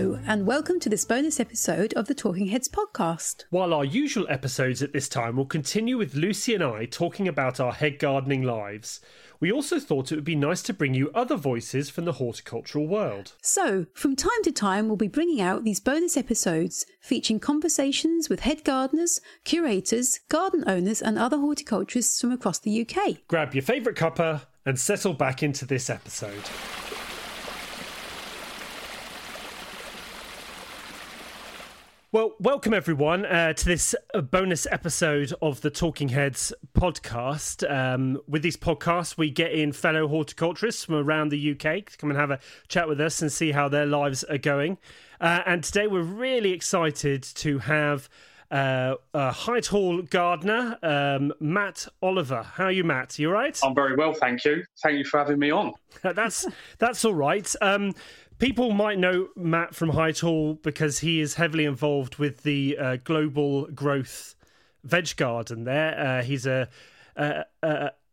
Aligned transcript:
Hello, 0.00 0.18
and 0.26 0.46
welcome 0.46 0.80
to 0.80 0.88
this 0.88 1.04
bonus 1.04 1.38
episode 1.38 1.92
of 1.92 2.06
the 2.06 2.14
Talking 2.14 2.46
Heads 2.46 2.68
podcast. 2.68 3.44
While 3.50 3.74
our 3.74 3.84
usual 3.84 4.26
episodes 4.30 4.82
at 4.82 4.94
this 4.94 5.10
time 5.10 5.36
will 5.36 5.44
continue 5.44 5.98
with 5.98 6.14
Lucy 6.14 6.54
and 6.54 6.64
I 6.64 6.86
talking 6.86 7.28
about 7.28 7.60
our 7.60 7.72
head 7.72 7.98
gardening 7.98 8.42
lives, 8.42 9.00
we 9.40 9.52
also 9.52 9.78
thought 9.78 10.10
it 10.10 10.14
would 10.14 10.24
be 10.24 10.34
nice 10.34 10.62
to 10.62 10.72
bring 10.72 10.94
you 10.94 11.10
other 11.14 11.36
voices 11.36 11.90
from 11.90 12.06
the 12.06 12.14
horticultural 12.14 12.86
world. 12.86 13.34
So, 13.42 13.84
from 13.92 14.16
time 14.16 14.42
to 14.44 14.52
time, 14.52 14.88
we'll 14.88 14.96
be 14.96 15.06
bringing 15.06 15.42
out 15.42 15.64
these 15.64 15.80
bonus 15.80 16.16
episodes 16.16 16.86
featuring 17.02 17.38
conversations 17.38 18.30
with 18.30 18.40
head 18.40 18.64
gardeners, 18.64 19.20
curators, 19.44 20.20
garden 20.30 20.64
owners, 20.66 21.02
and 21.02 21.18
other 21.18 21.36
horticulturists 21.36 22.18
from 22.22 22.32
across 22.32 22.58
the 22.58 22.88
UK. 22.88 23.18
Grab 23.28 23.54
your 23.54 23.60
favourite 23.60 23.98
cuppa 23.98 24.46
and 24.64 24.80
settle 24.80 25.12
back 25.12 25.42
into 25.42 25.66
this 25.66 25.90
episode. 25.90 26.48
Well, 32.12 32.34
welcome 32.40 32.74
everyone 32.74 33.24
uh, 33.24 33.52
to 33.52 33.64
this 33.64 33.94
uh, 34.14 34.20
bonus 34.20 34.66
episode 34.68 35.32
of 35.40 35.60
the 35.60 35.70
Talking 35.70 36.08
Heads 36.08 36.52
podcast. 36.74 37.62
Um, 37.70 38.20
with 38.26 38.42
these 38.42 38.56
podcasts, 38.56 39.16
we 39.16 39.30
get 39.30 39.52
in 39.52 39.70
fellow 39.70 40.08
horticulturists 40.08 40.82
from 40.82 40.96
around 40.96 41.28
the 41.28 41.52
UK 41.52 41.86
to 41.86 41.96
come 41.98 42.10
and 42.10 42.18
have 42.18 42.32
a 42.32 42.40
chat 42.66 42.88
with 42.88 43.00
us 43.00 43.22
and 43.22 43.30
see 43.30 43.52
how 43.52 43.68
their 43.68 43.86
lives 43.86 44.24
are 44.24 44.38
going. 44.38 44.78
Uh, 45.20 45.42
and 45.46 45.62
today, 45.62 45.86
we're 45.86 46.02
really 46.02 46.50
excited 46.50 47.22
to 47.22 47.60
have 47.60 48.08
uh, 48.50 48.96
Hall 49.14 50.02
gardener, 50.02 50.78
um, 50.82 51.32
Matt 51.38 51.86
Oliver. 52.02 52.42
How 52.42 52.64
are 52.64 52.72
you, 52.72 52.82
Matt? 52.82 53.20
You 53.20 53.28
all 53.28 53.34
right? 53.34 53.56
I'm 53.62 53.72
very 53.74 53.94
well, 53.94 54.14
thank 54.14 54.44
you. 54.44 54.64
Thank 54.82 54.98
you 54.98 55.04
for 55.04 55.18
having 55.18 55.38
me 55.38 55.52
on. 55.52 55.74
that's 56.02 56.44
that's 56.78 57.04
all 57.04 57.14
right. 57.14 57.54
Um, 57.60 57.94
people 58.40 58.72
might 58.72 58.98
know 58.98 59.28
Matt 59.36 59.74
from 59.74 59.90
Hall 59.90 60.54
because 60.54 60.98
he 60.98 61.20
is 61.20 61.34
heavily 61.34 61.64
involved 61.64 62.16
with 62.16 62.42
the 62.42 62.76
uh, 62.76 62.96
global 63.04 63.66
growth 63.66 64.34
veg 64.82 65.14
garden. 65.16 65.64
There, 65.64 65.98
uh, 65.98 66.22
he's 66.22 66.46
a, 66.46 66.68
a, 67.16 67.44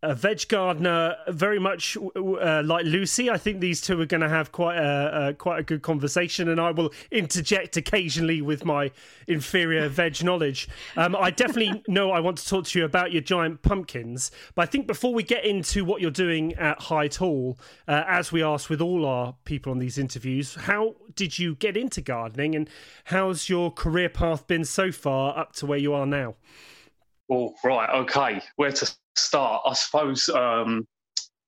a 0.03 0.13
veg 0.13 0.47
gardener, 0.47 1.15
very 1.27 1.57
much 1.57 1.97
uh, 1.97 2.61
like 2.63 2.85
Lucy. 2.85 3.31
I 3.31 3.37
think 3.37 3.59
these 3.59 3.81
two 3.81 3.99
are 3.99 4.05
going 4.05 4.21
to 4.21 4.29
have 4.29 4.51
quite 4.51 4.77
a, 4.77 5.29
a, 5.29 5.33
quite 5.33 5.59
a 5.59 5.63
good 5.63 5.81
conversation, 5.81 6.49
and 6.49 6.61
I 6.61 6.71
will 6.71 6.93
interject 7.11 7.77
occasionally 7.77 8.41
with 8.41 8.63
my 8.63 8.91
inferior 9.27 9.89
veg 9.89 10.23
knowledge. 10.23 10.69
Um, 10.95 11.15
I 11.15 11.31
definitely 11.31 11.81
know 11.87 12.11
I 12.11 12.19
want 12.19 12.37
to 12.37 12.47
talk 12.47 12.65
to 12.65 12.79
you 12.79 12.85
about 12.85 13.11
your 13.11 13.21
giant 13.21 13.63
pumpkins, 13.63 14.29
but 14.53 14.61
I 14.63 14.65
think 14.67 14.85
before 14.85 15.13
we 15.13 15.23
get 15.23 15.43
into 15.43 15.83
what 15.83 15.99
you're 15.99 16.11
doing 16.11 16.53
at 16.55 16.79
Hyde 16.79 17.15
Hall, 17.15 17.57
uh, 17.87 18.03
as 18.07 18.31
we 18.31 18.43
ask 18.43 18.69
with 18.69 18.81
all 18.81 19.03
our 19.03 19.35
people 19.45 19.71
on 19.71 19.79
these 19.79 19.97
interviews, 19.97 20.53
how 20.55 20.95
did 21.15 21.39
you 21.39 21.55
get 21.55 21.75
into 21.75 22.01
gardening, 22.01 22.55
and 22.55 22.69
how's 23.05 23.49
your 23.49 23.71
career 23.71 24.09
path 24.09 24.45
been 24.45 24.63
so 24.63 24.91
far 24.91 25.35
up 25.35 25.53
to 25.53 25.65
where 25.65 25.79
you 25.79 25.93
are 25.93 26.05
now? 26.05 26.35
Oh, 27.29 27.53
right, 27.63 27.89
okay. 27.89 28.41
Where 28.55 28.71
to 28.71 28.95
start, 29.17 29.63
I 29.65 29.73
suppose, 29.73 30.29
um, 30.29 30.87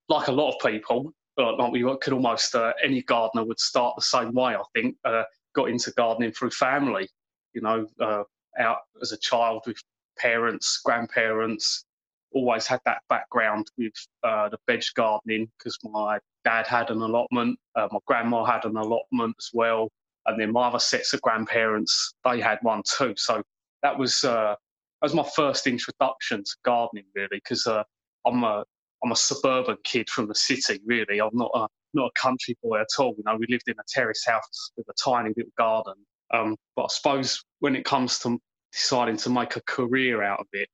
like 0.08 0.28
a 0.28 0.32
lot 0.32 0.54
of 0.54 0.72
people, 0.72 1.14
like 1.38 1.72
we 1.72 1.84
could 2.02 2.14
almost 2.14 2.56
uh, 2.56 2.74
any 2.84 3.02
gardener 3.04 3.46
would 3.46 3.60
start 3.60 3.96
the 3.96 4.02
same 4.02 4.34
way. 4.34 4.56
I 4.56 4.64
think 4.76 4.96
uh, 5.06 5.24
got 5.56 5.70
into 5.70 5.92
gardening 5.92 6.32
through 6.32 6.52
family. 6.52 7.08
You 7.54 7.62
know, 7.62 7.88
uh, 8.00 8.24
out 8.60 8.80
as 9.02 9.12
a 9.12 9.18
child 9.18 9.64
with 9.66 9.82
parents, 10.18 10.82
grandparents. 10.84 11.86
Always 12.32 12.68
had 12.68 12.80
that 12.86 13.00
background 13.10 13.72
with 13.78 13.94
uh, 14.24 14.50
the 14.50 14.58
veg 14.68 14.84
gardening 14.94 15.50
because 15.58 15.80
my 15.84 16.20
dad 16.44 16.68
had 16.68 16.92
an 16.92 17.02
allotment, 17.02 17.58
uh, 17.76 17.88
my 17.92 18.00
grandma 18.06 18.44
had 18.44 18.66
an 18.66 18.78
allotment 18.78 19.36
as 19.40 19.50
well, 19.52 19.90
and 20.28 20.40
then 20.40 20.52
my 20.52 20.68
other 20.68 20.78
sets 20.78 21.14
of 21.14 21.22
grandparents 21.24 22.14
they 22.24 22.40
had 22.40 22.60
one 22.62 22.84
too. 22.86 23.16
So 23.18 23.42
that 23.82 23.98
was 23.98 24.24
uh, 24.24 24.56
that 25.02 25.06
was 25.06 25.14
my 25.14 25.28
first 25.36 25.68
introduction 25.68 26.44
to 26.44 26.56
gardening, 26.64 27.06
really, 27.16 27.28
because 27.32 27.66
uh, 27.68 27.84
I'm 28.26 28.44
a 28.44 28.64
I'm 29.04 29.12
a 29.12 29.16
suburban 29.16 29.78
kid 29.84 30.10
from 30.10 30.28
the 30.28 30.36
city. 30.36 30.80
Really, 30.86 31.20
I'm 31.20 31.30
not 31.34 31.52
a 31.54 31.68
not 31.94 32.12
a 32.16 32.20
country 32.20 32.58
boy 32.62 32.80
at 32.80 32.88
all. 33.00 33.16
You 33.18 33.24
know, 33.26 33.38
we 33.38 33.48
lived 33.50 33.68
in 33.68 33.76
a 33.80 33.84
terrace 33.88 34.26
house 34.26 34.72
with 34.78 34.88
a 34.90 34.94
tiny 34.94 35.34
little 35.36 35.52
garden. 35.58 35.96
Um, 36.32 36.58
but 36.76 36.84
I 36.84 36.88
suppose 36.90 37.44
when 37.60 37.76
it 37.76 37.86
comes 37.86 38.20
to 38.20 38.38
deciding 38.72 39.18
to 39.18 39.30
make 39.30 39.56
a 39.56 39.62
career 39.62 40.22
out 40.22 40.42
of 40.42 40.48
it, 40.54 40.70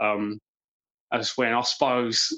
um, 0.00 0.40
as 1.12 1.32
when 1.36 1.52
I 1.52 1.62
suppose 1.62 2.32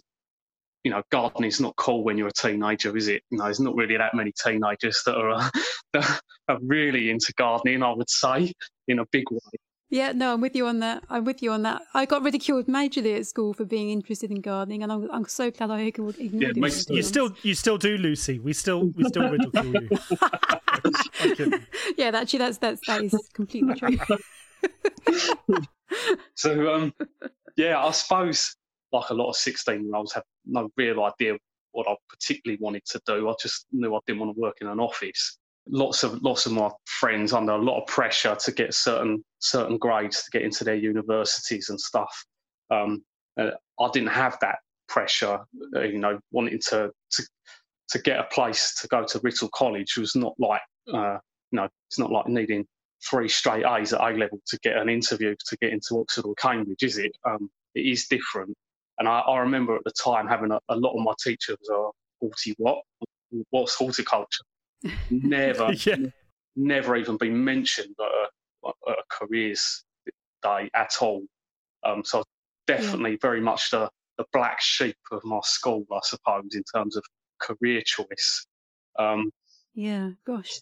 you 0.84 0.90
know, 0.90 1.02
gardening's 1.10 1.60
not 1.60 1.76
cool 1.76 2.04
when 2.04 2.16
you're 2.16 2.28
a 2.28 2.32
teenager, 2.32 2.96
is 2.96 3.08
it? 3.08 3.22
You 3.30 3.38
know, 3.38 3.44
there's 3.44 3.60
not 3.60 3.74
really 3.74 3.96
that 3.96 4.14
many 4.14 4.32
teenagers 4.32 5.02
that 5.06 5.16
are, 5.16 5.30
uh, 5.30 5.50
that 5.92 6.20
are 6.48 6.58
really 6.62 7.10
into 7.10 7.32
gardening, 7.36 7.82
I 7.82 7.92
would 7.92 8.08
say, 8.08 8.52
in 8.86 8.98
a 9.00 9.06
big 9.12 9.30
way. 9.30 9.58
Yeah, 9.90 10.12
no, 10.12 10.34
I'm 10.34 10.42
with 10.42 10.54
you 10.54 10.66
on 10.66 10.80
that. 10.80 11.02
I'm 11.08 11.24
with 11.24 11.42
you 11.42 11.50
on 11.50 11.62
that. 11.62 11.80
I 11.94 12.04
got 12.04 12.22
ridiculed 12.22 12.66
majorly 12.66 13.18
at 13.18 13.26
school 13.26 13.54
for 13.54 13.64
being 13.64 13.88
interested 13.88 14.30
in 14.30 14.42
gardening, 14.42 14.82
and 14.82 14.92
I'm, 14.92 15.10
I'm 15.10 15.26
so 15.26 15.50
glad 15.50 15.70
I 15.70 15.80
ignored 15.80 16.16
yeah, 16.18 16.50
it. 16.54 16.90
You 16.90 17.02
still, 17.02 17.34
you 17.42 17.54
still 17.54 17.78
do, 17.78 17.96
Lucy. 17.96 18.38
We 18.38 18.52
still, 18.52 18.88
we 18.88 19.04
still 19.04 19.30
ridicule 19.30 19.64
you. 19.64 19.88
yeah, 21.96 22.10
actually, 22.12 22.38
that's 22.40 22.58
that's 22.58 22.86
that 22.86 23.02
is 23.02 23.14
completely 23.32 23.74
true. 23.76 23.96
so, 26.34 26.74
um, 26.74 26.92
yeah, 27.56 27.82
I 27.82 27.90
suppose 27.92 28.56
like 28.92 29.08
a 29.08 29.14
lot 29.14 29.30
of 29.30 29.36
16 29.36 29.84
year 29.84 29.94
olds 29.94 30.12
have 30.12 30.24
no 30.44 30.68
real 30.76 31.02
idea 31.04 31.38
what 31.72 31.88
I 31.88 31.94
particularly 32.10 32.58
wanted 32.60 32.84
to 32.86 33.00
do. 33.06 33.28
I 33.28 33.34
just 33.40 33.66
knew 33.72 33.94
I 33.94 33.98
didn't 34.06 34.20
want 34.20 34.36
to 34.36 34.40
work 34.40 34.56
in 34.60 34.66
an 34.66 34.80
office 34.80 35.38
lots 35.70 36.02
of 36.02 36.22
lots 36.22 36.46
of 36.46 36.52
my 36.52 36.70
friends 36.86 37.32
under 37.32 37.52
a 37.52 37.62
lot 37.62 37.80
of 37.80 37.86
pressure 37.86 38.34
to 38.34 38.52
get 38.52 38.74
certain 38.74 39.24
certain 39.38 39.78
grades 39.78 40.24
to 40.24 40.30
get 40.30 40.42
into 40.42 40.64
their 40.64 40.74
universities 40.74 41.68
and 41.68 41.80
stuff. 41.80 42.24
Um, 42.70 43.04
uh, 43.38 43.50
I 43.80 43.88
didn't 43.92 44.08
have 44.08 44.36
that 44.40 44.56
pressure, 44.88 45.38
uh, 45.76 45.82
you 45.82 45.98
know, 45.98 46.18
wanting 46.32 46.60
to, 46.68 46.90
to 47.10 47.22
to 47.90 47.98
get 48.00 48.18
a 48.18 48.24
place 48.24 48.74
to 48.80 48.88
go 48.88 49.04
to 49.04 49.18
Writtle 49.20 49.50
College 49.50 49.96
was 49.96 50.14
not 50.14 50.34
like 50.38 50.60
uh, 50.92 51.18
you 51.50 51.56
know 51.56 51.68
it's 51.88 51.98
not 51.98 52.10
like 52.10 52.26
needing 52.26 52.66
three 53.08 53.28
straight 53.28 53.64
A's 53.64 53.92
at 53.92 54.00
A 54.00 54.16
level 54.16 54.40
to 54.46 54.58
get 54.62 54.76
an 54.76 54.88
interview 54.88 55.34
to 55.46 55.56
get 55.58 55.72
into 55.72 56.00
Oxford 56.00 56.26
or 56.26 56.34
Cambridge, 56.34 56.82
is 56.82 56.98
it? 56.98 57.12
Um, 57.24 57.48
it 57.74 57.86
is 57.86 58.06
different. 58.08 58.54
And 58.98 59.06
I, 59.06 59.20
I, 59.20 59.38
remember 59.38 59.76
at 59.76 59.84
the 59.84 59.92
time 59.92 60.26
having 60.26 60.50
a, 60.50 60.58
a 60.68 60.76
lot 60.76 60.98
of 60.98 61.04
my 61.04 61.12
teachers 61.22 61.56
are 61.72 61.92
40 62.20 62.54
what? 62.58 62.78
What's 63.50 63.74
horticulture? 63.74 64.44
Never, 65.10 65.72
yeah. 65.86 65.96
never 66.56 66.96
even 66.96 67.16
been 67.16 67.42
mentioned 67.44 67.94
at 68.00 68.68
a, 68.68 68.90
a, 68.90 68.94
careers 69.10 69.84
day 70.42 70.70
at 70.74 70.96
all. 71.00 71.22
Um, 71.84 72.04
so 72.04 72.22
definitely 72.66 73.12
yeah. 73.12 73.18
very 73.22 73.40
much 73.40 73.70
the, 73.70 73.88
the 74.18 74.24
black 74.32 74.60
sheep 74.60 74.96
of 75.12 75.24
my 75.24 75.40
school, 75.42 75.84
I 75.92 76.00
suppose, 76.02 76.54
in 76.54 76.62
terms 76.74 76.96
of 76.96 77.04
career 77.40 77.82
choice. 77.84 78.46
Um, 78.98 79.30
yeah, 79.74 80.10
gosh. 80.26 80.60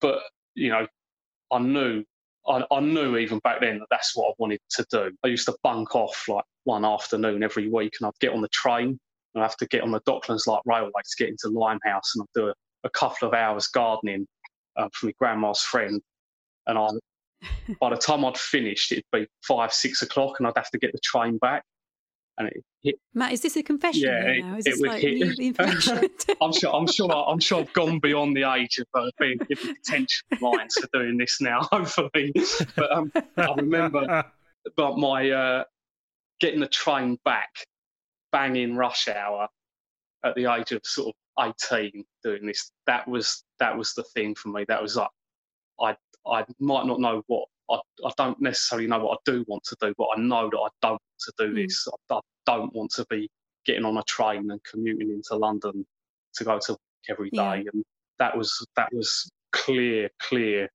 But 0.00 0.20
you 0.54 0.70
know, 0.70 0.86
I 1.52 1.58
knew, 1.58 2.04
I, 2.46 2.64
I 2.70 2.80
knew 2.80 3.16
even 3.16 3.38
back 3.40 3.60
then 3.60 3.78
that 3.78 3.86
that's 3.90 4.16
what 4.16 4.30
I 4.30 4.32
wanted 4.38 4.60
to 4.70 4.86
do. 4.90 5.10
I 5.24 5.28
used 5.28 5.46
to 5.46 5.56
bunk 5.62 5.94
off 5.94 6.24
like 6.28 6.44
one 6.64 6.84
afternoon 6.84 7.42
every 7.42 7.68
week, 7.68 7.94
and 8.00 8.06
I'd 8.06 8.20
get 8.20 8.32
on 8.32 8.40
the 8.40 8.48
train 8.48 8.98
and 9.34 9.42
I'd 9.42 9.46
have 9.46 9.56
to 9.58 9.66
get 9.66 9.82
on 9.82 9.92
the 9.92 10.00
Docklands 10.00 10.46
Light 10.46 10.62
Railway 10.64 10.90
to 10.90 11.16
get 11.24 11.28
into 11.28 11.48
Limehouse, 11.48 12.14
and 12.14 12.22
I'd 12.22 12.40
do 12.40 12.48
a 12.48 12.54
a 12.84 12.90
couple 12.90 13.28
of 13.28 13.34
hours 13.34 13.66
gardening 13.68 14.26
uh, 14.76 14.88
for 14.92 15.06
my 15.06 15.12
grandma's 15.18 15.62
friend, 15.62 16.00
and 16.66 16.78
I. 16.78 16.88
by 17.80 17.88
the 17.88 17.96
time 17.96 18.22
I'd 18.22 18.36
finished, 18.36 18.92
it'd 18.92 19.04
be 19.12 19.26
five, 19.48 19.72
six 19.72 20.02
o'clock, 20.02 20.36
and 20.38 20.46
I'd 20.46 20.52
have 20.56 20.70
to 20.72 20.78
get 20.78 20.92
the 20.92 20.98
train 21.02 21.38
back. 21.38 21.64
And 22.36 22.48
it 22.48 22.62
hit. 22.82 22.94
Matt, 23.14 23.32
is 23.32 23.40
this 23.40 23.56
a 23.56 23.62
confession? 23.62 24.02
Yeah, 24.02 24.26
it, 24.26 24.44
now? 24.44 24.56
Is 24.56 24.66
it 24.66 24.74
would 24.78 24.88
like 24.90 25.02
hit. 25.02 25.56
I'm 26.40 26.52
sure. 26.52 26.74
I'm 26.74 26.86
sure. 26.86 27.10
I'm 27.12 27.40
sure 27.40 27.60
I've 27.60 27.72
gone 27.72 27.98
beyond 27.98 28.36
the 28.36 28.50
age 28.52 28.78
of 28.78 28.86
uh, 28.94 29.10
being 29.18 29.38
given 29.48 29.74
detention 29.74 30.26
lines 30.40 30.74
for 30.74 30.88
doing 30.92 31.16
this 31.16 31.40
now. 31.40 31.60
Hopefully, 31.72 32.32
but 32.76 32.92
um, 32.92 33.12
I 33.36 33.54
remember, 33.56 34.24
but 34.76 34.98
my 34.98 35.30
uh, 35.30 35.64
getting 36.40 36.60
the 36.60 36.68
train 36.68 37.18
back, 37.24 37.50
banging 38.32 38.76
rush 38.76 39.08
hour, 39.08 39.48
at 40.24 40.34
the 40.34 40.52
age 40.52 40.72
of 40.72 40.80
sort 40.84 41.08
of 41.08 41.14
18 41.40 42.04
doing 42.22 42.46
this. 42.46 42.72
That 42.86 43.06
was 43.08 43.44
that 43.58 43.76
was 43.76 43.94
the 43.94 44.04
thing 44.14 44.34
for 44.34 44.48
me. 44.48 44.64
That 44.68 44.82
was 44.82 44.96
like 44.96 45.10
I 45.80 45.96
I 46.26 46.44
might 46.58 46.86
not 46.86 47.00
know 47.00 47.22
what 47.26 47.48
I, 47.70 47.78
I 48.04 48.10
don't 48.16 48.40
necessarily 48.40 48.88
know 48.88 48.98
what 48.98 49.18
I 49.18 49.30
do 49.30 49.44
want 49.46 49.64
to 49.64 49.76
do, 49.80 49.94
but 49.96 50.08
I 50.16 50.20
know 50.20 50.50
that 50.50 50.58
I 50.58 50.68
don't 50.82 50.92
want 50.92 51.00
to 51.20 51.32
do 51.38 51.52
mm. 51.52 51.62
this. 51.62 51.86
I, 52.10 52.14
I, 52.14 52.20
don't 52.46 52.74
want 52.74 52.90
to 52.92 53.06
be 53.10 53.30
getting 53.64 53.84
on 53.84 53.98
a 53.98 54.02
train 54.04 54.50
and 54.50 54.60
commuting 54.64 55.10
into 55.10 55.36
London 55.36 55.86
to 56.34 56.44
go 56.44 56.58
to 56.58 56.72
work 56.72 56.80
every 57.08 57.30
day. 57.30 57.62
Yeah. 57.64 57.70
And 57.72 57.84
that 58.18 58.36
was 58.36 58.66
that 58.76 58.88
was 58.92 59.30
clear, 59.52 60.10
clear 60.20 60.68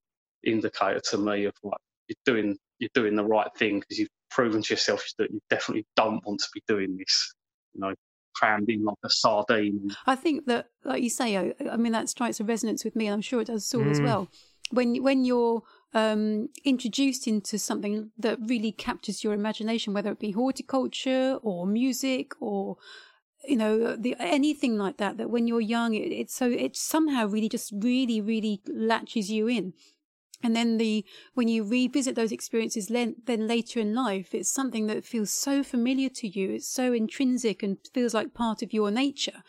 indicator 0.45 1.01
to 1.09 1.17
me 1.17 1.45
of 1.45 1.53
like 1.63 1.79
you're 2.07 2.33
doing 2.33 2.57
you're 2.79 2.89
doing 2.93 3.15
the 3.15 3.25
right 3.25 3.49
thing 3.57 3.79
because 3.79 3.99
you've 3.99 4.09
proven 4.29 4.61
to 4.61 4.73
yourself 4.73 5.03
that 5.17 5.31
you 5.31 5.39
definitely 5.49 5.85
don't 5.95 6.25
want 6.25 6.39
to 6.39 6.47
be 6.53 6.61
doing 6.67 6.97
this. 6.97 7.33
You 7.73 7.81
know, 7.81 7.93
crammed 8.35 8.69
in 8.69 8.83
like 8.83 8.97
a 9.03 9.09
sardine. 9.09 9.91
I 10.05 10.15
think 10.15 10.45
that, 10.45 10.67
like 10.83 11.01
you 11.03 11.09
say, 11.09 11.53
I 11.71 11.77
mean, 11.77 11.91
that 11.93 12.09
strikes 12.09 12.39
a 12.39 12.43
resonance 12.43 12.83
with 12.83 12.95
me, 12.95 13.07
and 13.07 13.13
I'm 13.13 13.21
sure 13.21 13.41
it 13.41 13.47
does 13.47 13.67
Saul 13.67 13.81
mm. 13.81 13.91
as 13.91 14.01
well. 14.01 14.29
when 14.71 15.01
when 15.03 15.25
you're 15.25 15.63
um, 15.93 16.49
introduced 16.63 17.27
into 17.27 17.57
something 17.57 18.11
that 18.17 18.37
really 18.41 18.71
captures 18.71 19.23
your 19.23 19.33
imagination, 19.33 19.93
whether 19.93 20.11
it 20.11 20.19
be 20.19 20.31
horticulture 20.31 21.39
or 21.41 21.65
music 21.65 22.33
or 22.41 22.77
you 23.47 23.55
know 23.55 23.95
the 23.95 24.15
anything 24.19 24.77
like 24.77 24.97
that 24.97 25.17
that 25.17 25.29
when 25.29 25.47
you're 25.47 25.61
young 25.61 25.93
it, 25.93 26.11
it's 26.11 26.33
so 26.33 26.49
it 26.49 26.75
somehow 26.75 27.27
really 27.27 27.47
just 27.47 27.71
really 27.77 28.19
really 28.19 28.59
latches 28.67 29.29
you 29.29 29.47
in 29.47 29.73
and 30.43 30.55
then 30.55 30.77
the 30.77 31.05
when 31.33 31.47
you 31.47 31.63
revisit 31.63 32.15
those 32.15 32.31
experiences 32.31 32.87
then 32.87 33.47
later 33.47 33.79
in 33.79 33.93
life 33.93 34.33
it's 34.33 34.51
something 34.51 34.87
that 34.87 35.03
feels 35.03 35.29
so 35.29 35.63
familiar 35.63 36.09
to 36.09 36.27
you 36.27 36.51
it's 36.51 36.67
so 36.67 36.93
intrinsic 36.93 37.63
and 37.63 37.77
feels 37.93 38.13
like 38.13 38.33
part 38.33 38.61
of 38.61 38.73
your 38.73 38.91
nature 38.91 39.43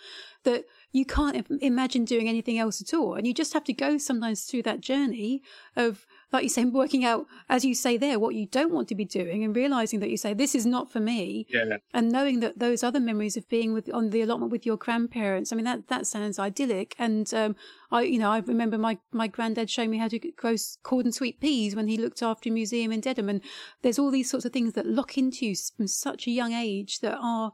that 0.47 0.65
you 0.93 1.05
can't 1.05 1.47
imagine 1.61 2.07
doing 2.07 2.27
anything 2.27 2.59
else 2.59 2.81
at 2.81 2.95
all. 2.95 3.15
And 3.15 3.27
you 3.27 3.35
just 3.35 3.53
have 3.53 3.65
to 3.65 3.73
go 3.75 3.99
sometimes 3.99 4.45
through 4.45 4.63
that 4.63 4.81
journey 4.81 5.43
of 5.75 6.07
like 6.33 6.43
you 6.43 6.49
say, 6.49 6.65
working 6.83 7.05
out, 7.05 7.27
as 7.49 7.65
you 7.65 7.75
say 7.75 7.97
there, 7.97 8.19
what 8.19 8.35
you 8.35 8.47
don't 8.47 8.73
want 8.73 8.89
to 8.89 8.95
be 8.95 9.05
doing 9.05 9.45
and 9.45 9.55
realizing 9.55 10.01
that 10.01 10.11
you 10.11 10.17
say, 10.17 10.35
this 10.35 10.55
is 10.55 10.67
not 10.67 10.91
for 10.91 11.01
me. 11.01 11.47
Yeah. 11.49 11.77
And 11.93 12.11
knowing 12.11 12.41
that 12.41 12.59
those 12.59 12.83
other 12.83 13.01
memories 13.01 13.37
of 13.37 13.49
being 13.49 13.73
with 13.73 13.93
on 13.93 14.11
the 14.11 14.23
allotment 14.23 14.53
with 14.53 14.67
your 14.67 14.77
grandparents, 14.77 15.53
I 15.53 15.57
mean, 15.57 15.65
that, 15.65 15.89
that 15.89 16.07
sounds 16.07 16.39
idyllic. 16.39 16.95
And, 16.99 17.33
um, 17.35 17.57
I, 17.91 18.03
you 18.03 18.19
know, 18.19 18.31
I 18.31 18.39
remember 18.39 18.79
my, 18.79 18.99
my 19.13 19.29
granddad 19.29 19.71
showing 19.71 19.91
me 19.91 19.99
how 19.99 20.09
to 20.09 20.19
grow 20.19 20.57
cordon 20.83 21.13
sweet 21.13 21.41
peas 21.41 21.77
when 21.77 21.89
he 21.89 21.97
looked 21.97 22.23
after 22.23 22.49
a 22.49 22.53
museum 22.53 22.93
in 22.93 23.01
Dedham. 23.01 23.29
And 23.29 23.41
there's 23.83 23.99
all 23.99 24.11
these 24.11 24.31
sorts 24.31 24.45
of 24.45 24.53
things 24.53 24.75
that 24.75 24.87
lock 24.87 25.17
into 25.17 25.47
you 25.47 25.55
from 25.77 25.87
such 25.87 26.27
a 26.27 26.33
young 26.33 26.53
age 26.53 27.01
that 27.01 27.19
are, 27.21 27.53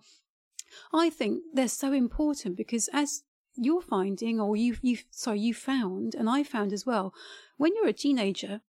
I 0.93 1.11
think 1.11 1.43
they're 1.53 1.69
so 1.69 1.93
important 1.93 2.57
because 2.57 2.89
as 2.93 3.23
you're 3.57 3.83
finding, 3.83 4.41
or 4.41 4.57
you 4.57 4.77
you 4.83 4.99
sorry 5.11 5.41
you 5.41 5.55
found, 5.55 6.15
and 6.15 6.29
I 6.29 6.43
found 6.43 6.73
as 6.73 6.87
well, 6.87 7.15
when 7.57 7.75
you're 7.75 7.89
a 7.89 7.93
teenager, 7.93 8.61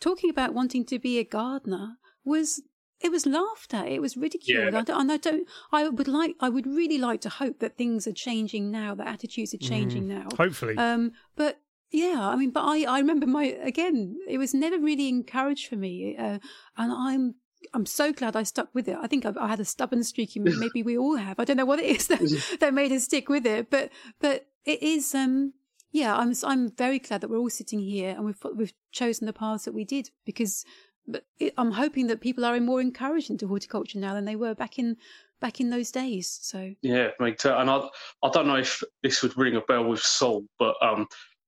talking 0.00 0.30
about 0.30 0.54
wanting 0.54 0.84
to 0.86 0.98
be 0.98 1.18
a 1.18 1.24
gardener 1.24 1.96
was 2.24 2.62
it 3.00 3.12
was 3.12 3.26
laughed 3.26 3.74
at. 3.74 3.88
It 3.88 4.00
was 4.00 4.16
ridiculed. 4.16 4.72
Yeah. 4.72 4.98
And 4.98 5.12
I 5.12 5.16
don't. 5.16 5.48
I 5.72 5.88
would 5.88 6.08
like. 6.08 6.34
I 6.40 6.48
would 6.48 6.66
really 6.66 6.98
like 6.98 7.20
to 7.22 7.28
hope 7.28 7.60
that 7.60 7.76
things 7.76 8.06
are 8.06 8.12
changing 8.12 8.70
now. 8.70 8.94
That 8.94 9.06
attitudes 9.06 9.54
are 9.54 9.58
changing 9.58 10.04
mm, 10.04 10.08
now. 10.08 10.28
Hopefully. 10.36 10.76
Um. 10.76 11.12
But 11.36 11.60
yeah. 11.92 12.16
I 12.18 12.36
mean. 12.36 12.50
But 12.50 12.64
I. 12.64 12.82
I 12.84 12.98
remember 12.98 13.26
my. 13.26 13.44
Again. 13.44 14.16
It 14.28 14.38
was 14.38 14.52
never 14.52 14.78
really 14.78 15.08
encouraged 15.08 15.68
for 15.68 15.76
me. 15.76 16.16
Uh, 16.16 16.38
and 16.76 16.92
I'm. 16.92 17.34
I'm 17.74 17.86
so 17.86 18.12
glad 18.12 18.36
I 18.36 18.42
stuck 18.42 18.74
with 18.74 18.88
it. 18.88 18.96
I 19.00 19.06
think 19.06 19.26
I, 19.26 19.32
I 19.38 19.48
had 19.48 19.60
a 19.60 19.64
stubborn 19.64 20.04
streak 20.04 20.36
in 20.36 20.44
me. 20.44 20.52
Maybe 20.58 20.82
we 20.82 20.96
all 20.98 21.16
have. 21.16 21.38
I 21.38 21.44
don't 21.44 21.56
know 21.56 21.64
what 21.64 21.80
it 21.80 21.86
is 21.86 22.08
that 22.08 22.56
that 22.60 22.74
made 22.74 22.92
us 22.92 23.04
stick 23.04 23.28
with 23.28 23.46
it. 23.46 23.70
But 23.70 23.90
but 24.20 24.46
it 24.64 24.82
is. 24.82 25.14
Um 25.14 25.54
yeah, 25.90 26.16
I'm 26.16 26.34
I'm 26.44 26.70
very 26.70 26.98
glad 26.98 27.22
that 27.22 27.30
we're 27.30 27.38
all 27.38 27.50
sitting 27.50 27.80
here 27.80 28.10
and 28.10 28.24
we've 28.24 28.40
we've 28.54 28.74
chosen 28.92 29.26
the 29.26 29.32
paths 29.32 29.64
that 29.64 29.72
we 29.72 29.84
did 29.84 30.10
because 30.26 30.64
it, 31.38 31.54
I'm 31.56 31.72
hoping 31.72 32.08
that 32.08 32.20
people 32.20 32.44
are 32.44 32.58
more 32.60 32.80
encouraged 32.80 33.30
into 33.30 33.48
horticulture 33.48 33.98
now 33.98 34.14
than 34.14 34.24
they 34.24 34.36
were 34.36 34.54
back 34.54 34.78
in 34.78 34.96
back 35.40 35.60
in 35.60 35.70
those 35.70 35.90
days. 35.90 36.38
So 36.42 36.74
yeah, 36.82 37.08
me 37.20 37.32
too. 37.32 37.52
And 37.52 37.70
I 37.70 37.88
I 38.22 38.30
don't 38.30 38.46
know 38.46 38.56
if 38.56 38.82
this 39.02 39.22
would 39.22 39.36
ring 39.36 39.56
a 39.56 39.60
bell 39.62 39.84
with 39.84 40.00
Saul, 40.00 40.44
but 40.58 40.74
um, 40.82 41.06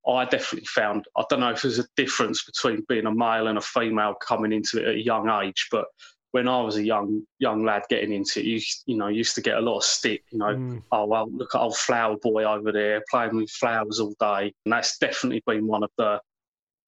I 0.09 0.25
definitely 0.25 0.67
found 0.67 1.05
I 1.17 1.25
don't 1.29 1.41
know 1.41 1.51
if 1.51 1.63
there's 1.63 1.79
a 1.79 1.87
difference 1.97 2.45
between 2.45 2.85
being 2.89 3.07
a 3.07 3.15
male 3.15 3.49
and 3.49 3.59
a 3.59 3.63
female 3.63 4.15
coming 4.15 4.53
into 4.53 4.79
it 4.79 4.89
at 4.89 4.95
a 4.95 5.05
young 5.05 5.29
age, 5.29 5.69
but 5.71 5.87
when 6.33 6.47
I 6.47 6.61
was 6.63 6.77
a 6.77 6.85
young 6.85 7.23
young 7.39 7.65
lad 7.65 7.83
getting 7.91 8.13
into 8.13 8.41
it, 8.41 8.47
you 8.47 8.61
you 8.87 8.97
know 8.97 9.09
used 9.09 9.35
to 9.35 9.43
get 9.43 9.57
a 9.57 9.61
lot 9.61 9.79
of 9.79 9.85
stick. 9.85 10.23
You 10.31 10.39
know, 10.39 10.55
mm. 10.55 10.83
oh 10.93 11.07
well, 11.07 11.29
look 11.31 11.55
at 11.55 11.61
old 11.61 11.77
flower 11.77 12.17
boy 12.17 12.45
over 12.45 12.73
there 12.73 13.03
playing 13.11 13.37
with 13.37 13.51
flowers 13.51 14.01
all 14.01 14.15
day, 14.21 14.53
and 14.65 14.73
that's 14.73 14.99
definitely 14.99 15.43
been 15.47 15.67
one 15.67 15.83
of 15.83 15.91
the 15.99 16.21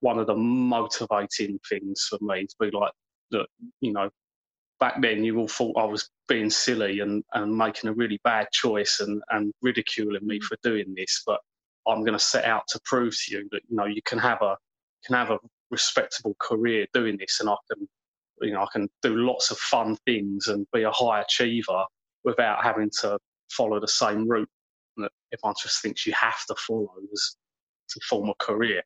one 0.00 0.18
of 0.18 0.26
the 0.26 0.34
motivating 0.34 1.58
things 1.68 2.08
for 2.08 2.18
me 2.20 2.46
to 2.46 2.54
be 2.58 2.70
like, 2.76 2.92
look, 3.30 3.48
you 3.80 3.92
know, 3.92 4.10
back 4.80 5.00
then 5.00 5.22
you 5.22 5.38
all 5.38 5.48
thought 5.48 5.78
I 5.78 5.84
was 5.84 6.10
being 6.26 6.50
silly 6.50 7.00
and, 7.00 7.22
and 7.34 7.56
making 7.56 7.88
a 7.88 7.92
really 7.92 8.18
bad 8.24 8.48
choice 8.52 8.98
and, 8.98 9.22
and 9.30 9.52
ridiculing 9.62 10.26
me 10.26 10.40
mm. 10.40 10.42
for 10.42 10.56
doing 10.64 10.92
this, 10.96 11.22
but 11.24 11.38
I'm 11.86 12.00
going 12.00 12.12
to 12.12 12.18
set 12.18 12.44
out 12.44 12.62
to 12.68 12.80
prove 12.84 13.14
to 13.16 13.34
you 13.34 13.48
that 13.52 13.62
you 13.68 13.76
know 13.76 13.86
you 13.86 14.02
can 14.04 14.18
have 14.18 14.42
a 14.42 14.56
can 15.04 15.16
have 15.16 15.30
a 15.30 15.38
respectable 15.70 16.36
career 16.38 16.86
doing 16.94 17.16
this, 17.16 17.40
and 17.40 17.48
I 17.48 17.56
can 17.70 17.88
you 18.42 18.52
know, 18.52 18.62
I 18.62 18.66
can 18.72 18.88
do 19.02 19.16
lots 19.16 19.50
of 19.50 19.58
fun 19.58 19.96
things 20.04 20.48
and 20.48 20.66
be 20.72 20.82
a 20.82 20.90
high 20.90 21.22
achiever 21.22 21.84
without 22.24 22.62
having 22.62 22.90
to 23.00 23.18
follow 23.50 23.80
the 23.80 23.88
same 23.88 24.28
route 24.28 24.48
that 24.96 25.10
everyone 25.32 25.54
just 25.60 25.82
thinks 25.82 26.06
you 26.06 26.12
have 26.12 26.44
to 26.46 26.54
follow 26.56 26.90
as 27.12 27.36
to 27.90 28.00
form 28.08 28.28
a 28.28 28.34
career. 28.38 28.82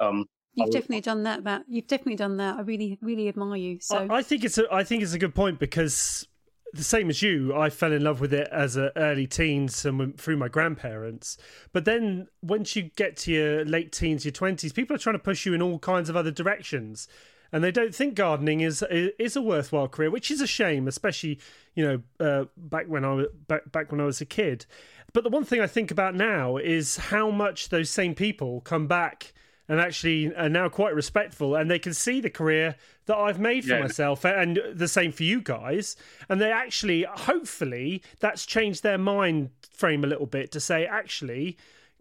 Um, 0.00 0.26
You've 0.54 0.70
definitely 0.70 1.02
done 1.02 1.22
that, 1.22 1.44
Matt. 1.44 1.64
You've 1.68 1.86
definitely 1.86 2.16
done 2.16 2.36
that. 2.38 2.56
I 2.58 2.62
really, 2.62 2.98
really 3.00 3.28
admire 3.28 3.56
you. 3.56 3.78
So 3.80 4.08
I, 4.10 4.16
I 4.16 4.22
think 4.22 4.44
it's 4.44 4.58
a, 4.58 4.64
I 4.72 4.82
think 4.82 5.02
it's 5.02 5.12
a 5.12 5.18
good 5.18 5.34
point 5.34 5.60
because 5.60 6.26
the 6.72 6.84
same 6.84 7.08
as 7.08 7.22
you, 7.22 7.54
I 7.54 7.70
fell 7.70 7.92
in 7.92 8.04
love 8.04 8.20
with 8.20 8.32
it 8.32 8.48
as 8.52 8.76
an 8.76 8.90
early 8.96 9.26
teens 9.26 9.84
and 9.84 10.18
through 10.18 10.36
my 10.36 10.48
grandparents. 10.48 11.36
But 11.72 11.84
then 11.84 12.28
once 12.42 12.76
you 12.76 12.90
get 12.96 13.16
to 13.18 13.32
your 13.32 13.64
late 13.64 13.92
teens, 13.92 14.24
your 14.24 14.32
twenties, 14.32 14.72
people 14.72 14.94
are 14.94 14.98
trying 14.98 15.16
to 15.16 15.20
push 15.20 15.46
you 15.46 15.54
in 15.54 15.62
all 15.62 15.78
kinds 15.78 16.08
of 16.08 16.16
other 16.16 16.30
directions 16.30 17.08
and 17.52 17.64
they 17.64 17.70
don't 17.70 17.94
think 17.94 18.14
gardening 18.14 18.60
is 18.60 18.82
is 18.90 19.36
a 19.36 19.42
worthwhile 19.42 19.88
career, 19.88 20.10
which 20.10 20.30
is 20.30 20.40
a 20.40 20.46
shame, 20.46 20.86
especially 20.86 21.38
you 21.74 21.84
know 21.84 22.26
uh, 22.26 22.44
back 22.56 22.86
when 22.86 23.04
I 23.04 23.14
was 23.14 23.26
back 23.46 23.70
back 23.72 23.90
when 23.90 24.00
I 24.00 24.04
was 24.04 24.20
a 24.20 24.26
kid. 24.26 24.66
But 25.12 25.24
the 25.24 25.30
one 25.30 25.44
thing 25.44 25.60
I 25.60 25.66
think 25.66 25.90
about 25.90 26.14
now 26.14 26.58
is 26.58 26.96
how 26.96 27.30
much 27.30 27.70
those 27.70 27.90
same 27.90 28.14
people 28.14 28.60
come 28.60 28.86
back 28.86 29.32
and 29.68 29.80
actually 29.80 30.34
are 30.34 30.48
now 30.48 30.68
quite 30.68 30.94
respectful, 30.94 31.54
and 31.54 31.70
they 31.70 31.78
can 31.78 31.94
see 31.94 32.20
the 32.20 32.30
career 32.30 32.76
that 33.06 33.16
I've 33.16 33.38
made 33.38 33.64
for 33.64 33.74
yeah. 33.74 33.80
myself, 33.80 34.24
and 34.24 34.60
the 34.72 34.88
same 34.88 35.12
for 35.12 35.24
you 35.24 35.40
guys. 35.40 35.96
And 36.28 36.40
they 36.40 36.50
actually, 36.50 37.02
hopefully, 37.02 38.02
that's 38.20 38.46
changed 38.46 38.82
their 38.82 38.98
mind 38.98 39.50
frame 39.70 40.04
a 40.04 40.06
little 40.06 40.26
bit 40.26 40.50
to 40.52 40.60
say, 40.60 40.86
actually, 40.86 41.56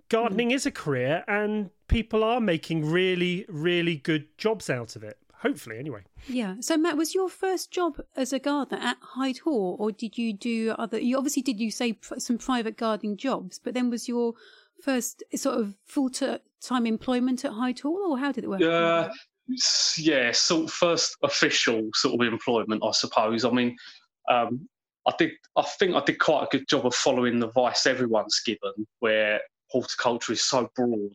gardening 0.10 0.50
mm. 0.50 0.54
is 0.54 0.66
a 0.66 0.72
career, 0.72 1.24
and 1.28 1.70
people 1.88 2.24
are 2.24 2.40
making 2.40 2.90
really, 2.90 3.46
really 3.50 3.96
good 3.96 4.38
jobs 4.38 4.70
out 4.70 4.96
of 4.96 5.04
it 5.04 5.18
hopefully 5.42 5.78
anyway. 5.78 6.02
Yeah. 6.28 6.56
So 6.62 6.78
Matt, 6.78 6.98
was 6.98 7.14
your 7.14 7.30
first 7.30 7.72
job 7.72 8.00
as 8.16 8.34
a 8.34 8.40
gardener 8.40 8.82
at 8.82 8.98
Hyde 9.02 9.40
Hall, 9.40 9.76
or 9.80 9.92
did 9.92 10.18
you 10.18 10.34
do 10.34 10.74
other? 10.78 11.00
You 11.00 11.18
obviously 11.18 11.42
did. 11.42 11.60
You 11.60 11.72
say 11.72 11.98
some 12.18 12.38
private 12.38 12.78
gardening 12.78 13.18
jobs, 13.18 13.60
but 13.60 13.74
then 13.74 13.90
was 13.90 14.08
your 14.08 14.34
first 14.82 15.24
sort 15.36 15.60
of 15.60 15.76
full 15.86 16.10
time 16.62 16.86
employment 16.86 17.46
at 17.46 17.52
Hall, 17.52 18.12
or 18.12 18.18
how 18.18 18.32
did 18.32 18.44
it 18.44 18.50
work? 18.50 18.62
Yeah. 18.62 19.10
Yeah, 19.98 20.32
sort 20.34 20.70
first 20.70 21.16
official 21.24 21.90
sort 21.94 22.22
of 22.22 22.28
employment, 22.28 22.84
I 22.86 22.92
suppose. 22.92 23.46
I 23.46 23.50
mean, 23.50 23.78
um, 24.30 24.68
I 25.08 25.14
did. 25.18 25.32
I 25.56 25.62
think 25.62 25.96
I 25.96 26.04
did 26.04 26.20
quite 26.20 26.44
a 26.44 26.58
good 26.58 26.68
job 26.68 26.86
of 26.86 26.94
following 26.94 27.40
the 27.40 27.48
advice 27.48 27.86
everyone's 27.86 28.42
given, 28.46 28.86
where 29.00 29.40
horticulture 29.70 30.34
is 30.34 30.42
so 30.42 30.70
broad 30.76 31.14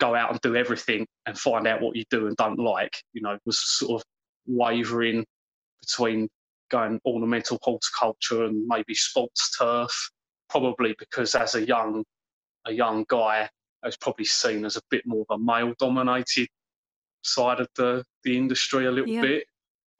go 0.00 0.14
out 0.14 0.30
and 0.30 0.40
do 0.40 0.56
everything 0.56 1.06
and 1.26 1.38
find 1.38 1.66
out 1.66 1.80
what 1.80 1.96
you 1.96 2.04
do 2.10 2.26
and 2.26 2.36
don't 2.36 2.58
like. 2.58 2.96
You 3.12 3.22
know, 3.22 3.38
was 3.44 3.58
sort 3.58 4.00
of 4.00 4.04
wavering 4.46 5.24
between 5.80 6.28
going 6.70 7.00
ornamental 7.04 7.58
horticulture 7.62 8.44
and 8.44 8.66
maybe 8.66 8.94
sports 8.94 9.56
turf, 9.56 10.10
probably 10.48 10.94
because 10.98 11.34
as 11.34 11.54
a 11.54 11.66
young 11.66 12.04
a 12.66 12.72
young 12.72 13.04
guy, 13.08 13.48
was 13.88 13.96
probably 13.96 14.24
seen 14.24 14.64
as 14.64 14.76
a 14.76 14.82
bit 14.90 15.06
more 15.06 15.24
of 15.28 15.40
a 15.40 15.42
male 15.42 15.74
dominated 15.78 16.48
side 17.22 17.60
of 17.60 17.68
the, 17.76 18.04
the 18.22 18.36
industry 18.36 18.86
a 18.86 18.90
little 18.90 19.10
yeah. 19.10 19.22
bit, 19.22 19.44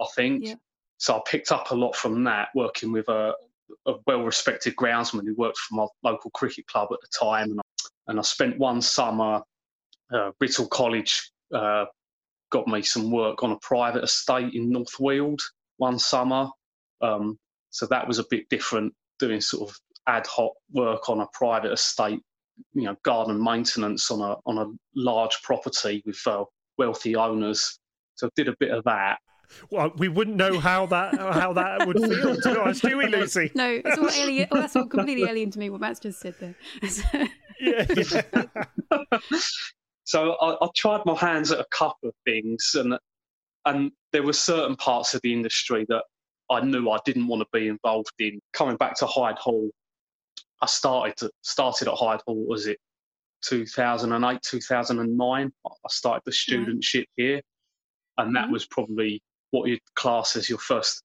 I 0.00 0.06
think. 0.14 0.44
Yeah. 0.44 0.54
So 0.98 1.16
I 1.16 1.20
picked 1.26 1.52
up 1.52 1.70
a 1.70 1.74
lot 1.74 1.96
from 1.96 2.24
that, 2.24 2.48
working 2.54 2.92
with 2.92 3.08
a, 3.08 3.34
a 3.86 3.94
well 4.06 4.22
respected 4.22 4.76
groundsman 4.76 5.26
who 5.26 5.34
worked 5.34 5.58
for 5.58 5.74
my 5.74 5.86
local 6.02 6.30
cricket 6.30 6.66
club 6.66 6.88
at 6.92 7.00
the 7.00 7.08
time. 7.18 7.50
And 7.50 7.60
I, 7.60 7.62
and 8.08 8.18
I 8.18 8.22
spent 8.22 8.58
one 8.58 8.80
summer 8.80 9.42
uh, 10.12 10.32
Writtle 10.40 10.68
College 10.68 11.30
uh, 11.52 11.86
got 12.50 12.68
me 12.68 12.82
some 12.82 13.10
work 13.10 13.42
on 13.42 13.52
a 13.52 13.58
private 13.58 14.04
estate 14.04 14.54
in 14.54 14.70
North 14.70 15.00
Weald 15.00 15.40
one 15.78 15.98
summer. 15.98 16.48
Um, 17.00 17.38
so 17.70 17.86
that 17.86 18.06
was 18.06 18.18
a 18.18 18.24
bit 18.30 18.48
different, 18.48 18.94
doing 19.18 19.40
sort 19.40 19.68
of 19.68 19.76
ad 20.06 20.26
hoc 20.26 20.52
work 20.72 21.08
on 21.08 21.20
a 21.20 21.26
private 21.32 21.72
estate, 21.72 22.20
you 22.72 22.82
know, 22.82 22.96
garden 23.02 23.42
maintenance 23.42 24.10
on 24.10 24.20
a 24.20 24.36
on 24.46 24.58
a 24.58 24.66
large 24.94 25.40
property 25.42 26.02
with 26.06 26.20
uh, 26.26 26.44
wealthy 26.78 27.16
owners. 27.16 27.78
So 28.16 28.28
I 28.28 28.30
did 28.36 28.48
a 28.48 28.54
bit 28.60 28.70
of 28.70 28.84
that. 28.84 29.18
Well, 29.70 29.92
we 29.98 30.08
wouldn't 30.08 30.36
know 30.36 30.58
how 30.58 30.86
that 30.86 31.18
how 31.18 31.52
that 31.52 31.86
would 31.86 31.98
feel, 31.98 32.36
to 32.36 32.54
be 32.54 32.60
honest, 32.60 32.82
do 32.82 32.96
we, 32.96 33.06
Lucy? 33.06 33.50
No, 33.54 33.80
it's 33.84 33.98
all 33.98 34.10
alien. 34.10 34.48
Well, 34.50 34.62
that's 34.62 34.76
all 34.76 34.86
completely 34.86 35.24
alien 35.28 35.50
to 35.50 35.58
me. 35.58 35.70
What 35.70 35.80
Matt's 35.80 36.00
just 36.00 36.20
said 36.20 36.34
there. 36.40 36.56
yeah. 37.60 37.86
yeah. 37.96 38.46
So 40.04 40.34
I, 40.34 40.62
I 40.62 40.68
tried 40.76 41.00
my 41.06 41.16
hands 41.16 41.50
at 41.50 41.58
a 41.58 41.66
couple 41.70 42.10
of 42.10 42.14
things, 42.26 42.72
and 42.74 42.96
and 43.64 43.90
there 44.12 44.22
were 44.22 44.34
certain 44.34 44.76
parts 44.76 45.14
of 45.14 45.20
the 45.22 45.32
industry 45.32 45.86
that 45.88 46.04
I 46.50 46.60
knew 46.60 46.90
I 46.90 46.98
didn't 47.04 47.26
want 47.26 47.40
to 47.40 47.46
be 47.58 47.68
involved 47.68 48.12
in. 48.18 48.38
Coming 48.52 48.76
back 48.76 48.96
to 48.98 49.06
Hyde 49.06 49.38
Hall, 49.38 49.70
I 50.64 50.66
started 50.66 51.14
to, 51.18 51.30
started 51.42 51.88
at 51.88 51.94
Hyde 51.94 52.20
Hall. 52.26 52.42
Was 52.48 52.66
it 52.66 52.78
2008, 53.42 54.40
2009. 54.42 55.52
I 55.66 55.70
started 55.90 56.22
the 56.24 56.30
studentship 56.32 57.04
here, 57.16 57.42
and 58.16 58.34
that 58.34 58.48
Mhm. 58.48 58.52
was 58.52 58.64
probably 58.66 59.22
what 59.50 59.68
you'd 59.68 59.80
class 59.94 60.36
as 60.36 60.48
your 60.48 60.58
first 60.58 61.02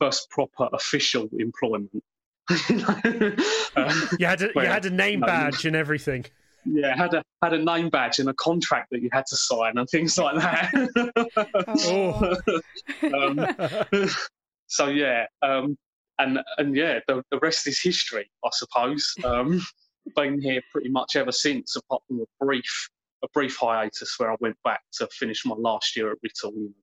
first 0.00 0.30
proper 0.30 0.68
official 0.72 1.28
employment. 1.38 2.02
Uh, 3.74 3.94
You 4.18 4.26
had 4.26 4.42
a, 4.42 4.50
you 4.54 4.60
had 4.62 4.84
a 4.84 4.90
name 4.90 5.20
no, 5.20 5.26
badge 5.26 5.64
and 5.64 5.74
everything. 5.76 6.24
yeah, 6.66 6.94
had 6.96 7.14
a 7.14 7.22
had 7.42 7.52
a 7.54 7.62
name 7.62 7.88
badge 7.90 8.18
and 8.18 8.28
a 8.30 8.34
contract 8.34 8.88
that 8.92 9.00
you 9.02 9.08
had 9.12 9.24
to 9.26 9.36
sign 9.36 9.76
and 9.78 9.88
things 9.90 10.16
like 10.18 10.36
that. 10.36 10.70
Oh. 11.86 12.36
um, 13.14 14.08
so 14.66 14.88
yeah, 14.88 15.26
um, 15.42 15.76
and 16.22 16.40
and 16.58 16.76
yeah, 16.76 17.00
the, 17.08 17.22
the 17.30 17.38
rest 17.40 17.66
is 17.66 17.80
history, 17.80 18.30
I 18.44 18.48
suppose. 18.52 19.14
Um, 19.24 19.60
been 20.16 20.40
here 20.40 20.60
pretty 20.72 20.88
much 20.88 21.14
ever 21.14 21.30
since, 21.30 21.76
apart 21.76 22.02
from 22.08 22.20
a 22.20 22.44
brief 22.44 22.88
a 23.24 23.28
brief 23.32 23.56
hiatus 23.56 24.18
where 24.18 24.32
I 24.32 24.36
went 24.40 24.56
back 24.64 24.80
to 24.94 25.06
finish 25.12 25.44
my 25.46 25.54
last 25.54 25.96
year 25.96 26.10
at 26.10 26.18
you 26.22 26.74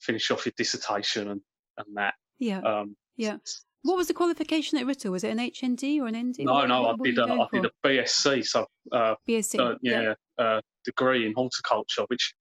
finish 0.00 0.30
off 0.30 0.46
your 0.46 0.52
dissertation 0.56 1.30
and 1.30 1.40
and 1.78 1.86
that. 1.96 2.14
yeah. 2.38 2.60
Um, 2.60 2.96
Yeah. 3.16 3.38
What 3.82 3.96
was 3.98 4.06
the 4.08 4.14
qualification 4.14 4.78
at 4.78 4.86
Writtle? 4.86 5.10
Was 5.10 5.24
it 5.24 5.30
an 5.30 5.38
HND 5.38 6.00
or 6.00 6.06
an 6.06 6.16
ND? 6.30 6.36
no, 6.38 6.52
What- 6.54 6.68
no, 6.68 6.82
what 6.82 6.96
I 7.00 7.04
did 7.04 7.18
a, 7.18 7.24
I 7.24 7.46
did 7.52 7.64
a 7.66 7.70
BSc, 7.86 8.46
so 8.46 8.66
uh, 8.92 9.14
BSc. 9.28 9.58
uh, 9.60 9.74
yeah, 9.82 10.14
uh, 10.38 10.60
degree 10.84 11.26
in 11.26 11.34
horticulture, 11.34 12.04
which 12.06 12.32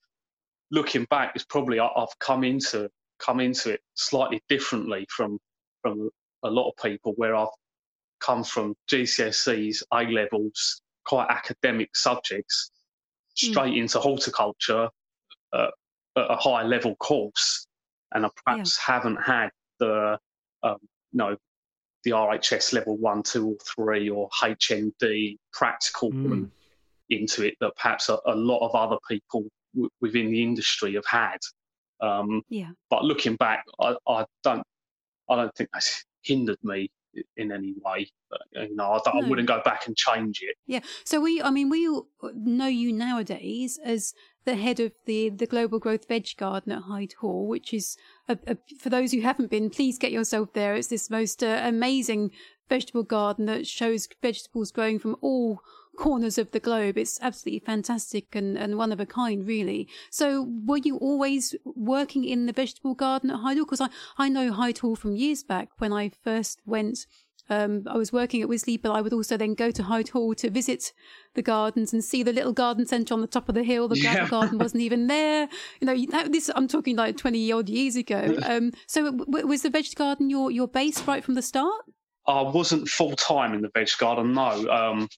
looking 0.72 1.06
back 1.10 1.36
is 1.36 1.44
probably 1.46 1.80
I- 1.80 1.88
I've 1.98 2.18
come 2.20 2.44
into 2.44 2.90
come 3.20 3.40
into 3.40 3.72
it 3.74 3.82
slightly 3.96 4.42
differently 4.48 5.06
from 5.10 5.40
from 5.82 6.10
a 6.44 6.50
lot 6.50 6.70
of 6.70 6.76
people 6.84 7.14
where 7.16 7.36
I've 7.36 7.48
come 8.20 8.44
from 8.44 8.76
GCSEs, 8.90 9.84
A 9.94 10.04
levels, 10.06 10.82
quite 11.06 11.28
academic 11.30 11.96
subjects, 11.96 12.72
Hmm. 13.42 13.48
straight 13.52 13.78
into 13.78 14.00
horticulture 14.00 14.90
uh, 15.54 15.68
at 16.16 16.30
a 16.32 16.36
high 16.36 16.64
level 16.64 16.96
course, 16.98 17.66
and 18.14 18.26
I 18.26 18.30
perhaps 18.46 18.78
haven't 18.78 19.18
had 19.18 19.50
the 19.80 20.20
um, 20.62 20.78
no 21.14 21.36
the 22.04 22.12
RHS 22.12 22.74
level 22.74 22.98
one, 22.98 23.24
two, 23.24 23.48
or 23.52 23.56
three, 23.66 24.10
or 24.10 24.30
HND 24.42 25.38
practical 25.54 26.12
Mm. 26.12 26.52
into 27.10 27.44
it 27.46 27.56
that 27.62 27.76
perhaps 27.78 28.10
a, 28.10 28.20
a 28.26 28.36
lot 28.36 28.60
of 28.60 28.76
other 28.76 28.98
people 29.10 29.48
w- 29.74 29.90
within 30.02 30.30
the 30.30 30.44
industry 30.44 30.94
have 30.96 31.06
had. 31.06 31.38
Um, 32.02 32.44
Yeah. 32.50 32.72
but 32.90 33.04
looking 33.06 33.36
back, 33.38 33.64
I, 33.80 33.96
I 34.08 34.26
don't, 34.44 34.64
I 35.30 35.36
don't 35.38 35.56
think 35.56 35.70
that's 35.74 36.04
hindered 36.24 36.58
me 36.64 36.90
in 37.38 37.52
any 37.52 37.76
way. 37.84 38.10
But, 38.30 38.42
you 38.54 38.76
know, 38.76 38.92
I, 38.94 39.00
don't- 39.06 39.24
I 39.24 39.30
wouldn't 39.30 39.48
go 39.48 39.62
back 39.64 39.86
and 39.88 39.96
change 39.96 40.40
it. 40.42 40.56
Yeah. 40.66 40.80
So 41.06 41.22
we, 41.22 41.42
I 41.42 41.52
mean, 41.52 41.70
we 41.70 41.88
know 42.34 42.68
you 42.68 42.92
nowadays 42.92 43.80
as 43.84 44.14
the 44.46 44.56
head 44.56 44.80
of 44.80 44.92
the 45.06 45.30
the 45.30 45.46
Global 45.46 45.80
Growth 45.80 46.08
Veg 46.08 46.28
Garden 46.38 46.72
at 46.74 46.82
Hyde 46.84 47.14
Hall, 47.22 47.48
which 47.48 47.74
is 47.74 47.96
a, 48.28 48.38
a, 48.48 48.58
for 48.80 48.90
those 48.90 49.12
who 49.12 49.22
haven't 49.22 49.50
been, 49.52 49.70
please 49.70 49.98
get 49.98 50.12
yourself 50.12 50.54
there. 50.54 50.76
It's 50.76 50.88
this 50.88 51.10
most 51.10 51.44
uh, 51.44 51.62
amazing 51.64 52.32
vegetable 52.68 53.04
garden 53.04 53.46
that 53.46 53.68
shows 53.68 54.08
vegetables 54.22 54.72
growing 54.72 55.00
from 55.00 55.16
all 55.22 55.62
corners 55.98 56.38
of 56.38 56.52
the 56.52 56.60
globe. 56.60 56.98
It's 56.98 57.20
absolutely 57.22 57.60
fantastic 57.66 58.36
and, 58.36 58.58
and 58.58 58.78
one 58.78 58.92
of 58.92 59.00
a 59.00 59.06
kind, 59.06 59.46
really. 59.46 59.88
So 60.10 60.48
were 60.66 60.78
you 60.78 60.98
always 60.98 61.56
working 61.64 62.24
in 62.26 62.46
the 62.46 62.54
vegetable 62.54 62.96
garden 62.96 63.30
at 63.32 63.38
Hyde 63.40 63.58
Hall? 63.58 63.66
Because 63.66 63.82
I, 63.82 63.90
I 64.18 64.30
know 64.30 64.52
Hyde 64.52 64.80
Hall 64.80 64.96
from 64.96 65.16
years 65.16 65.44
back 65.44 65.70
when 65.78 65.94
I 65.94 66.10
first 66.24 66.62
went 66.66 67.06
um, 67.50 67.84
I 67.88 67.98
was 67.98 68.14
working 68.14 68.42
at 68.42 68.48
Wisley, 68.48 68.82
but 68.82 68.92
I 68.94 69.02
would 69.02 69.12
also 69.12 69.36
then 69.36 69.54
go 69.54 69.70
to 69.70 69.84
Hyde 69.84 70.08
Hall 70.10 70.34
to 70.36 70.50
visit 70.50 70.94
the 71.34 71.42
gardens 71.42 71.92
and 71.92 72.02
see 72.02 72.24
the 72.24 72.32
little 72.32 72.54
garden 72.54 72.86
centre 72.86 73.14
on 73.14 73.20
the 73.20 73.28
top 73.28 73.50
of 73.50 73.56
the 73.56 73.64
hill. 73.64 73.90
The 73.90 74.00
gravel 74.00 74.22
Yeah. 74.24 74.30
garden 74.30 74.60
wasn't 74.60 74.82
even 74.84 75.08
there. 75.08 75.50
You 75.82 75.88
know, 75.88 76.06
that, 76.12 76.32
this 76.32 76.50
I'm 76.56 76.70
talking 76.70 76.96
like 76.96 77.18
20 77.18 77.52
odd 77.52 77.68
years 77.68 77.98
ago. 77.98 78.38
Um, 78.44 78.72
so 78.88 79.12
w- 79.12 79.46
was 79.46 79.62
the 79.64 79.70
veg 79.70 79.94
garden 79.96 80.30
your, 80.30 80.52
your 80.52 80.70
base 80.70 81.06
right 81.06 81.22
from 81.22 81.34
the 81.36 81.42
start? 81.42 81.82
I 82.26 82.42
wasn't 82.44 82.88
full 82.88 83.12
time 83.18 83.54
in 83.54 83.62
the 83.62 83.70
veg 83.74 83.90
garden. 84.00 84.34
No, 84.34 84.48
um, 84.72 85.10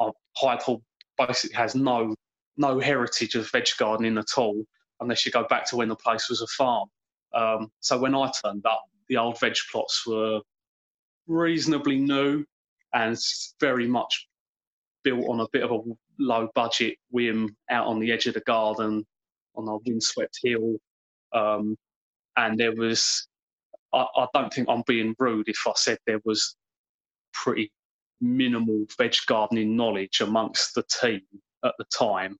I- 0.00 0.10
Hyde 0.36 0.62
Hall 0.62 0.82
basically 1.16 1.56
has 1.56 1.74
no 1.74 2.14
no 2.56 2.80
heritage 2.80 3.34
of 3.36 3.50
veg 3.50 3.68
gardening 3.78 4.18
at 4.18 4.36
all, 4.36 4.64
unless 5.00 5.24
you 5.24 5.32
go 5.32 5.46
back 5.48 5.64
to 5.68 5.76
when 5.76 5.88
the 5.88 5.96
place 5.96 6.28
was 6.28 6.42
a 6.42 6.46
farm. 6.48 6.88
Um, 7.32 7.70
so 7.80 7.98
when 7.98 8.14
I 8.14 8.30
turned 8.44 8.66
up, 8.66 8.82
the 9.08 9.16
old 9.16 9.38
veg 9.38 9.54
plots 9.70 10.06
were 10.06 10.40
reasonably 11.28 11.98
new 11.98 12.44
and 12.94 13.16
very 13.60 13.86
much 13.86 14.26
built 15.04 15.28
on 15.28 15.40
a 15.40 15.46
bit 15.52 15.62
of 15.62 15.70
a 15.70 15.80
low 16.18 16.48
budget 16.54 16.96
whim 17.10 17.54
out 17.70 17.86
on 17.86 18.00
the 18.00 18.10
edge 18.10 18.26
of 18.26 18.34
the 18.34 18.40
garden 18.40 19.04
on 19.54 19.68
a 19.68 19.76
windswept 19.86 20.38
hill. 20.42 20.76
Um, 21.32 21.76
and 22.36 22.58
there 22.58 22.74
was, 22.74 23.28
I, 23.92 24.04
I 24.16 24.26
don't 24.34 24.52
think 24.52 24.68
I'm 24.68 24.82
being 24.86 25.14
rude 25.18 25.48
if 25.48 25.60
I 25.66 25.72
said 25.76 25.98
there 26.06 26.20
was 26.24 26.56
pretty 27.32 27.70
minimal 28.20 28.86
veg 28.96 29.14
gardening 29.26 29.76
knowledge 29.76 30.20
amongst 30.20 30.74
the 30.74 30.82
team 30.84 31.22
at 31.64 31.74
the 31.78 31.84
time. 31.96 32.36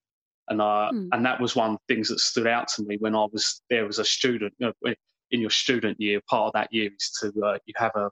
And 0.49 0.61
uh, 0.61 0.90
Hmm. 0.90 1.08
and 1.12 1.25
that 1.26 1.40
was 1.40 1.54
one 1.54 1.73
of 1.73 1.78
the 1.87 1.94
things 1.94 2.08
that 2.08 2.20
stood 2.20 2.47
out 2.47 2.68
to 2.68 2.82
me 2.82 2.97
when 3.00 3.14
I 3.14 3.26
was 3.30 3.62
there 3.68 3.87
as 3.87 3.99
a 3.99 4.04
student. 4.04 4.54
You 4.58 4.73
know, 4.82 4.94
in 5.30 5.40
your 5.40 5.50
student 5.50 6.00
year, 6.00 6.20
part 6.28 6.49
of 6.49 6.52
that 6.54 6.73
year 6.73 6.90
is 6.99 7.11
to 7.20 7.28
uh, 7.44 7.58
you 7.66 7.75
have 7.76 7.92
a 7.97 8.11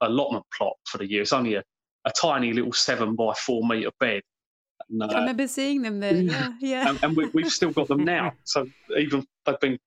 allotment 0.00 0.44
plot 0.56 0.74
for 0.86 0.98
the 0.98 1.10
year. 1.10 1.22
It's 1.22 1.32
only 1.32 1.54
a, 1.54 1.64
a 2.04 2.10
tiny 2.12 2.52
little 2.52 2.72
seven 2.72 3.14
by 3.14 3.34
four 3.34 3.66
meter 3.66 3.90
bed. 4.00 4.22
And, 4.88 5.02
I 5.02 5.06
uh, 5.06 5.20
remember 5.20 5.46
seeing 5.46 5.82
them 5.82 6.00
then. 6.00 6.28
Yeah, 6.28 6.52
yeah. 6.60 6.88
and, 6.88 6.98
and 7.02 7.16
we, 7.16 7.26
we've 7.34 7.52
still 7.52 7.70
got 7.70 7.88
them 7.88 8.04
now. 8.16 8.32
So 8.44 8.66
even 8.96 9.26
they've 9.44 9.60
been, 9.60 9.78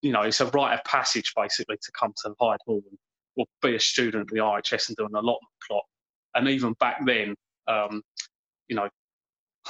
you 0.00 0.12
know, 0.12 0.22
it's 0.22 0.40
a 0.40 0.46
rite 0.46 0.74
of 0.74 0.84
passage 0.84 1.32
basically 1.36 1.76
to 1.76 1.92
come 1.92 2.14
to 2.24 2.34
Hyde 2.40 2.60
Hall 2.66 2.82
and 2.88 2.98
or 3.36 3.46
be 3.62 3.74
a 3.74 3.80
student 3.80 4.28
at 4.28 4.34
the 4.34 4.40
RHS 4.40 4.88
and 4.88 4.96
do 4.96 5.06
an 5.06 5.14
allotment 5.14 5.52
plot. 5.66 5.84
And 6.34 6.48
even 6.48 6.74
back 6.80 7.04
then, 7.04 7.34
um, 7.68 8.02
you 8.68 8.76
know, 8.76 8.88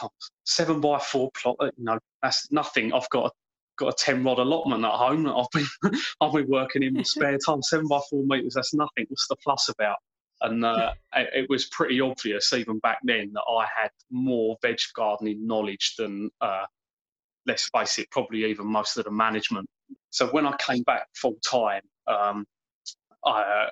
oh, 0.02 0.09
seven 0.45 0.81
by 0.81 0.99
four 0.99 1.31
plot, 1.40 1.57
uh, 1.61 1.71
you 1.76 1.85
know, 1.85 1.99
that's 2.23 2.50
nothing. 2.50 2.92
I've 2.92 3.09
got 3.11 3.26
a, 3.26 3.31
got 3.78 3.88
a 3.88 3.97
ten 4.04 4.23
rod 4.23 4.38
allotment 4.38 4.85
at 4.85 4.92
home 4.92 5.25
that 5.25 5.35
I've 5.35 5.50
been 5.52 5.92
I've 6.21 6.33
been 6.33 6.49
working 6.49 6.83
in 6.83 6.95
my 6.95 7.02
spare 7.04 7.38
time. 7.38 7.62
Seven 7.62 7.88
by 7.88 8.00
four 8.11 8.25
meters, 8.25 8.54
that's 8.54 8.75
nothing. 8.75 9.07
What's 9.09 9.28
the 9.28 9.37
fuss 9.45 9.69
about? 9.69 9.97
And 10.42 10.64
uh, 10.64 10.92
it, 11.14 11.28
it 11.35 11.47
was 11.49 11.66
pretty 11.66 12.00
obvious 12.00 12.52
even 12.52 12.81
back 12.81 12.99
then 13.04 13.31
that 13.33 13.45
I 13.49 13.64
had 13.81 13.90
more 14.11 14.57
veg 14.61 14.78
gardening 14.95 15.47
knowledge 15.47 15.95
than, 15.97 16.31
uh, 16.40 16.64
let's 17.47 17.69
face 17.69 17.99
it, 17.99 18.11
probably 18.11 18.45
even 18.47 18.66
most 18.66 18.97
of 18.97 19.04
the 19.04 19.12
management. 19.12 19.69
So 20.11 20.26
when 20.28 20.45
I 20.45 20.57
came 20.57 20.83
back 20.83 21.07
full 21.14 21.37
time, 21.49 21.83
um, 22.09 22.45
I, 23.25 23.69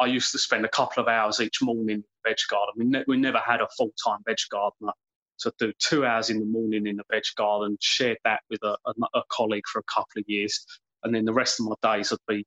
I 0.00 0.06
used 0.06 0.32
to 0.32 0.38
spend 0.38 0.64
a 0.64 0.68
couple 0.68 1.02
of 1.02 1.08
hours 1.08 1.40
each 1.40 1.60
morning 1.62 1.90
in 1.90 2.00
the 2.24 2.30
veg 2.30 2.38
garden. 2.48 2.74
We, 2.76 2.84
ne- 2.86 3.04
we 3.06 3.16
never 3.18 3.38
had 3.38 3.60
a 3.60 3.68
full 3.76 3.92
time 4.02 4.20
veg 4.26 4.38
gardener. 4.50 4.92
So 5.36 5.50
I'd 5.50 5.58
do 5.58 5.72
two 5.78 6.04
hours 6.06 6.30
in 6.30 6.40
the 6.40 6.46
morning 6.46 6.86
in 6.86 6.96
the 6.96 7.04
veg 7.10 7.22
garden, 7.36 7.76
shared 7.80 8.18
that 8.24 8.40
with 8.50 8.62
a, 8.62 8.76
a, 8.86 8.92
a 9.14 9.22
colleague 9.30 9.64
for 9.70 9.78
a 9.80 9.92
couple 9.94 10.18
of 10.18 10.24
years. 10.26 10.64
And 11.04 11.14
then 11.14 11.24
the 11.24 11.32
rest 11.32 11.60
of 11.60 11.66
my 11.66 11.74
days 11.96 12.12
I'd 12.12 12.18
be 12.26 12.44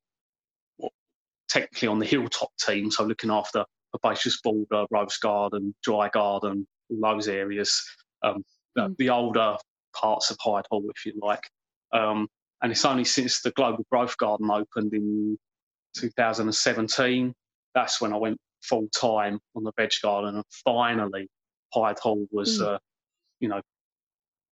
well, 0.79 0.91
technically 1.47 1.87
on 1.87 1.99
the 1.99 2.05
hilltop 2.05 2.49
team, 2.59 2.89
so 2.91 3.03
looking 3.03 3.31
after 3.31 3.65
herbaceous 3.95 4.41
border, 4.41 4.85
rose 4.91 5.17
garden, 5.17 5.73
dry 5.83 6.09
garden, 6.09 6.67
all 6.89 7.13
those 7.13 7.27
areas, 7.27 7.83
um, 8.23 8.43
the- 8.75 8.81
Mm. 8.81 8.97
the 8.97 9.09
older 9.11 9.57
parts 9.95 10.31
of 10.31 10.37
Hyde 10.41 10.65
Hall, 10.71 10.83
if 10.95 11.05
you 11.05 11.13
like. 11.21 11.47
Um, 11.91 12.27
and 12.63 12.71
it's 12.71 12.85
only 12.85 13.03
since 13.03 13.41
the 13.41 13.51
Global 13.51 13.85
Growth 13.91 14.17
Garden 14.17 14.49
opened 14.49 14.93
in 14.95 15.37
2017 15.95 17.33
that's 17.75 17.99
when 18.01 18.13
I 18.13 18.17
went 18.17 18.37
full 18.61 18.87
time 18.95 19.39
on 19.55 19.63
the 19.63 19.71
veg 19.77 19.91
garden, 20.01 20.35
and 20.35 20.45
finally 20.63 21.29
Hyde 21.73 21.99
Hall 21.99 22.25
was, 22.31 22.59
Mm. 22.59 22.75
uh, 22.75 22.79
you 23.39 23.49
know, 23.49 23.61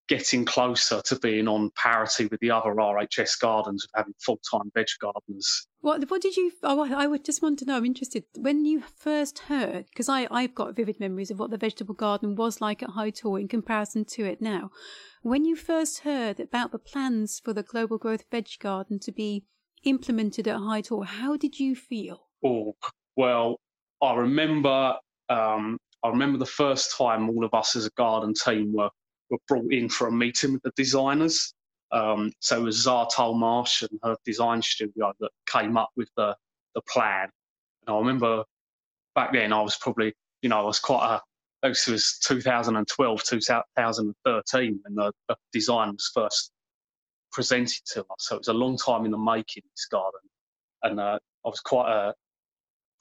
getting 0.07 0.43
closer 0.43 1.01
to 1.05 1.17
being 1.19 1.47
on 1.47 1.69
parity 1.77 2.25
with 2.25 2.39
the 2.41 2.51
other 2.51 2.71
RHS 2.75 3.39
gardens 3.39 3.85
of 3.85 3.89
having 3.95 4.13
full 4.19 4.39
time 4.51 4.69
veg 4.73 4.87
gardeners. 4.99 5.67
What 5.79 6.09
what 6.09 6.21
did 6.21 6.35
you? 6.35 6.51
Oh, 6.63 6.81
I 6.81 7.03
I 7.03 7.07
would 7.07 7.23
just 7.23 7.41
want 7.41 7.59
to 7.59 7.65
know. 7.65 7.77
I'm 7.77 7.85
interested 7.85 8.25
when 8.35 8.65
you 8.65 8.81
first 8.81 9.39
heard 9.39 9.85
because 9.85 10.09
I 10.09 10.27
I've 10.29 10.53
got 10.55 10.75
vivid 10.75 10.99
memories 10.99 11.31
of 11.31 11.39
what 11.39 11.51
the 11.51 11.57
vegetable 11.57 11.95
garden 11.95 12.35
was 12.35 12.59
like 12.59 12.83
at 12.83 12.89
Hyde 12.89 13.19
Hall 13.19 13.37
in 13.37 13.47
comparison 13.47 14.03
to 14.05 14.25
it 14.25 14.41
now. 14.41 14.71
When 15.21 15.45
you 15.45 15.55
first 15.55 15.99
heard 15.99 16.39
about 16.41 16.71
the 16.73 16.79
plans 16.79 17.39
for 17.43 17.53
the 17.53 17.63
Global 17.63 17.97
Growth 17.97 18.25
Veg 18.31 18.47
Garden 18.59 18.99
to 18.99 19.11
be 19.13 19.45
implemented 19.83 20.47
at 20.47 20.57
Hyde 20.57 20.87
Hall, 20.87 21.03
how 21.03 21.37
did 21.37 21.59
you 21.59 21.75
feel? 21.75 22.27
Oh, 22.43 22.75
well, 23.15 23.59
I 24.01 24.15
remember, 24.15 24.95
um, 25.29 25.77
I 26.03 26.09
remember 26.09 26.37
the 26.37 26.45
first 26.45 26.97
time 26.97 27.29
all 27.29 27.45
of 27.45 27.53
us 27.53 27.75
as 27.75 27.85
a 27.85 27.91
garden 27.91 28.33
team 28.33 28.73
were, 28.73 28.89
were 29.29 29.37
brought 29.47 29.71
in 29.71 29.89
for 29.89 30.07
a 30.07 30.11
meeting 30.11 30.53
with 30.53 30.63
the 30.63 30.71
designers. 30.75 31.53
Um, 31.91 32.31
so 32.39 32.61
it 32.61 32.63
was 32.63 32.85
Xa 32.85 33.11
Tollemache 33.11 33.87
and 33.89 33.99
her 34.03 34.15
design 34.25 34.61
studio 34.61 35.13
that 35.19 35.29
came 35.45 35.77
up 35.77 35.89
with 35.95 36.09
the, 36.15 36.35
the 36.73 36.81
plan. 36.89 37.29
And 37.85 37.95
I 37.95 37.99
remember 37.99 38.43
back 39.13 39.33
then 39.33 39.51
I 39.53 39.61
was 39.61 39.77
probably, 39.77 40.13
you 40.41 40.49
know, 40.49 40.59
I 40.59 40.63
was 40.63 40.79
quite 40.79 41.05
a, 41.15 41.21
this 41.67 41.87
was 41.87 42.17
2012, 42.23 43.23
2013 43.23 44.79
when 44.83 44.95
the, 44.95 45.11
the 45.27 45.35
design 45.53 45.91
was 45.91 46.09
first 46.13 46.51
presented 47.31 47.81
to 47.93 48.01
us. 48.01 48.05
So 48.19 48.35
it 48.35 48.39
was 48.39 48.47
a 48.47 48.53
long 48.53 48.77
time 48.77 49.05
in 49.05 49.11
the 49.11 49.17
making, 49.17 49.63
this 49.75 49.85
garden. 49.85 50.19
And 50.83 50.99
uh, 50.99 51.19
I 51.45 51.49
was 51.49 51.59
quite 51.59 51.91
a, 51.91 52.13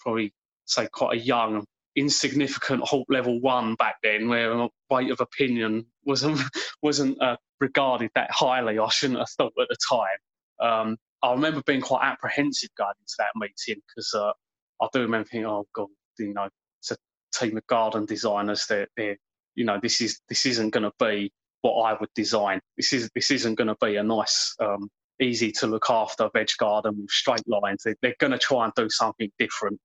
probably 0.00 0.32
say 0.66 0.88
quite 0.92 1.18
a 1.18 1.20
young, 1.20 1.64
insignificant 1.96 2.82
halt 2.82 3.06
level 3.08 3.40
one 3.40 3.74
back 3.74 3.96
then, 4.02 4.28
where 4.28 4.54
my 4.54 4.68
weight 4.90 5.10
of 5.10 5.20
opinion 5.20 5.86
wasn't 6.04 6.40
wasn't 6.82 7.20
uh, 7.22 7.36
regarded 7.60 8.10
that 8.14 8.30
highly. 8.30 8.78
I 8.78 8.88
shouldn't 8.88 9.18
have 9.18 9.30
thought 9.30 9.52
at 9.60 9.68
the 9.68 9.76
time. 9.88 10.08
Um, 10.60 10.96
I 11.22 11.32
remember 11.32 11.62
being 11.66 11.80
quite 11.82 12.04
apprehensive 12.04 12.70
going 12.76 12.94
into 13.00 13.14
that 13.18 13.30
meeting 13.36 13.82
because 13.88 14.12
uh, 14.14 14.32
I 14.82 14.88
do 14.92 15.00
remember 15.00 15.28
thinking, 15.28 15.46
"Oh 15.46 15.66
God, 15.74 15.88
you 16.18 16.34
know, 16.34 16.48
it's 16.80 16.90
a 16.90 16.96
team 17.32 17.56
of 17.56 17.66
garden 17.66 18.06
designers. 18.06 18.66
They're, 18.66 18.88
they're 18.96 19.16
you 19.54 19.64
know, 19.64 19.78
this 19.82 20.00
is 20.00 20.20
this 20.28 20.46
isn't 20.46 20.70
going 20.70 20.84
to 20.84 20.92
be 20.98 21.32
what 21.62 21.82
I 21.82 21.96
would 21.98 22.08
design. 22.14 22.60
This 22.76 22.92
is 22.92 23.10
this 23.14 23.30
isn't 23.30 23.56
going 23.56 23.68
to 23.68 23.76
be 23.80 23.96
a 23.96 24.02
nice, 24.02 24.54
um, 24.60 24.88
easy 25.20 25.52
to 25.52 25.66
look 25.66 25.90
after 25.90 26.30
veg 26.32 26.48
garden 26.58 26.96
with 27.00 27.10
straight 27.10 27.46
lines. 27.46 27.84
They, 27.84 28.08
are 28.08 28.14
going 28.18 28.32
to 28.32 28.38
try 28.38 28.64
and 28.64 28.72
do 28.74 28.88
something 28.88 29.30
different. 29.38 29.78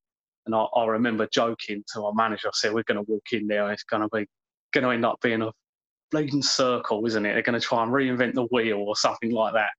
And 0.46 0.56
I, 0.56 0.64
I 0.75 0.86
remember 0.86 1.28
joking 1.32 1.84
to 1.94 2.02
my 2.02 2.12
manager. 2.14 2.48
I 2.48 2.52
said, 2.54 2.74
"We're 2.74 2.84
going 2.84 3.04
to 3.04 3.12
walk 3.12 3.28
in 3.32 3.48
there. 3.48 3.72
It's 3.72 3.84
going 3.84 4.04
to 4.04 4.10
be 4.10 4.28
going 4.72 4.84
to 4.84 4.92
end 4.92 5.06
up 5.06 5.20
being 5.22 5.42
a 5.42 5.52
bleeding 6.12 6.44
circle, 6.44 7.06
isn't 7.06 7.25
it? 7.25 7.34
They're 7.34 7.42
going 7.42 7.60
to 7.60 7.66
try 7.66 7.84
and 7.84 7.92
reinvent 7.92 8.34
the 8.34 8.48
wheel 8.52 8.78
or 8.78 8.96
something 8.96 9.32
like 9.32 9.54
that." 9.54 9.70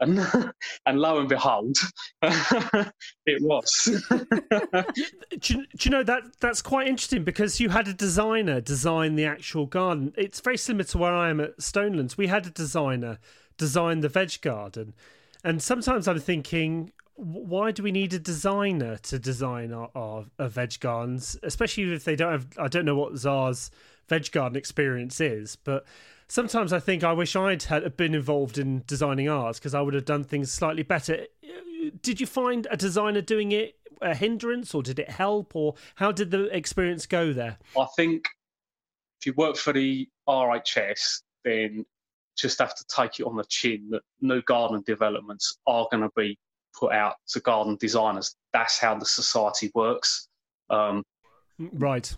And, 0.00 0.18
and 0.86 0.98
lo 0.98 1.20
and 1.20 1.28
behold, 1.28 1.76
it 2.22 3.42
was. 3.42 4.02
do, 4.10 5.38
do, 5.38 5.64
you, 5.80 5.90
know 5.90 6.02
that 6.02 6.22
that's 6.40 6.62
quite 6.62 6.86
interesting 6.86 7.24
because 7.24 7.60
you 7.60 7.70
had 7.70 7.88
a 7.88 7.94
designer 7.94 8.60
design 8.60 9.16
the 9.16 9.24
actual 9.24 9.66
garden. 9.66 10.12
It's 10.16 10.40
very 10.40 10.58
similar 10.58 10.84
to 10.84 10.98
where 10.98 11.14
I 11.14 11.30
am 11.30 11.40
at 11.40 11.58
Stonelands. 11.58 12.16
We 12.16 12.26
had 12.26 12.46
a 12.46 12.50
designer 12.50 13.18
design 13.56 14.00
the 14.00 14.08
veg 14.08 14.40
garden, 14.42 14.94
and 15.42 15.62
sometimes 15.62 16.08
I'm 16.08 16.20
thinking, 16.20 16.92
why 17.16 17.70
do 17.72 17.82
we 17.82 17.92
need 17.92 18.12
a 18.14 18.18
designer 18.18 18.98
to 18.98 19.18
design 19.18 19.72
our, 19.72 19.90
our, 19.94 20.24
our 20.38 20.48
veg 20.48 20.78
gardens, 20.80 21.36
especially 21.42 21.92
if 21.92 22.04
they 22.04 22.16
don't 22.16 22.32
have? 22.32 22.46
I 22.58 22.68
don't 22.68 22.84
know 22.84 22.96
what 22.96 23.14
Xa's 23.14 23.70
veg 24.08 24.30
garden 24.30 24.56
experience 24.56 25.20
is, 25.20 25.56
but 25.56 25.84
sometimes 26.28 26.72
I 26.72 26.78
think 26.78 27.04
I 27.04 27.12
wish 27.12 27.34
I'd 27.34 27.64
had 27.64 27.96
been 27.96 28.14
involved 28.14 28.58
in 28.58 28.84
designing 28.86 29.28
ours 29.28 29.58
because 29.58 29.74
I 29.74 29.80
would 29.80 29.94
have 29.94 30.04
done 30.04 30.24
things 30.24 30.52
slightly 30.52 30.82
better. 30.82 31.26
Did 32.02 32.20
you 32.20 32.26
find 32.26 32.66
a 32.70 32.76
designer 32.76 33.22
doing 33.22 33.52
it 33.52 33.76
a 34.02 34.14
hindrance, 34.14 34.74
or 34.74 34.82
did 34.82 34.98
it 34.98 35.10
help, 35.10 35.56
or 35.56 35.74
how 35.94 36.12
did 36.12 36.30
the 36.30 36.54
experience 36.54 37.06
go 37.06 37.32
there? 37.32 37.58
I 37.78 37.86
think 37.96 38.28
if 39.20 39.26
you 39.26 39.32
work 39.36 39.56
for 39.56 39.72
the 39.72 40.08
RHS, 40.28 41.22
then 41.44 41.86
just 42.36 42.58
have 42.58 42.74
to 42.74 42.84
take 42.94 43.20
it 43.20 43.24
on 43.24 43.36
the 43.36 43.44
chin 43.44 43.88
that 43.90 44.02
new 44.20 44.42
garden 44.42 44.82
developments 44.86 45.58
are 45.66 45.88
going 45.90 46.02
to 46.02 46.10
be 46.14 46.38
put 46.78 46.92
out 46.92 47.14
to 47.28 47.40
garden 47.40 47.76
designers. 47.80 48.34
That's 48.52 48.78
how 48.78 48.96
the 48.98 49.06
society 49.06 49.70
works. 49.74 50.28
Um, 50.70 51.02
right. 51.58 52.14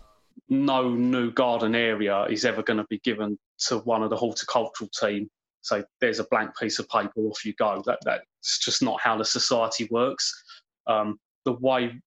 No 0.49 0.89
new 0.89 1.31
garden 1.31 1.75
area 1.75 2.23
is 2.23 2.45
ever 2.45 2.63
going 2.63 2.77
to 2.77 2.87
be 2.89 2.99
given 2.99 3.37
to 3.67 3.79
one 3.79 4.03
of 4.03 4.09
the 4.09 4.17
horticultural 4.17 4.89
team. 4.99 5.29
So 5.61 5.83
there's 5.99 6.19
a 6.19 6.25
blank 6.25 6.51
piece 6.57 6.79
of 6.79 6.87
paper, 6.89 7.19
off 7.21 7.45
you 7.45 7.53
go. 7.53 7.83
That 7.85 7.99
that's 8.05 8.59
just 8.59 8.81
not 8.81 9.01
how 9.01 9.17
the 9.17 9.25
society 9.25 9.87
works. 9.91 10.31
Um, 10.87 11.19
the 11.45 11.53
way 11.53 11.99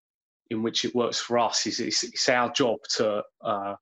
in 0.50 0.62
which 0.62 0.84
it 0.84 0.94
works 0.94 1.18
for 1.18 1.38
us 1.38 1.66
is 1.66 1.80
it's, 1.80 2.02
it's 2.02 2.28
our 2.28 2.52
job 2.52 2.78
to 2.96 3.22
uh, 3.44 3.74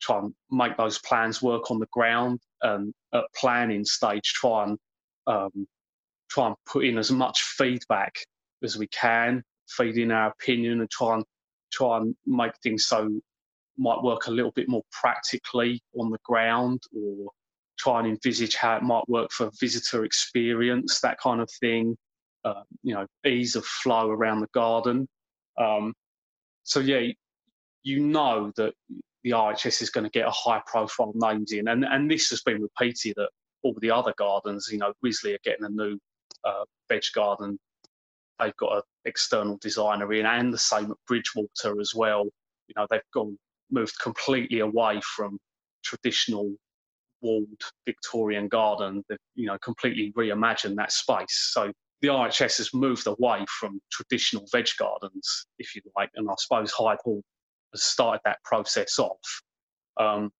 try 0.00 0.18
and 0.18 0.34
make 0.50 0.76
those 0.76 0.98
plans 1.00 1.42
work 1.42 1.70
on 1.70 1.78
the 1.78 1.88
ground 1.92 2.40
and 2.62 2.92
at 3.14 3.24
planning 3.36 3.84
stage 3.84 4.32
try 4.34 4.64
and 4.64 4.78
um, 5.26 5.66
try 6.28 6.46
and 6.46 6.56
put 6.66 6.84
in 6.84 6.98
as 6.98 7.10
much 7.10 7.42
feedback 7.42 8.14
as 8.62 8.76
we 8.76 8.86
can, 8.88 9.42
feed 9.68 9.96
in 9.96 10.10
our 10.10 10.30
opinion 10.30 10.80
and 10.80 10.90
try 10.90 11.14
and 11.14 11.24
try 11.72 11.98
and 11.98 12.14
make 12.26 12.52
things 12.62 12.86
so 12.86 13.10
might 13.76 14.02
work 14.02 14.26
a 14.26 14.30
little 14.30 14.50
bit 14.52 14.68
more 14.68 14.82
practically 14.90 15.80
on 15.98 16.10
the 16.10 16.18
ground 16.24 16.82
or 16.96 17.30
try 17.78 18.00
and 18.00 18.08
envisage 18.08 18.56
how 18.56 18.76
it 18.76 18.82
might 18.82 19.08
work 19.08 19.30
for 19.30 19.50
visitor 19.60 20.04
experience, 20.04 21.00
that 21.00 21.18
kind 21.20 21.40
of 21.40 21.48
thing. 21.60 21.96
Uh, 22.44 22.62
you 22.82 22.94
know, 22.94 23.06
ease 23.26 23.56
of 23.56 23.64
flow 23.64 24.10
around 24.10 24.40
the 24.40 24.48
garden. 24.54 25.06
Um, 25.58 25.92
so 26.62 26.80
yeah, 26.80 27.12
you 27.82 28.00
know 28.00 28.52
that 28.56 28.74
the 29.24 29.30
RHS 29.30 29.82
is 29.82 29.90
going 29.90 30.04
to 30.04 30.10
get 30.10 30.26
a 30.26 30.30
high 30.30 30.62
profile 30.66 31.12
names 31.14 31.52
in, 31.52 31.68
and 31.68 31.84
and 31.84 32.10
this 32.10 32.30
has 32.30 32.42
been 32.42 32.62
repeated 32.62 33.18
at 33.18 33.28
all 33.62 33.74
the 33.80 33.90
other 33.90 34.14
gardens. 34.16 34.68
You 34.70 34.78
know, 34.78 34.92
Wisley 35.04 35.34
are 35.34 35.40
getting 35.44 35.64
a 35.64 35.68
new 35.68 35.98
veg 36.88 37.02
garden. 37.14 37.58
They've 38.38 38.56
got 38.56 38.76
an 38.76 38.82
external 39.04 39.58
designer 39.60 40.12
in, 40.12 40.26
and 40.26 40.52
the 40.52 40.58
same 40.58 40.90
at 40.90 40.96
Bridgewater 41.06 41.80
as 41.80 41.92
well. 41.94 42.24
You 42.68 42.74
know, 42.76 42.86
they've 42.90 43.00
gone 43.12 43.36
moved 43.70 43.98
completely 44.00 44.60
away 44.60 45.00
from 45.16 45.38
traditional 45.84 46.54
walled 47.20 47.62
Victorian 47.84 48.48
garden. 48.48 49.04
They've 49.08 49.18
you 49.34 49.46
know 49.46 49.58
completely 49.58 50.12
reimagined 50.16 50.76
that 50.76 50.92
space. 50.92 51.50
So 51.52 51.72
the 52.00 52.08
RHS 52.08 52.58
has 52.58 52.74
moved 52.74 53.06
away 53.06 53.44
from 53.58 53.80
traditional 53.90 54.46
veg 54.52 54.68
gardens, 54.78 55.46
if 55.58 55.74
you 55.74 55.82
like, 55.96 56.10
and 56.14 56.28
I 56.30 56.34
suppose 56.38 56.70
Hyde 56.70 56.98
Hall 57.02 57.22
has 57.72 57.82
started 57.82 58.20
that 58.24 58.38
process 58.44 58.98
off. 58.98 59.18
Um, 59.98 60.30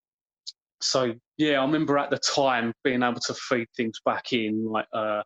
so 0.81 1.13
yeah, 1.37 1.59
I 1.59 1.65
remember 1.65 1.99
at 1.99 2.11
the 2.11 2.19
time 2.19 2.73
being 2.85 3.03
able 3.03 3.21
to 3.27 3.35
feed 3.35 3.67
things 3.77 4.01
back 4.05 4.33
in, 4.33 4.65
like 4.65 4.87
uh, 4.93 5.23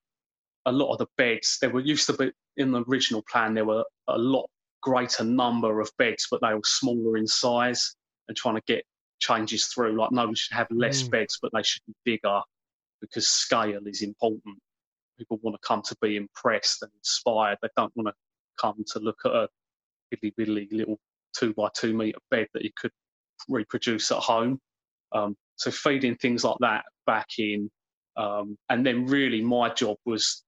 a 0.66 0.72
lot 0.72 0.92
of 0.92 0.98
the 0.98 1.06
beds. 1.16 1.58
There 1.60 1.70
were 1.70 1.80
used 1.80 2.06
to 2.06 2.12
be 2.14 2.32
in 2.56 2.72
the 2.72 2.84
original 2.84 3.22
plan. 3.30 3.54
There 3.54 3.64
were 3.64 3.84
a 4.08 4.18
lot 4.18 4.48
greater 4.82 5.24
number 5.24 5.80
of 5.80 5.90
beds, 5.98 6.26
but 6.30 6.40
they 6.42 6.54
were 6.54 6.60
smaller 6.64 7.16
in 7.16 7.26
size 7.26 7.94
and 8.28 8.36
trying 8.36 8.56
to 8.56 8.62
get 8.66 8.84
changes 9.20 9.66
through. 9.66 9.98
Like, 9.98 10.12
no, 10.12 10.26
we 10.28 10.36
should 10.36 10.56
have 10.56 10.66
less 10.70 11.02
mm. 11.02 11.10
beds, 11.10 11.38
but 11.40 11.50
they 11.54 11.62
should 11.62 11.82
be 11.86 11.94
bigger 12.04 12.40
because 13.00 13.28
scale 13.28 13.80
is 13.86 14.02
important. 14.02 14.58
People 15.18 15.38
want 15.42 15.56
to 15.60 15.66
come 15.66 15.82
to 15.82 15.96
be 16.00 16.16
impressed 16.16 16.82
and 16.82 16.90
inspired. 16.98 17.58
They 17.62 17.68
don't 17.76 17.92
want 17.96 18.08
to 18.08 18.14
come 18.60 18.84
to 18.88 18.98
look 18.98 19.18
at 19.24 19.32
a 19.32 19.48
piddly 20.12 20.32
piddly 20.38 20.68
little 20.72 20.98
two 21.36 21.54
by 21.54 21.68
two 21.74 21.94
meter 21.94 22.18
bed 22.30 22.46
that 22.54 22.62
you 22.62 22.70
could 22.76 22.90
reproduce 23.48 24.10
at 24.10 24.18
home. 24.18 24.58
Um, 25.12 25.36
so 25.56 25.70
feeding 25.70 26.16
things 26.16 26.44
like 26.44 26.56
that 26.60 26.84
back 27.06 27.28
in, 27.38 27.70
um, 28.16 28.56
and 28.68 28.84
then 28.84 29.06
really 29.06 29.42
my 29.42 29.68
job 29.70 29.96
was 30.04 30.42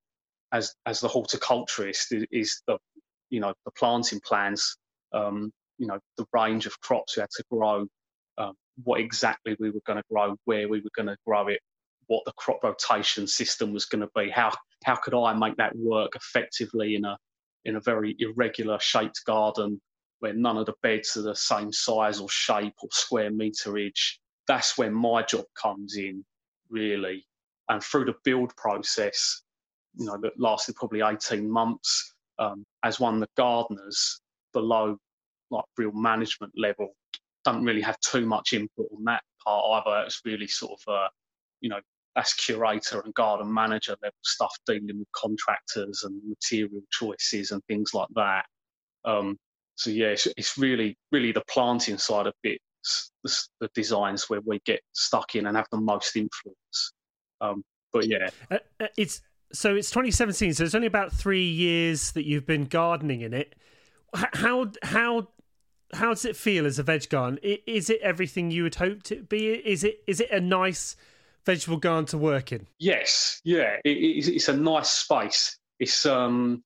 as 0.55 0.75
as 0.87 1.01
the 1.01 1.09
horticulturist 1.09 2.15
is, 2.31 2.63
the 2.67 2.79
you 3.29 3.41
know 3.41 3.53
the 3.67 3.73
planting 3.73 4.21
plans, 4.21 4.77
um, 5.13 5.53
you 5.79 5.87
know 5.87 5.99
the 6.17 6.25
range 6.33 6.67
of 6.67 6.81
crops 6.81 7.17
we 7.17 7.21
had 7.21 7.31
to 7.37 7.45
grow, 7.51 7.87
um, 8.39 8.55
what 8.85 9.01
exactly 9.01 9.57
we 9.59 9.71
were 9.71 9.83
going 9.87 9.99
to 9.99 10.05
grow, 10.11 10.37
where 10.45 10.69
we 10.69 10.81
were 10.81 10.95
going 10.95 11.09
to 11.09 11.17
grow 11.27 11.49
it, 11.49 11.61
what 12.07 12.25
the 12.25 12.33
crop 12.37 12.63
rotation 12.63 13.27
system 13.27 13.73
was 13.73 13.85
going 13.85 14.01
to 14.01 14.11
be, 14.15 14.31
how 14.31 14.53
how 14.85 14.95
could 14.95 15.15
I 15.15 15.35
make 15.35 15.57
that 15.57 15.77
work 15.77 16.13
effectively 16.15 16.95
in 16.95 17.05
a 17.05 17.19
in 17.65 17.77
a 17.77 17.81
very 17.81 18.15
irregular 18.19 18.79
shaped 18.79 19.25
garden 19.27 19.81
where 20.21 20.35
none 20.35 20.57
of 20.57 20.67
the 20.67 20.75
beds 20.83 21.17
are 21.17 21.23
the 21.23 21.35
same 21.35 21.73
size 21.73 22.21
or 22.21 22.29
shape 22.29 22.75
or 22.83 22.89
square 22.93 23.31
meterage. 23.31 24.19
That's 24.47 24.79
when 24.79 24.95
my 24.95 25.23
job 25.23 25.45
comes 25.61 25.97
in, 25.97 26.25
really. 26.71 27.27
And 27.69 27.83
through 27.83 28.05
the 28.07 28.15
build 28.25 28.55
process, 28.57 29.43
you 29.97 30.07
know, 30.07 30.19
that 30.23 30.39
lasted 30.39 30.77
probably 30.77 31.03
18 31.03 31.51
months, 31.51 32.15
um, 32.39 32.65
as 32.83 33.01
one 33.01 33.15
of 33.15 33.21
the 33.21 33.29
gardeners 33.37 34.21
below 34.53 34.97
like 35.51 35.65
real 35.77 35.93
management 35.93 36.53
level 36.57 36.95
don't 37.45 37.65
really 37.65 37.81
have 37.81 37.99
too 38.01 38.27
much 38.27 38.53
input 38.53 38.89
on 38.97 39.05
that 39.05 39.23
part 39.45 39.85
either. 39.87 40.05
It's 40.07 40.23
really 40.25 40.47
sort 40.47 40.81
of, 40.81 40.93
uh, 40.93 41.09
you 41.61 41.69
know, 41.69 41.81
that's 42.17 42.35
curator 42.35 43.01
and 43.01 43.13
garden 43.15 43.53
manager 43.53 43.97
level 44.03 44.17
stuff 44.23 44.55
dealing 44.67 44.99
with 44.99 45.09
contractors 45.15 46.05
and 46.05 46.21
material 46.27 46.81
choices 46.91 47.51
and 47.51 47.63
things 47.67 47.93
like 47.93 48.09
that. 48.15 48.47
Um, 49.05 49.37
so 49.75 49.91
yeah, 49.91 50.09
it's, 50.09 50.29
it's, 50.37 50.57
really, 50.57 50.97
really 51.11 51.33
the 51.33 51.43
planting 51.51 51.99
side 51.99 52.27
of 52.27 52.35
it, 52.45 52.61
the, 53.25 53.37
the, 53.61 53.69
designs 53.75 54.31
where 54.31 54.41
we 54.47 54.61
get 54.65 54.81
stuck 54.93 55.35
in 55.35 55.47
and 55.47 55.57
have 55.57 55.67
the 55.73 55.81
most 55.81 56.17
influence. 56.17 56.93
Um, 57.41 57.65
but 57.93 58.07
yeah, 58.07 58.29
uh, 58.51 58.59
uh 58.81 58.87
it's 58.97 59.21
so 59.55 59.75
it's 59.75 59.91
2017, 59.91 60.55
so 60.55 60.65
it's 60.65 60.75
only 60.75 60.87
about 60.87 61.13
three 61.13 61.49
years 61.49 62.13
that 62.13 62.27
you've 62.27 62.47
been 62.47 62.65
gardening 62.65 63.21
in 63.21 63.33
it. 63.33 63.55
How 64.15 64.71
how 64.83 65.29
how 65.93 66.11
does 66.11 66.25
it 66.25 66.37
feel 66.37 66.67
as 66.67 66.79
a 66.79 66.83
veg 66.83 67.09
garden? 67.09 67.39
Is 67.43 67.91
it 67.91 68.01
everything 68.03 68.51
you 68.51 68.65
would 68.65 68.77
hope 68.77 69.03
to 69.05 69.23
be? 69.23 69.49
Is 69.49 69.85
it 69.85 70.03
is 70.07 70.21
it 70.21 70.31
a 70.31 70.41
nice 70.41 70.97
vegetable 71.45 71.79
garden 71.79 72.07
to 72.07 72.19
work 72.19 72.53
in? 72.53 72.67
Yes, 72.79 73.41
yeah, 73.45 73.77
it, 73.85 73.91
it's 73.91 74.49
a 74.49 74.57
nice 74.57 74.91
space. 74.91 75.59
It's 75.79 76.07
um, 76.07 76.63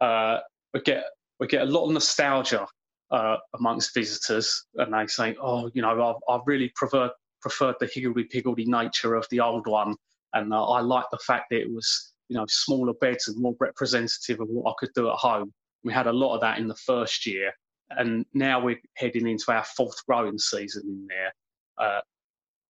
uh, 0.00 0.38
we 0.74 0.80
get 0.80 1.04
we 1.38 1.46
get 1.46 1.62
a 1.62 1.66
lot 1.66 1.86
of 1.86 1.92
nostalgia 1.92 2.66
uh, 3.10 3.36
amongst 3.54 3.94
visitors, 3.94 4.66
and 4.76 4.92
they 4.92 5.06
say, 5.06 5.36
"Oh, 5.40 5.70
you 5.74 5.82
know, 5.82 6.18
I, 6.28 6.32
I 6.32 6.40
really 6.46 6.72
prefer 6.74 7.10
preferred 7.40 7.76
the 7.80 7.86
higgledy 7.86 8.24
piggledy 8.24 8.64
nature 8.64 9.14
of 9.14 9.26
the 9.30 9.40
old 9.40 9.66
one, 9.66 9.94
and 10.32 10.52
uh, 10.52 10.64
I 10.64 10.80
like 10.80 11.06
the 11.10 11.18
fact 11.18 11.46
that 11.50 11.60
it 11.60 11.72
was, 11.72 12.11
you 12.28 12.36
know, 12.36 12.46
smaller 12.48 12.94
beds 12.94 13.28
and 13.28 13.40
more 13.40 13.54
representative 13.60 14.40
of 14.40 14.48
what 14.48 14.70
I 14.70 14.74
could 14.78 14.94
do 14.94 15.08
at 15.08 15.16
home." 15.16 15.52
We 15.84 15.92
had 15.92 16.06
a 16.06 16.12
lot 16.12 16.34
of 16.34 16.40
that 16.42 16.58
in 16.58 16.68
the 16.68 16.76
first 16.76 17.26
year, 17.26 17.52
and 17.90 18.24
now 18.34 18.60
we're 18.60 18.80
heading 18.94 19.28
into 19.28 19.52
our 19.52 19.64
fourth 19.64 20.04
growing 20.06 20.38
season 20.38 20.82
in 20.86 21.06
there. 21.08 21.32
Uh, 21.78 22.00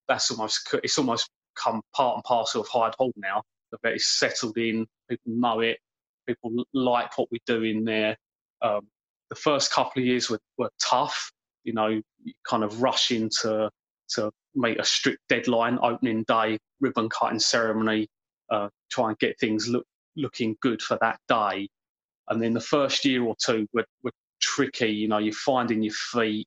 that's 0.09 0.31
almost 0.31 0.75
it's 0.83 0.99
almost 0.99 1.29
come 1.55 1.83
part 1.95 2.17
and 2.17 2.25
parcel 2.25 2.63
of 2.63 2.69
Hyde 2.69 2.95
Hall 2.99 3.13
now. 3.17 3.43
The 3.71 3.79
vet 3.83 3.95
is 3.95 4.07
settled 4.07 4.59
in, 4.59 4.87
people 5.09 5.33
know 5.33 5.61
it, 5.61 5.79
people 6.27 6.65
like 6.73 7.17
what 7.17 7.29
we 7.31 7.41
do 7.47 7.63
in 7.63 7.85
there. 7.85 8.17
Um, 8.61 8.87
the 9.31 9.37
first 9.37 9.73
couple 9.73 10.03
of 10.03 10.07
years 10.07 10.29
were, 10.29 10.41
were 10.59 10.71
tough, 10.79 11.33
you 11.65 11.73
know, 11.73 12.01
kind 12.47 12.65
of 12.65 12.83
rushing 12.83 13.31
to 13.41 13.71
to 14.11 14.31
meet 14.55 14.79
a 14.79 14.85
strict 14.85 15.21
deadline, 15.29 15.79
opening 15.83 16.25
day, 16.25 16.59
ribbon 16.81 17.09
cutting 17.09 17.39
ceremony, 17.39 18.09
uh, 18.53 18.69
try 18.91 19.09
and 19.09 19.19
get 19.19 19.41
things 19.41 19.69
look 19.69 19.87
looking 20.15 20.57
good 20.61 20.83
for 20.83 20.99
that 21.01 21.19
day. 21.27 21.69
And 22.29 22.41
then 22.41 22.53
the 22.53 22.61
first 22.61 23.05
year 23.05 23.25
or 23.25 23.35
two 23.43 23.67
were, 23.73 23.87
were 24.03 24.13
tricky. 24.41 24.91
You 24.91 25.09
know, 25.09 25.19
you're 25.19 25.33
finding 25.33 25.83
your 25.83 25.95
feet, 25.95 26.47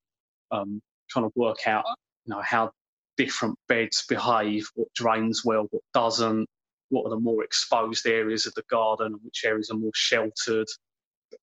um, 0.52 0.80
trying 1.10 1.26
to 1.26 1.32
work 1.36 1.68
out, 1.68 1.84
you 2.26 2.34
know, 2.34 2.42
how 2.42 2.72
different 3.18 3.58
beds 3.68 4.06
behave, 4.08 4.70
what 4.76 4.88
drains 4.94 5.44
well, 5.44 5.68
what 5.72 5.82
doesn't, 5.94 6.48
what 6.90 7.06
are 7.06 7.10
the 7.10 7.20
more 7.20 7.44
exposed 7.44 8.06
areas 8.06 8.46
of 8.46 8.54
the 8.54 8.64
garden, 8.70 9.20
which 9.24 9.44
areas 9.44 9.72
are 9.72 9.78
more 9.78 9.92
sheltered. 9.96 10.68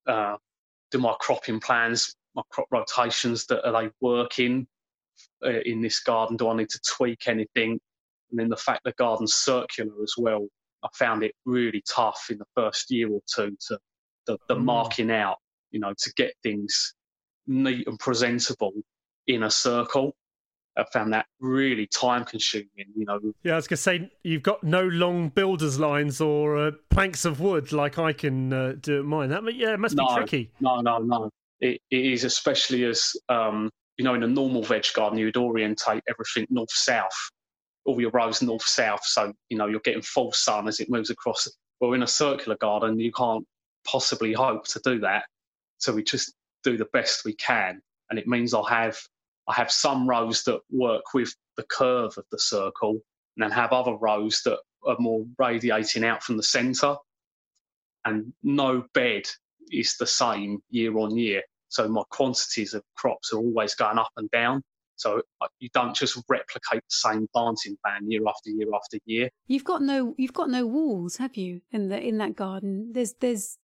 Uh, 0.06 0.36
do 0.92 0.98
my 0.98 1.14
cropping 1.18 1.58
plans, 1.58 2.14
my 2.36 2.42
crop 2.50 2.68
rotations, 2.70 3.46
that 3.46 3.66
are 3.66 3.82
they 3.82 3.90
working 4.00 4.66
uh, 5.44 5.60
in 5.64 5.82
this 5.82 6.00
garden? 6.00 6.36
Do 6.36 6.48
I 6.48 6.56
need 6.56 6.70
to 6.70 6.80
tweak 6.86 7.26
anything? 7.26 7.80
And 8.32 8.40
then 8.40 8.48
the 8.48 8.56
fact 8.56 8.80
the 8.84 8.92
garden's 8.98 9.34
circular 9.34 9.92
as 10.02 10.14
well, 10.18 10.48
I 10.82 10.88
found 10.94 11.22
it 11.22 11.32
really 11.44 11.84
tough 11.88 12.26
in 12.30 12.38
the 12.38 12.46
first 12.56 12.90
year 12.90 13.08
or 13.08 13.20
two 13.32 13.56
to 13.68 13.78
the, 14.26 14.38
the 14.48 14.56
mm. 14.56 14.64
marking 14.64 15.12
out, 15.12 15.36
you 15.70 15.78
know, 15.78 15.94
to 15.96 16.12
get 16.16 16.34
things 16.42 16.94
neat 17.46 17.86
and 17.86 17.98
presentable 17.98 18.72
in 19.26 19.44
a 19.44 19.50
circle. 19.50 20.16
I 20.76 20.84
found 20.90 21.12
that 21.12 21.26
really 21.38 21.86
time 21.86 22.24
consuming, 22.24 22.68
you 22.96 23.04
know. 23.04 23.20
Yeah, 23.42 23.52
I 23.52 23.56
was 23.56 23.68
going 23.68 23.76
to 23.76 23.82
say, 23.82 24.10
you've 24.24 24.42
got 24.42 24.64
no 24.64 24.84
long 24.84 25.28
builder's 25.28 25.78
lines 25.78 26.18
or 26.18 26.56
uh, 26.56 26.70
planks 26.88 27.26
of 27.26 27.40
wood 27.40 27.72
like 27.72 27.98
I 27.98 28.14
can 28.14 28.52
uh, 28.52 28.74
do 28.80 29.00
at 29.00 29.04
mine. 29.04 29.28
That, 29.28 29.42
yeah, 29.54 29.74
it 29.74 29.80
must 29.80 29.96
no, 29.96 30.06
be 30.06 30.14
tricky. 30.14 30.50
No, 30.60 30.80
no, 30.80 30.96
no. 30.98 31.30
It, 31.60 31.82
it 31.90 32.06
is, 32.06 32.24
especially 32.24 32.84
as, 32.86 33.12
um, 33.28 33.70
you 33.98 34.04
know, 34.04 34.14
in 34.14 34.22
a 34.22 34.26
normal 34.26 34.62
veg 34.62 34.86
garden, 34.94 35.18
you 35.18 35.26
would 35.26 35.36
orientate 35.36 36.02
everything 36.08 36.46
north 36.48 36.72
south, 36.72 37.12
all 37.84 38.00
your 38.00 38.10
rows 38.10 38.42
north 38.42 38.64
south. 38.64 39.04
So, 39.04 39.32
you 39.48 39.56
know, 39.56 39.66
you're 39.66 39.80
getting 39.80 40.02
full 40.02 40.32
sun 40.32 40.68
as 40.68 40.80
it 40.80 40.90
moves 40.90 41.10
across. 41.10 41.48
Well, 41.80 41.94
in 41.94 42.02
a 42.02 42.06
circular 42.08 42.56
garden, 42.56 42.98
you 42.98 43.12
can't 43.12 43.44
possibly 43.84 44.32
hope 44.32 44.66
to 44.68 44.80
do 44.84 45.00
that. 45.00 45.24
So 45.78 45.92
we 45.92 46.02
just 46.02 46.34
do 46.62 46.76
the 46.76 46.88
best 46.92 47.24
we 47.24 47.34
can. 47.34 47.80
And 48.10 48.18
it 48.18 48.28
means 48.28 48.54
I'll 48.54 48.64
have 48.64 48.98
I 49.48 49.54
have 49.54 49.72
some 49.72 50.08
rows 50.08 50.44
that 50.44 50.60
work 50.70 51.02
with 51.14 51.34
the 51.56 51.64
curve 51.64 52.16
of 52.16 52.24
the 52.30 52.38
circle, 52.38 53.00
and 53.36 53.42
then 53.42 53.50
have 53.50 53.72
other 53.72 53.94
rows 53.94 54.40
that 54.44 54.58
are 54.86 54.96
more 54.98 55.24
radiating 55.38 56.04
out 56.04 56.22
from 56.22 56.36
the 56.36 56.42
centre. 56.42 56.96
And 58.04 58.32
no 58.42 58.84
bed 58.94 59.24
is 59.70 59.96
the 59.96 60.06
same 60.06 60.60
year 60.70 60.96
on 60.98 61.16
year. 61.16 61.42
So 61.68 61.88
my 61.88 62.02
quantities 62.10 62.74
of 62.74 62.82
crops 62.96 63.32
are 63.32 63.38
always 63.38 63.74
going 63.74 63.98
up 63.98 64.10
and 64.16 64.30
down. 64.30 64.62
So 65.02 65.20
uh, 65.40 65.48
you 65.58 65.68
don't 65.74 65.96
just 65.96 66.16
replicate 66.28 66.80
the 66.80 66.80
same 66.88 67.26
planting 67.34 67.76
plan 67.84 68.08
year 68.08 68.22
after 68.28 68.50
year 68.50 68.68
after 68.72 68.98
year. 69.04 69.28
You've 69.48 69.64
got 69.64 69.82
no 69.82 70.14
you've 70.16 70.32
got 70.32 70.48
no 70.48 70.64
walls, 70.64 71.16
have 71.16 71.36
you, 71.36 71.60
in 71.72 71.88
the 71.88 72.00
in 72.00 72.18
that 72.18 72.36
garden? 72.36 72.92
There's 72.92 73.14
there's 73.20 73.58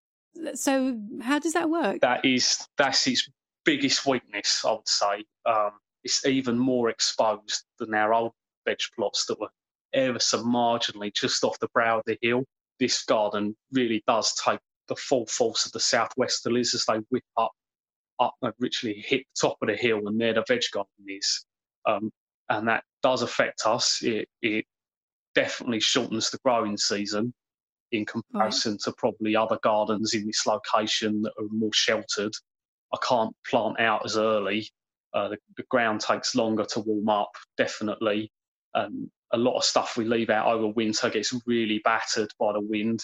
so 0.55 0.99
how 1.23 1.39
does 1.39 1.53
that 1.53 1.71
work? 1.71 2.01
That 2.01 2.25
is 2.25 2.67
that's 2.77 3.07
its 3.07 3.29
biggest 3.65 4.05
weakness, 4.05 4.65
I 4.65 4.73
would 4.73 4.89
say. 4.89 5.25
Um, 5.47 5.71
it's 6.03 6.27
even 6.27 6.59
more 6.59 6.91
exposed 6.91 7.65
than 7.79 7.95
our 7.95 8.13
old 8.15 8.33
veg 8.67 8.79
plots 8.97 9.27
that 9.27 9.39
were 9.39 9.51
ever 9.93 10.19
so 10.19 10.43
marginally 10.43 11.15
just 11.15 11.45
off 11.45 11.59
the 11.61 11.69
brow 11.73 11.99
of 11.99 12.05
the 12.07 12.19
hill. 12.21 12.45
This 12.81 13.05
garden 13.05 13.57
really 13.73 14.03
does 14.07 14.35
take 14.35 14.61
the 14.89 14.97
full 14.97 15.27
force 15.27 15.67
of 15.67 15.73
the 15.73 15.79
southwesterlies 15.79 16.75
as 16.75 16.85
they 16.87 16.99
whip 17.11 17.25
up, 17.37 17.53
up 18.21 18.35
and 18.43 18.53
literally 18.59 19.05
hit 19.07 19.25
the 19.35 19.49
top 19.49 19.59
of 19.63 19.69
the 19.69 19.77
hill, 19.77 20.07
and 20.07 20.21
there 20.21 20.35
the 20.35 20.45
veg 20.47 20.63
garden 20.73 20.91
is. 21.07 21.45
Um, 21.87 22.11
and 22.51 22.69
that 22.69 22.85
does 23.03 23.23
affect 23.23 23.63
us. 23.67 24.03
It, 24.03 24.29
it 24.43 24.65
definitely 25.35 25.81
shortens 25.81 26.31
the 26.31 26.39
growing 26.45 26.77
season 26.77 27.33
in 27.93 28.05
comparison 28.05 28.73
right. 28.73 28.81
to 28.81 28.93
probably 28.93 29.37
other 29.37 29.59
gardens 29.63 30.15
in 30.15 30.27
this 30.27 30.47
location 30.47 31.23
that 31.23 31.33
are 31.39 31.49
more 31.51 31.73
sheltered. 31.73 32.33
I 32.93 32.99
can't 33.07 33.35
plant 33.49 33.81
out 33.81 34.05
as 34.05 34.17
early. 34.17 34.69
Uh, 35.15 35.29
the, 35.29 35.39
the, 35.57 35.63
ground 35.71 36.01
takes 36.01 36.35
longer 36.35 36.65
to 36.67 36.81
warm 36.81 37.09
up, 37.09 37.31
definitely. 37.57 38.31
Um, 38.75 39.11
a 39.33 39.39
lot 39.39 39.57
of 39.57 39.65
stuff 39.65 39.97
we 39.97 40.05
leave 40.05 40.29
out 40.29 40.47
over 40.47 40.69
winter 40.69 41.09
gets 41.09 41.35
really 41.47 41.81
battered 41.85 42.31
by 42.39 42.53
the 42.53 42.61
wind, 42.61 43.01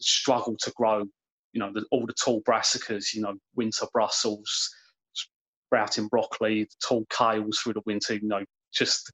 struggle 0.00 0.56
to 0.60 0.72
grow. 0.76 1.06
You 1.56 1.60
know, 1.60 1.72
the, 1.72 1.86
all 1.90 2.04
the 2.04 2.12
tall 2.12 2.42
brassicas, 2.42 3.14
you 3.14 3.22
know, 3.22 3.32
winter 3.54 3.86
Brussels, 3.90 4.68
sprouting 5.14 6.08
broccoli, 6.08 6.64
the 6.64 6.86
tall 6.86 7.06
kales 7.06 7.56
through 7.56 7.72
the 7.72 7.82
winter, 7.86 8.12
you 8.12 8.28
know, 8.28 8.44
just 8.74 9.10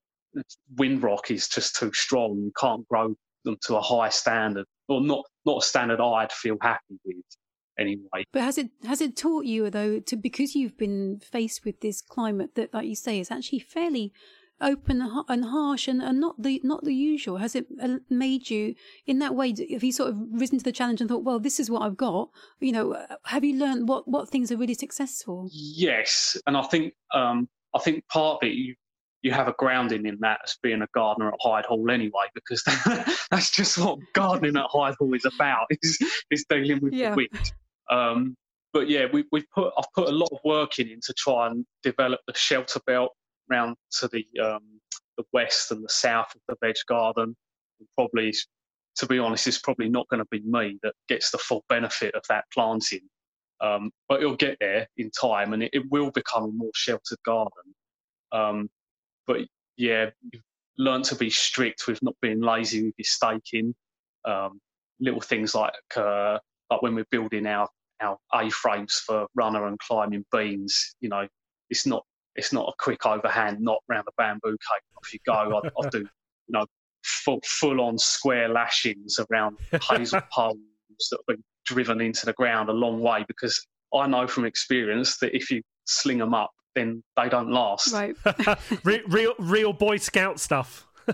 windrock 0.75 1.31
is 1.31 1.47
just 1.47 1.77
too 1.77 1.93
strong. 1.93 2.37
You 2.39 2.53
can't 2.59 2.85
grow 2.89 3.15
them 3.45 3.59
to 3.67 3.77
a 3.77 3.81
high 3.81 4.09
standard, 4.09 4.67
or 4.89 5.01
not 5.01 5.25
not 5.47 5.59
a 5.59 5.65
standard 5.65 6.01
I'd 6.01 6.33
feel 6.33 6.57
happy 6.61 6.99
with 7.05 7.25
anyway. 7.79 8.25
But 8.33 8.43
has 8.43 8.59
it 8.59 8.71
has 8.85 9.01
it 9.01 9.17
taught 9.17 9.45
you 9.45 9.71
though 9.71 10.01
to 10.01 10.17
because 10.17 10.57
you've 10.57 10.77
been 10.77 11.21
faced 11.21 11.65
with 11.65 11.81
this 11.81 12.03
climate 12.03 12.57
that, 12.57 12.75
like 12.75 12.89
you 12.89 12.97
say, 12.97 13.21
is 13.21 13.31
actually 13.31 13.61
fairly 13.61 14.13
open 14.63 15.03
and 15.29 15.45
harsh 15.45 15.89
and, 15.89 16.03
and 16.03 16.21
not 16.21 16.41
the 16.41 16.61
not 16.65 16.85
the 16.85 16.95
usual 16.95 17.39
has 17.39 17.55
it 17.55 17.67
uh, 17.83 17.97
made 18.09 18.49
you 18.51 18.75
in 19.07 19.19
that 19.19 19.35
way 19.35 19.55
have 19.71 19.85
you 19.85 19.93
sort 19.93 20.11
of 20.11 20.17
risen 20.33 20.59
to 20.59 20.65
the 20.65 20.73
challenge 20.73 21.01
and 21.01 21.11
thought 21.11 21.25
well 21.25 21.39
this 21.39 21.59
is 21.59 21.71
what 21.71 21.83
i've 21.83 21.97
got 21.97 22.29
you 22.61 22.73
know 22.73 22.95
uh, 22.95 23.17
have 23.25 23.45
you 23.45 23.59
learned 23.59 23.89
what 23.89 24.07
what 24.09 24.29
things 24.29 24.51
are 24.51 24.57
really 24.57 24.75
successful 24.75 25.49
yes 25.53 26.37
and 26.47 26.57
i 26.57 26.63
think 26.63 26.95
um 27.13 27.49
i 27.75 27.79
think 27.79 28.07
part 28.09 28.41
partly 28.41 28.51
you 28.51 28.75
you 29.23 29.31
have 29.31 29.49
a 29.49 29.55
grounding 29.57 30.05
in 30.07 30.19
that 30.21 30.41
as 30.45 30.57
being 30.63 30.83
a 30.83 30.89
gardener 30.95 31.29
at 31.29 31.35
Hyde 31.41 31.65
Hall 31.65 31.91
anyway, 31.91 32.25
because 32.35 32.63
that's 33.31 33.51
just 33.51 33.79
what 33.79 33.99
gardening 34.15 34.57
at 34.57 34.67
Hyde 34.69 34.97
Hall 34.99 35.15
is 35.15 35.25
about, 35.25 35.67
is, 35.83 35.99
is 36.31 36.45
dealing 36.49 36.81
with 36.81 36.93
yeah. 36.93 37.11
the 37.11 37.17
wind. 37.17 37.53
Um, 37.89 38.37
but 38.73 38.89
yeah, 38.89 39.07
we, 39.13 39.25
we 39.33 39.45
put 39.55 39.73
I've 39.77 39.93
put 39.95 40.09
a 40.09 40.13
lot 40.13 40.31
of 40.33 40.39
work 40.45 40.79
in 40.79 40.99
to 41.03 41.15
try 41.15 41.47
and 41.47 41.65
develop 41.83 42.21
the 42.27 42.35
shelter 42.35 42.81
belt 42.87 43.13
round 43.53 43.77
to 44.01 44.09
the 44.09 44.27
um, 44.43 44.81
the 45.17 45.25
west 45.33 45.71
and 45.71 45.85
the 45.85 45.89
south 45.89 46.35
of 46.35 46.41
the 46.49 46.57
veg 46.67 46.77
garden. 46.89 47.37
And 47.79 47.89
probably, 47.97 48.35
to 48.97 49.07
be 49.07 49.19
honest, 49.19 49.47
it's 49.47 49.59
probably 49.59 49.89
not 49.89 50.09
going 50.09 50.23
to 50.23 50.29
be 50.31 50.43
me 50.45 50.79
that 50.83 50.95
gets 51.09 51.31
the 51.31 51.39
full 51.39 51.65
benefit 51.69 52.15
of 52.15 52.23
that 52.29 52.45
planting. 52.53 53.09
Um, 53.61 53.91
but 54.09 54.21
it'll 54.21 54.37
get 54.37 54.57
there 54.61 54.89
in 54.97 55.11
time, 55.11 55.53
and 55.53 55.63
it, 55.63 55.71
it 55.73 55.85
will 55.91 56.11
become 56.11 56.45
a 56.45 56.53
more 56.53 56.71
sheltered 56.75 57.23
garden. 57.25 57.75
Um, 58.33 58.69
but 59.27 59.43
yeah, 59.77 60.11
learned 60.79 61.05
to 61.07 61.15
be 61.15 61.31
strict 61.31 61.87
with 61.87 62.03
not 62.03 62.17
being 62.21 62.41
lazy 62.41 62.85
with 62.85 62.95
your 62.99 63.05
staking. 63.05 63.75
Um, 64.25 64.61
little 65.01 65.21
things 65.21 65.55
like 65.55 65.75
uh, 65.97 66.39
like 66.71 66.83
when 66.83 66.95
we're 66.95 67.07
building 67.11 67.47
our 67.47 67.69
our 68.01 68.19
A 68.35 68.51
frames 68.51 69.03
for 69.07 69.27
runner 69.35 69.67
and 69.67 69.79
climbing 69.79 70.25
beans. 70.33 70.95
You 71.01 71.09
know, 71.11 71.29
it's 71.71 71.87
not 71.87 72.05
it's 72.37 72.53
not 72.53 72.69
a 72.69 72.73
quick 72.79 73.07
overhand 73.07 73.61
knot 73.61 73.81
round 73.89 74.07
the 74.07 74.13
bamboo 74.17 74.51
cake. 74.51 74.83
Off 74.97 75.13
you 75.13 75.19
go. 75.27 75.33
I, 75.33 75.69
I 75.69 75.89
do, 75.91 75.99
you 75.99 76.07
know, 76.49 76.67
full 77.05 77.41
full 77.45 77.81
on 77.81 77.99
square 77.99 78.49
lashings 78.49 79.19
around 79.31 79.59
hazel 79.91 80.21
poles 80.33 80.59
that 81.11 81.19
have 81.19 81.37
been 81.37 81.45
driven 81.67 82.01
into 82.01 82.27
the 82.27 82.33
ground 82.33 82.69
a 82.69 82.73
long 82.73 83.01
way 83.01 83.25
because 83.29 83.67
I 83.95 84.07
know 84.07 84.27
from 84.27 84.45
experience 84.45 85.19
that 85.19 85.37
if 85.37 85.51
you 85.51 85.63
sling 85.85 86.19
them 86.19 86.35
up, 86.35 86.51
then 86.75 87.03
they 87.17 87.29
don't 87.29 87.51
last. 87.51 87.93
Right. 87.93 88.17
real 88.85 89.35
real 89.39 89.73
Boy 89.73 89.99
Scout 89.99 90.41
stuff. 90.41 90.87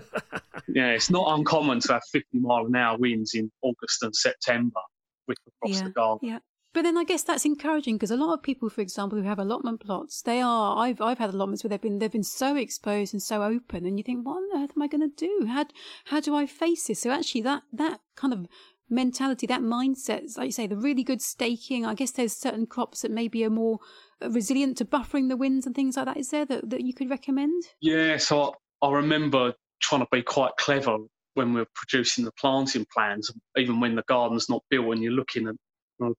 yeah, 0.67 0.91
it's 0.91 1.09
not 1.09 1.37
uncommon 1.37 1.79
to 1.81 1.93
have 1.93 2.03
50 2.11 2.39
mile 2.39 2.65
an 2.67 2.75
hour 2.75 2.97
winds 2.97 3.33
in 3.33 3.51
August 3.61 4.03
and 4.03 4.15
September 4.15 4.79
with 5.27 5.37
across 5.47 5.77
yeah, 5.77 5.83
the 5.83 5.89
garden. 5.89 6.29
Yeah. 6.29 6.39
But 6.73 6.83
then 6.83 6.97
I 6.97 7.03
guess 7.03 7.23
that's 7.23 7.45
encouraging 7.45 7.95
because 7.95 8.11
a 8.11 8.17
lot 8.17 8.33
of 8.33 8.43
people, 8.43 8.69
for 8.69 8.81
example, 8.81 9.17
who 9.17 9.27
have 9.27 9.39
allotment 9.39 9.79
plots, 9.79 10.21
they 10.21 10.39
are. 10.39 10.77
I've 10.77 11.01
I've 11.01 11.17
had 11.17 11.31
allotments 11.31 11.63
where 11.63 11.69
they've 11.69 11.81
been 11.81 11.99
they've 11.99 12.11
been 12.11 12.23
so 12.23 12.55
exposed 12.55 13.13
and 13.13 13.21
so 13.21 13.41
open, 13.41 13.85
and 13.85 13.97
you 13.97 14.03
think, 14.03 14.25
what 14.25 14.37
on 14.37 14.63
earth 14.63 14.71
am 14.75 14.83
I 14.83 14.87
going 14.87 15.09
to 15.09 15.15
do? 15.15 15.47
How 15.47 15.65
how 16.05 16.19
do 16.19 16.35
I 16.35 16.45
face 16.45 16.87
this? 16.87 17.01
So 17.01 17.11
actually, 17.11 17.41
that 17.41 17.63
that 17.73 18.01
kind 18.15 18.33
of 18.33 18.47
mentality, 18.89 19.47
that 19.47 19.61
mindset, 19.61 20.37
like 20.37 20.47
you 20.47 20.51
say, 20.51 20.67
the 20.67 20.77
really 20.77 21.03
good 21.03 21.21
staking. 21.21 21.85
I 21.85 21.93
guess 21.93 22.11
there's 22.11 22.33
certain 22.33 22.65
crops 22.65 23.01
that 23.01 23.11
maybe 23.11 23.43
are 23.45 23.49
more 23.49 23.79
uh, 24.21 24.29
resilient 24.29 24.77
to 24.77 24.85
buffering 24.85 25.29
the 25.29 25.37
winds 25.37 25.65
and 25.65 25.75
things 25.75 25.97
like 25.97 26.05
that? 26.05 26.17
Is 26.17 26.29
there 26.29 26.45
that, 26.45 26.69
that 26.69 26.81
you 26.81 26.93
could 26.93 27.09
recommend? 27.09 27.63
Yeah, 27.81 28.17
so 28.17 28.55
I, 28.81 28.87
I 28.87 28.91
remember 28.91 29.53
trying 29.81 30.01
to 30.01 30.07
be 30.11 30.21
quite 30.21 30.51
clever 30.57 30.97
when 31.35 31.53
we're 31.53 31.67
producing 31.75 32.25
the 32.25 32.31
planting 32.33 32.85
plans, 32.93 33.31
even 33.55 33.79
when 33.79 33.95
the 33.95 34.03
garden's 34.07 34.49
not 34.49 34.63
built 34.69 34.93
and 34.93 35.03
you're 35.03 35.13
looking 35.13 35.47
at 35.47 35.55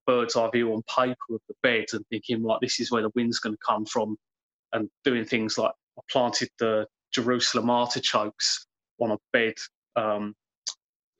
bird's 0.06 0.36
eye 0.36 0.48
view 0.52 0.72
on 0.72 0.82
paper 0.82 1.34
of 1.34 1.40
the 1.48 1.54
beds 1.62 1.94
and 1.94 2.04
thinking, 2.08 2.42
like, 2.42 2.60
this 2.60 2.80
is 2.80 2.90
where 2.90 3.02
the 3.02 3.10
wind's 3.14 3.38
going 3.38 3.54
to 3.54 3.62
come 3.66 3.84
from, 3.86 4.16
and 4.72 4.88
doing 5.04 5.24
things 5.24 5.58
like 5.58 5.72
I 5.98 6.02
planted 6.10 6.48
the 6.58 6.86
Jerusalem 7.12 7.70
artichokes 7.70 8.66
on 9.00 9.12
a 9.12 9.18
bed 9.32 9.54
um, 9.96 10.34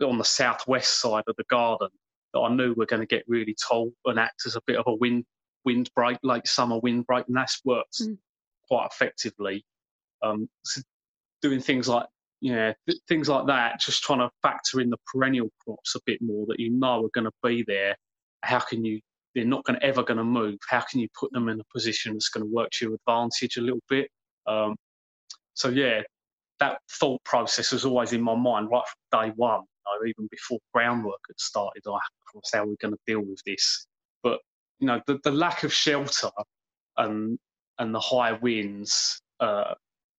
on 0.03 0.19
the 0.19 0.25
southwest 0.25 1.01
side 1.01 1.25
of 1.27 1.37
the 1.37 1.45
garden 1.51 1.89
that 2.33 2.41
I 2.41 2.55
knew 2.55 2.75
were 2.75 2.87
going 2.87 3.01
to 3.01 3.07
get 3.07 3.25
really 3.27 3.57
tall 3.69 3.91
and 4.05 4.19
act 4.19 4.43
as 4.47 4.57
a 4.57 4.63
bit 4.67 4.77
of 4.77 4.85
a 4.87 4.95
wind 4.95 5.25
windbreak, 5.67 6.19
late 6.23 6.47
summer 6.47 6.79
windbreak, 6.79 7.27
and 7.27 7.37
that's 7.37 7.61
worked 7.65 8.01
mm. 8.01 8.17
quite 8.67 8.87
effectively. 8.87 9.65
Um, 10.23 10.49
so 10.65 10.81
doing 11.43 11.61
things 11.61 11.89
like 11.89 12.07
yeah, 12.41 12.73
th- 12.89 13.01
things 13.07 13.29
like 13.29 13.47
that, 13.47 13.81
just 13.81 14.03
trying 14.03 14.21
to 14.21 14.31
factor 14.43 14.81
in 14.81 14.91
the 14.91 14.97
perennial 15.13 15.51
crops 15.63 15.95
a 15.95 16.01
bit 16.07 16.23
more 16.23 16.47
that 16.47 16.59
you 16.59 16.71
know 16.71 17.05
are 17.05 17.11
going 17.13 17.27
to 17.27 17.33
be 17.43 17.65
there. 17.67 17.97
How 18.43 18.61
can 18.61 18.85
you? 18.85 19.01
They're 19.35 19.45
not 19.45 19.65
going 19.65 19.79
to 19.79 19.87
ever 19.87 20.03
going 20.03 20.19
to 20.19 20.25
move. 20.25 20.59
How 20.69 20.81
can 20.81 21.01
you 21.01 21.09
put 21.19 21.33
them 21.33 21.49
in 21.49 21.61
a 21.61 21.65
position 21.73 22.15
that's 22.15 22.29
going 22.29 22.45
to 22.45 22.53
work 22.53 22.71
to 22.73 22.87
your 22.87 22.95
advantage 22.95 23.57
a 23.57 23.61
little 23.61 23.83
bit? 23.89 24.09
Um, 24.47 24.75
so 25.55 25.69
yeah, 25.69 26.03
that 26.59 26.79
thought 26.99 27.23
process 27.25 27.73
was 27.73 27.85
always 27.85 28.13
in 28.13 28.23
my 28.23 28.35
mind 28.35 28.71
right 28.71 28.83
from 29.11 29.27
day 29.27 29.33
one. 29.37 29.61
You 29.61 30.07
know, 30.07 30.09
even 30.09 30.29
before 30.31 30.59
groundwork 30.75 31.21
had 31.29 31.39
started, 31.39 31.83
I 31.87 31.99
was 32.35 32.51
how 32.53 32.65
we're 32.65 32.77
going 32.81 32.95
to 32.95 33.01
deal 33.07 33.21
with 33.21 33.41
this. 33.47 33.87
But 34.23 34.41
you 34.79 34.87
know, 34.87 35.01
the, 35.07 35.19
the 35.25 35.31
lack 35.31 35.63
of 35.63 35.73
shelter 35.73 36.31
and 36.97 37.39
and 37.79 37.95
the 37.95 38.01
high 38.01 38.33
winds, 38.33 39.21
uh, 39.41 39.75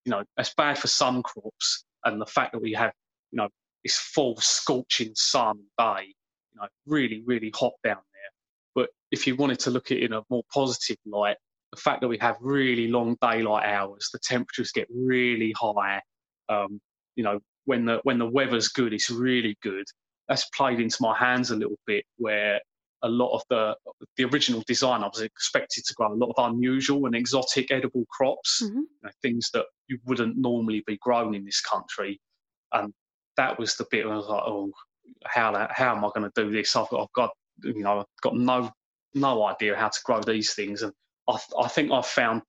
you 0.05 0.09
know, 0.09 0.23
that's 0.35 0.53
bad 0.55 0.77
for 0.77 0.87
some 0.87 1.21
crops 1.21 1.85
and 2.05 2.19
the 2.19 2.25
fact 2.25 2.53
that 2.53 2.61
we 2.61 2.73
have, 2.73 2.91
you 3.31 3.37
know, 3.37 3.49
this 3.83 3.97
full 3.97 4.35
scorching 4.37 5.11
sun 5.15 5.59
day, 5.77 6.13
you 6.53 6.61
know, 6.61 6.67
really, 6.85 7.23
really 7.25 7.51
hot 7.55 7.73
down 7.83 7.97
there. 7.97 8.31
But 8.75 8.89
if 9.11 9.27
you 9.27 9.35
wanted 9.35 9.59
to 9.59 9.71
look 9.71 9.91
at 9.91 9.97
it 9.97 10.03
in 10.03 10.13
a 10.13 10.23
more 10.29 10.43
positive 10.53 10.97
light, 11.05 11.37
the 11.71 11.79
fact 11.79 12.01
that 12.01 12.07
we 12.07 12.17
have 12.19 12.35
really 12.41 12.87
long 12.87 13.17
daylight 13.21 13.65
hours, 13.65 14.09
the 14.11 14.19
temperatures 14.19 14.71
get 14.71 14.87
really 14.93 15.53
high. 15.57 16.01
Um, 16.49 16.79
you 17.15 17.23
know, 17.23 17.39
when 17.65 17.85
the 17.85 17.99
when 18.03 18.17
the 18.17 18.25
weather's 18.25 18.67
good, 18.67 18.93
it's 18.93 19.09
really 19.09 19.57
good. 19.61 19.85
That's 20.27 20.49
played 20.55 20.79
into 20.79 20.97
my 21.01 21.17
hands 21.17 21.51
a 21.51 21.55
little 21.55 21.79
bit, 21.85 22.05
where 22.17 22.59
a 23.03 23.09
lot 23.09 23.33
of 23.33 23.43
the 23.49 23.75
the 24.17 24.25
original 24.25 24.63
design 24.67 25.03
I 25.03 25.07
was 25.07 25.21
expected 25.21 25.85
to 25.85 25.93
grow 25.93 26.13
a 26.13 26.15
lot 26.15 26.33
of 26.35 26.51
unusual 26.51 27.05
and 27.05 27.15
exotic 27.15 27.71
edible 27.71 28.05
crops, 28.09 28.61
mm-hmm. 28.63 28.79
you 28.79 28.99
know, 29.03 29.09
things 29.21 29.49
that 29.53 29.65
you 29.87 29.97
wouldn't 30.05 30.37
normally 30.37 30.83
be 30.85 30.97
grown 30.97 31.33
in 31.35 31.45
this 31.45 31.61
country, 31.61 32.19
and 32.73 32.93
that 33.37 33.57
was 33.57 33.75
the 33.75 33.85
bit 33.89 34.05
I 34.05 34.15
was 34.15 34.27
like, 34.27 34.43
oh, 34.45 34.71
how 35.25 35.67
how 35.71 35.95
am 35.95 36.05
I 36.05 36.09
going 36.15 36.29
to 36.29 36.43
do 36.43 36.51
this? 36.51 36.75
I've 36.75 36.89
got, 36.89 37.01
I've 37.01 37.13
got 37.13 37.31
you 37.63 37.81
know 37.81 37.99
I've 37.99 38.21
got 38.21 38.35
no 38.35 38.71
no 39.13 39.45
idea 39.45 39.75
how 39.75 39.89
to 39.89 39.99
grow 40.05 40.21
these 40.21 40.53
things, 40.53 40.81
and 40.81 40.93
I 41.29 41.37
I 41.59 41.67
think 41.67 41.91
I've 41.91 42.05
found 42.05 42.41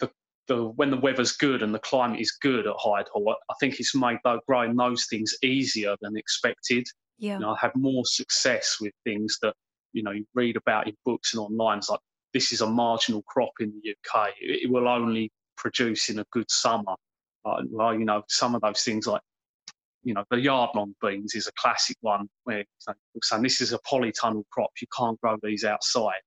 the 0.00 0.10
the 0.48 0.64
when 0.64 0.90
the 0.90 0.96
weather's 0.98 1.32
good 1.32 1.62
and 1.62 1.74
the 1.74 1.78
climate 1.80 2.20
is 2.20 2.32
good 2.32 2.66
at 2.66 2.74
Hyde 2.78 3.08
Hall, 3.12 3.36
I 3.50 3.54
think 3.60 3.80
it's 3.80 3.94
made 3.94 4.18
growing 4.46 4.76
those 4.76 5.06
things 5.06 5.34
easier 5.42 5.96
than 6.00 6.16
expected. 6.16 6.86
Yeah. 7.18 7.34
You 7.34 7.40
know, 7.40 7.50
I 7.50 7.56
have 7.60 7.74
more 7.76 8.04
success 8.04 8.78
with 8.80 8.92
things 9.04 9.38
that 9.42 9.54
you 9.92 10.02
know 10.02 10.10
you 10.10 10.26
read 10.34 10.56
about 10.56 10.88
in 10.88 10.94
books 11.04 11.34
and 11.34 11.40
online. 11.40 11.78
It's 11.78 11.90
like 11.90 12.00
this 12.32 12.52
is 12.52 12.60
a 12.60 12.66
marginal 12.66 13.22
crop 13.22 13.52
in 13.60 13.72
the 13.72 13.90
UK. 13.90 14.30
It, 14.40 14.64
it 14.64 14.70
will 14.70 14.88
only 14.88 15.30
produce 15.56 16.10
in 16.10 16.18
a 16.18 16.26
good 16.32 16.50
summer. 16.50 16.94
Uh, 17.44 17.60
well, 17.70 17.94
you 17.98 18.04
know, 18.04 18.22
some 18.28 18.54
of 18.54 18.62
those 18.62 18.82
things 18.82 19.06
like 19.06 19.20
you 20.04 20.14
know 20.14 20.24
the 20.30 20.38
yard 20.38 20.70
long 20.74 20.94
beans 21.02 21.34
is 21.34 21.46
a 21.46 21.52
classic 21.52 21.96
one 22.02 22.28
where 22.44 22.64
saying 23.22 23.42
this 23.42 23.60
is 23.60 23.72
a 23.72 23.78
polytunnel 23.78 24.44
crop. 24.52 24.70
You 24.80 24.86
can't 24.96 25.20
grow 25.20 25.36
these 25.42 25.64
outside. 25.64 26.20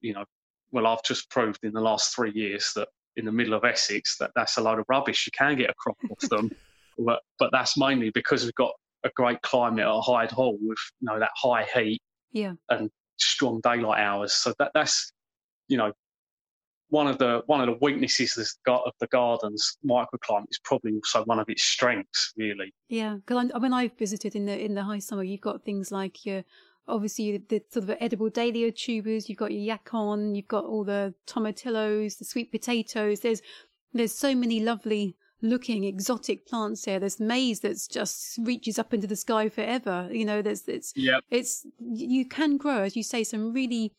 You 0.00 0.14
know, 0.14 0.24
well 0.70 0.86
I've 0.86 1.02
just 1.04 1.28
proved 1.30 1.58
in 1.64 1.72
the 1.72 1.80
last 1.80 2.14
three 2.14 2.32
years 2.32 2.72
that 2.76 2.88
in 3.16 3.24
the 3.24 3.32
middle 3.32 3.54
of 3.54 3.64
Essex 3.64 4.16
that 4.18 4.30
that's 4.34 4.56
a 4.56 4.60
load 4.60 4.78
of 4.78 4.84
rubbish. 4.88 5.26
You 5.26 5.32
can 5.36 5.56
get 5.56 5.70
a 5.70 5.74
crop 5.74 5.96
off 6.10 6.20
them, 6.30 6.50
but 6.98 7.20
but 7.38 7.50
that's 7.52 7.76
mainly 7.76 8.10
because 8.10 8.44
we've 8.44 8.54
got 8.54 8.72
a 9.04 9.10
great 9.14 9.42
climate 9.42 9.86
at 9.86 10.00
Hyde 10.00 10.30
Hall 10.30 10.56
with 10.60 10.78
you 11.00 11.06
know 11.06 11.18
that 11.18 11.30
high 11.36 11.66
heat 11.74 12.00
yeah. 12.32 12.52
and 12.68 12.90
strong 13.18 13.60
daylight 13.62 14.00
hours. 14.00 14.32
So 14.32 14.54
that 14.58 14.70
that's 14.74 15.12
you 15.68 15.76
know 15.76 15.92
one 16.88 17.06
of 17.08 17.18
the 17.18 17.42
one 17.46 17.60
of 17.60 17.66
the 17.66 17.78
weaknesses 17.80 18.36
of 18.66 18.92
the 19.00 19.06
garden's 19.08 19.76
microclimate 19.84 20.50
is 20.50 20.60
probably 20.62 20.92
also 20.94 21.24
one 21.24 21.38
of 21.38 21.48
its 21.48 21.62
strengths, 21.62 22.32
really. 22.36 22.72
Yeah, 22.88 23.16
because 23.16 23.50
I 23.54 23.58
mean 23.58 23.72
I've 23.72 23.98
visited 23.98 24.36
in 24.36 24.46
the 24.46 24.58
in 24.58 24.74
the 24.74 24.84
high 24.84 25.00
summer. 25.00 25.24
You've 25.24 25.40
got 25.40 25.64
things 25.64 25.90
like 25.90 26.24
your 26.24 26.44
obviously 26.88 27.38
the 27.38 27.62
sort 27.70 27.88
of 27.88 27.96
edible 28.00 28.30
dahlia 28.30 28.70
tubers. 28.70 29.28
You've 29.28 29.38
got 29.38 29.52
your 29.52 29.76
yacon. 29.76 30.36
You've 30.36 30.48
got 30.48 30.64
all 30.64 30.84
the 30.84 31.14
tomatillos, 31.26 32.18
the 32.18 32.24
sweet 32.24 32.52
potatoes. 32.52 33.20
There's 33.20 33.42
there's 33.92 34.14
so 34.14 34.34
many 34.34 34.60
lovely 34.60 35.16
looking 35.42 35.84
exotic 35.84 36.46
plants 36.46 36.84
here. 36.84 36.98
There's 36.98 37.20
maize 37.20 37.60
that's 37.60 37.86
just 37.86 38.38
reaches 38.38 38.78
up 38.78 38.94
into 38.94 39.06
the 39.06 39.16
sky 39.16 39.48
forever. 39.48 40.08
You 40.10 40.24
know, 40.24 40.42
there's 40.42 40.68
it's 40.68 40.92
yep. 40.94 41.24
it's 41.30 41.66
you 41.80 42.26
can 42.26 42.56
grow, 42.56 42.82
as 42.82 42.96
you 42.96 43.02
say, 43.02 43.24
some 43.24 43.52
really 43.52 43.92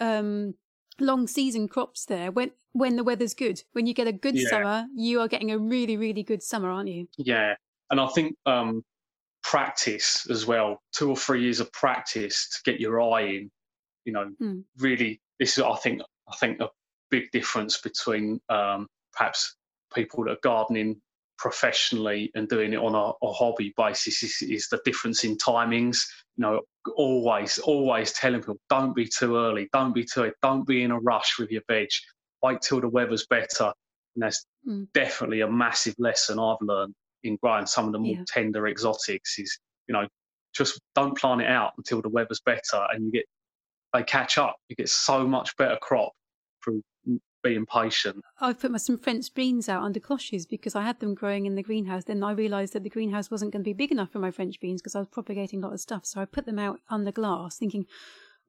um, 0.00 0.54
long 1.02 1.26
season 1.26 1.68
crops 1.68 2.06
there 2.06 2.30
when 2.30 2.52
when 2.72 2.96
the 2.96 3.04
weather's 3.04 3.34
good. 3.34 3.62
When 3.72 3.86
you 3.86 3.94
get 3.94 4.06
a 4.06 4.12
good 4.12 4.36
yeah. 4.36 4.48
summer, 4.48 4.86
you 4.94 5.20
are 5.20 5.28
getting 5.28 5.50
a 5.50 5.58
really 5.58 5.96
really 5.96 6.22
good 6.22 6.42
summer, 6.42 6.70
aren't 6.70 6.88
you? 6.88 7.08
Yeah, 7.18 7.54
and 7.90 8.00
I 8.00 8.06
think 8.08 8.36
um, 8.46 8.82
practice 9.42 10.26
as 10.30 10.46
well. 10.46 10.80
Two 10.92 11.10
or 11.10 11.16
three 11.16 11.42
years 11.42 11.60
of 11.60 11.70
practice 11.72 12.48
to 12.50 12.70
get 12.70 12.80
your 12.80 13.00
eye 13.00 13.22
in. 13.22 13.50
You 14.04 14.12
know, 14.12 14.30
mm. 14.40 14.64
really, 14.78 15.20
this 15.38 15.58
is 15.58 15.64
I 15.64 15.76
think 15.76 16.00
I 16.28 16.36
think 16.36 16.60
a 16.60 16.68
big 17.10 17.30
difference 17.32 17.80
between 17.80 18.40
um, 18.48 18.86
perhaps 19.12 19.56
people 19.94 20.24
that 20.24 20.32
are 20.32 20.38
gardening 20.42 21.00
professionally 21.42 22.30
and 22.36 22.48
doing 22.48 22.72
it 22.72 22.76
on 22.78 22.94
a, 22.94 23.26
a 23.26 23.32
hobby 23.32 23.74
basis 23.76 24.22
is, 24.22 24.48
is, 24.48 24.68
the 24.68 24.78
difference 24.84 25.24
in 25.24 25.36
timings. 25.36 25.98
You 26.36 26.42
know, 26.42 26.60
always, 26.94 27.58
always 27.58 28.12
telling 28.12 28.40
people 28.40 28.60
don't 28.70 28.94
be 28.94 29.08
too 29.08 29.36
early, 29.36 29.68
don't 29.72 29.92
be 29.92 30.04
too, 30.04 30.32
don't 30.40 30.64
be 30.64 30.84
in 30.84 30.92
a 30.92 31.00
rush 31.00 31.40
with 31.40 31.50
your 31.50 31.62
veg. 31.68 31.88
Wait 32.44 32.60
till 32.62 32.80
the 32.80 32.88
weather's 32.88 33.26
better. 33.26 33.72
And 34.14 34.22
that's 34.22 34.46
mm. 34.66 34.86
definitely 34.94 35.40
a 35.40 35.50
massive 35.50 35.96
lesson 35.98 36.38
I've 36.38 36.58
learned 36.60 36.94
in 37.24 37.36
growing 37.42 37.66
some 37.66 37.86
of 37.86 37.92
the 37.92 37.98
more 37.98 38.14
yeah. 38.14 38.24
tender 38.28 38.68
exotics. 38.68 39.40
Is 39.40 39.58
you 39.88 39.94
know, 39.94 40.06
just 40.54 40.80
don't 40.94 41.18
plant 41.18 41.40
it 41.40 41.48
out 41.48 41.72
until 41.76 42.00
the 42.02 42.08
weather's 42.08 42.40
better, 42.46 42.86
and 42.92 43.06
you 43.06 43.10
get 43.10 43.24
they 43.92 44.04
catch 44.04 44.38
up. 44.38 44.56
You 44.68 44.76
get 44.76 44.88
so 44.88 45.26
much 45.26 45.56
better 45.56 45.78
crop 45.82 46.12
from 46.60 46.84
being 47.42 47.66
patient. 47.66 48.24
I 48.40 48.52
put 48.52 48.70
my, 48.70 48.78
some 48.78 48.98
French 48.98 49.32
beans 49.34 49.68
out 49.68 49.82
under 49.82 50.00
cloches 50.00 50.46
because 50.46 50.74
I 50.74 50.82
had 50.82 51.00
them 51.00 51.14
growing 51.14 51.46
in 51.46 51.54
the 51.54 51.62
greenhouse. 51.62 52.04
Then 52.04 52.22
I 52.22 52.32
realised 52.32 52.72
that 52.72 52.82
the 52.82 52.90
greenhouse 52.90 53.30
wasn't 53.30 53.52
going 53.52 53.62
to 53.62 53.68
be 53.68 53.72
big 53.72 53.92
enough 53.92 54.10
for 54.10 54.18
my 54.18 54.30
French 54.30 54.60
beans 54.60 54.80
because 54.80 54.94
I 54.94 55.00
was 55.00 55.08
propagating 55.08 55.62
a 55.62 55.66
lot 55.66 55.74
of 55.74 55.80
stuff. 55.80 56.06
So 56.06 56.20
I 56.20 56.24
put 56.24 56.46
them 56.46 56.58
out 56.58 56.80
under 56.88 57.12
glass, 57.12 57.58
thinking, 57.58 57.86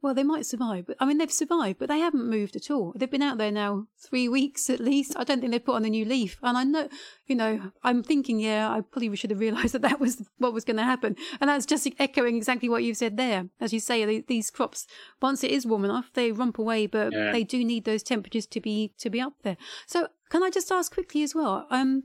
well, 0.04 0.14
they 0.14 0.24
might 0.24 0.46
survive. 0.46 0.86
But 0.86 0.98
I 1.00 1.06
mean, 1.06 1.18
they've 1.18 1.32
survived, 1.32 1.80
but 1.80 1.88
they 1.88 2.00
haven't 2.00 2.30
moved 2.30 2.58
at 2.58 2.70
all. 2.70 2.94
They've 2.96 3.10
been 3.10 3.22
out 3.22 3.38
there 3.38 3.52
now 3.52 3.88
three 3.98 4.28
weeks 4.38 4.70
at 4.70 4.82
least. 4.82 5.14
I 5.16 5.24
don't 5.24 5.40
think 5.40 5.52
they've 5.52 5.64
put 5.64 5.76
on 5.76 5.86
a 5.86 5.90
new 5.90 6.04
leaf. 6.04 6.38
And 6.44 6.58
I 6.58 6.66
know, 6.66 6.90
you 7.26 7.36
know, 7.36 7.72
I'm 7.84 8.04
thinking, 8.04 8.40
yeah, 8.40 8.70
I 8.70 8.82
probably 8.82 9.16
should 9.16 9.30
have 9.30 9.40
realised 9.40 9.74
that 9.74 9.82
that 9.82 10.02
was 10.02 10.22
what 10.38 10.54
was 10.54 10.66
going 10.66 10.78
to 10.78 10.84
happen. 10.84 11.16
And 11.40 11.50
that's 11.50 11.66
just 11.66 11.88
echoing 11.98 12.36
exactly 12.36 12.68
what 12.68 12.84
you've 12.84 12.98
said 12.98 13.16
there. 13.16 13.48
As 13.62 13.72
you 13.72 13.80
say, 13.80 14.20
these 14.20 14.52
crops, 14.52 14.86
once 15.22 15.44
it 15.44 15.52
is 15.52 15.66
warm 15.66 15.86
enough, 15.86 16.12
they 16.14 16.34
rump 16.34 16.60
away, 16.60 16.86
but 16.86 17.14
yeah. 17.14 17.32
they 17.32 17.46
do 17.46 17.64
need 17.64 17.86
those 17.86 18.04
temperatures 18.04 18.46
to 18.48 18.60
be 18.60 18.94
to 19.00 19.10
be 19.10 19.22
up 19.22 19.34
there. 19.44 19.58
So, 19.88 20.10
can 20.30 20.44
I 20.44 20.50
just 20.50 20.72
ask 20.72 20.92
quickly 20.92 21.24
as 21.24 21.34
well? 21.34 21.66
Um, 21.70 22.04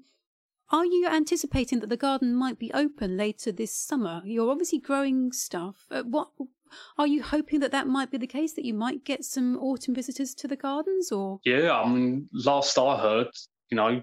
are 0.71 0.85
you 0.85 1.09
anticipating 1.09 1.81
that 1.81 1.89
the 1.89 1.97
garden 1.97 2.35
might 2.35 2.59
be 2.59 2.71
open 2.75 3.17
later 3.17 3.51
this 3.51 3.73
summer? 3.73 4.21
You're 4.25 4.51
obviously 4.51 4.79
growing 4.79 5.33
stuff. 5.33 5.87
Uh, 5.91 6.03
what 6.03 6.29
are 6.99 7.07
you 7.07 7.23
hoping 7.23 7.61
that 7.61 7.73
that 7.73 7.87
might 7.87 8.11
be 8.11 8.19
the 8.19 8.27
case, 8.27 8.55
that 8.55 8.65
you 8.65 8.75
might 8.75 9.05
get 9.05 9.25
some 9.25 9.57
autumn 9.59 9.95
visitors 9.95 10.35
to 10.37 10.49
the 10.49 10.57
gardens 10.57 11.13
or? 11.13 11.41
Yeah, 11.45 11.73
I 11.73 11.89
mean, 11.89 12.29
last 12.33 12.79
I 12.79 12.97
heard, 12.99 13.29
you 13.71 13.77
know, 13.77 14.03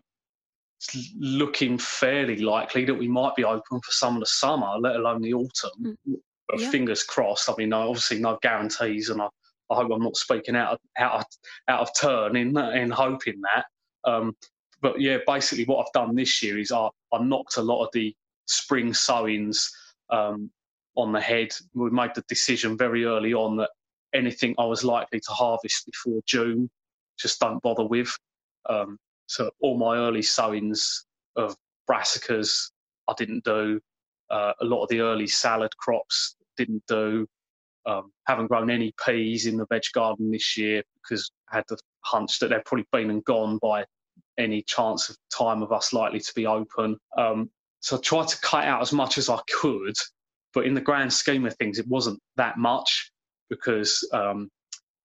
it's 0.77 1.13
looking 1.19 1.77
fairly 1.77 2.37
likely 2.37 2.85
that 2.85 2.93
we 2.93 3.07
might 3.07 3.35
be 3.35 3.43
open 3.43 3.79
for 3.79 3.91
some 3.91 4.15
of 4.15 4.19
the 4.19 4.25
summer, 4.25 4.77
let 4.79 4.95
alone 4.95 5.21
the 5.21 5.33
autumn. 5.33 5.97
Mm. 6.07 6.15
Yeah. 6.57 6.69
Fingers 6.69 7.03
crossed. 7.03 7.49
I 7.49 7.53
mean, 7.57 7.73
obviously, 7.73 8.19
no 8.19 8.37
guarantees, 8.41 9.09
and 9.09 9.19
I, 9.21 9.27
I 9.71 9.75
hope 9.75 9.91
I'm 9.91 10.03
not 10.03 10.15
speaking 10.15 10.55
out 10.55 10.73
of, 10.73 10.79
out 10.97 11.19
of, 11.21 11.25
out 11.67 11.79
of 11.81 11.89
turn 11.99 12.35
in 12.35 12.55
in 12.55 12.91
hoping 12.91 13.41
that. 13.41 13.65
Um, 14.09 14.35
but 14.81 15.01
yeah, 15.01 15.17
basically, 15.25 15.65
what 15.65 15.79
I've 15.79 15.93
done 15.93 16.15
this 16.15 16.43
year 16.43 16.59
is 16.59 16.71
I, 16.71 16.89
I 17.11 17.23
knocked 17.23 17.57
a 17.57 17.63
lot 17.63 17.83
of 17.83 17.89
the 17.93 18.13
spring 18.45 18.93
sowings 18.93 19.71
um, 20.11 20.51
on 20.95 21.11
the 21.11 21.21
head. 21.21 21.49
We 21.73 21.89
made 21.89 22.11
the 22.15 22.23
decision 22.27 22.77
very 22.77 23.05
early 23.05 23.33
on 23.33 23.57
that 23.57 23.69
anything 24.13 24.55
I 24.57 24.65
was 24.65 24.83
likely 24.83 25.19
to 25.19 25.31
harvest 25.31 25.85
before 25.85 26.21
June, 26.25 26.69
just 27.19 27.39
don't 27.39 27.61
bother 27.61 27.85
with. 27.85 28.15
Um, 28.69 28.97
so 29.27 29.51
all 29.61 29.77
my 29.77 29.97
early 29.97 30.21
sowings 30.21 31.05
of 31.35 31.55
brassicas 31.89 32.71
I 33.07 33.13
didn't 33.17 33.43
do. 33.43 33.79
Uh, 34.29 34.53
a 34.61 34.65
lot 34.65 34.83
of 34.83 34.89
the 34.89 35.01
early 35.01 35.27
salad 35.27 35.75
crops 35.77 36.35
didn't 36.57 36.83
do. 36.87 37.27
Um, 37.85 38.11
haven't 38.25 38.47
grown 38.47 38.71
any 38.71 38.93
peas 39.05 39.45
in 39.45 39.57
the 39.57 39.67
veg 39.67 39.83
garden 39.93 40.31
this 40.31 40.57
year 40.57 40.81
because 40.95 41.29
I 41.51 41.57
had 41.57 41.65
the 41.69 41.77
hunch 42.01 42.39
that 42.39 42.49
they've 42.49 42.65
probably 42.65 42.87
been 42.91 43.11
and 43.11 43.23
gone 43.25 43.59
by 43.61 43.85
any 44.39 44.63
chance 44.63 45.09
of 45.09 45.17
time 45.35 45.61
of 45.61 45.71
us 45.71 45.93
likely 45.93 46.19
to 46.19 46.33
be 46.35 46.47
open. 46.47 46.97
Um, 47.17 47.51
so 47.81 47.97
I 47.97 47.99
tried 47.99 48.27
to 48.29 48.41
cut 48.41 48.65
out 48.65 48.81
as 48.81 48.91
much 48.91 49.19
as 49.19 49.29
I 49.29 49.39
could, 49.61 49.95
but 50.55 50.65
in 50.65 50.73
the 50.73 50.81
grand 50.81 51.13
scheme 51.13 51.45
of 51.45 51.55
things, 51.57 51.77
it 51.77 51.87
wasn't 51.87 52.19
that 52.37 52.57
much 52.57 53.11
because 53.49 54.07
um, 54.13 54.49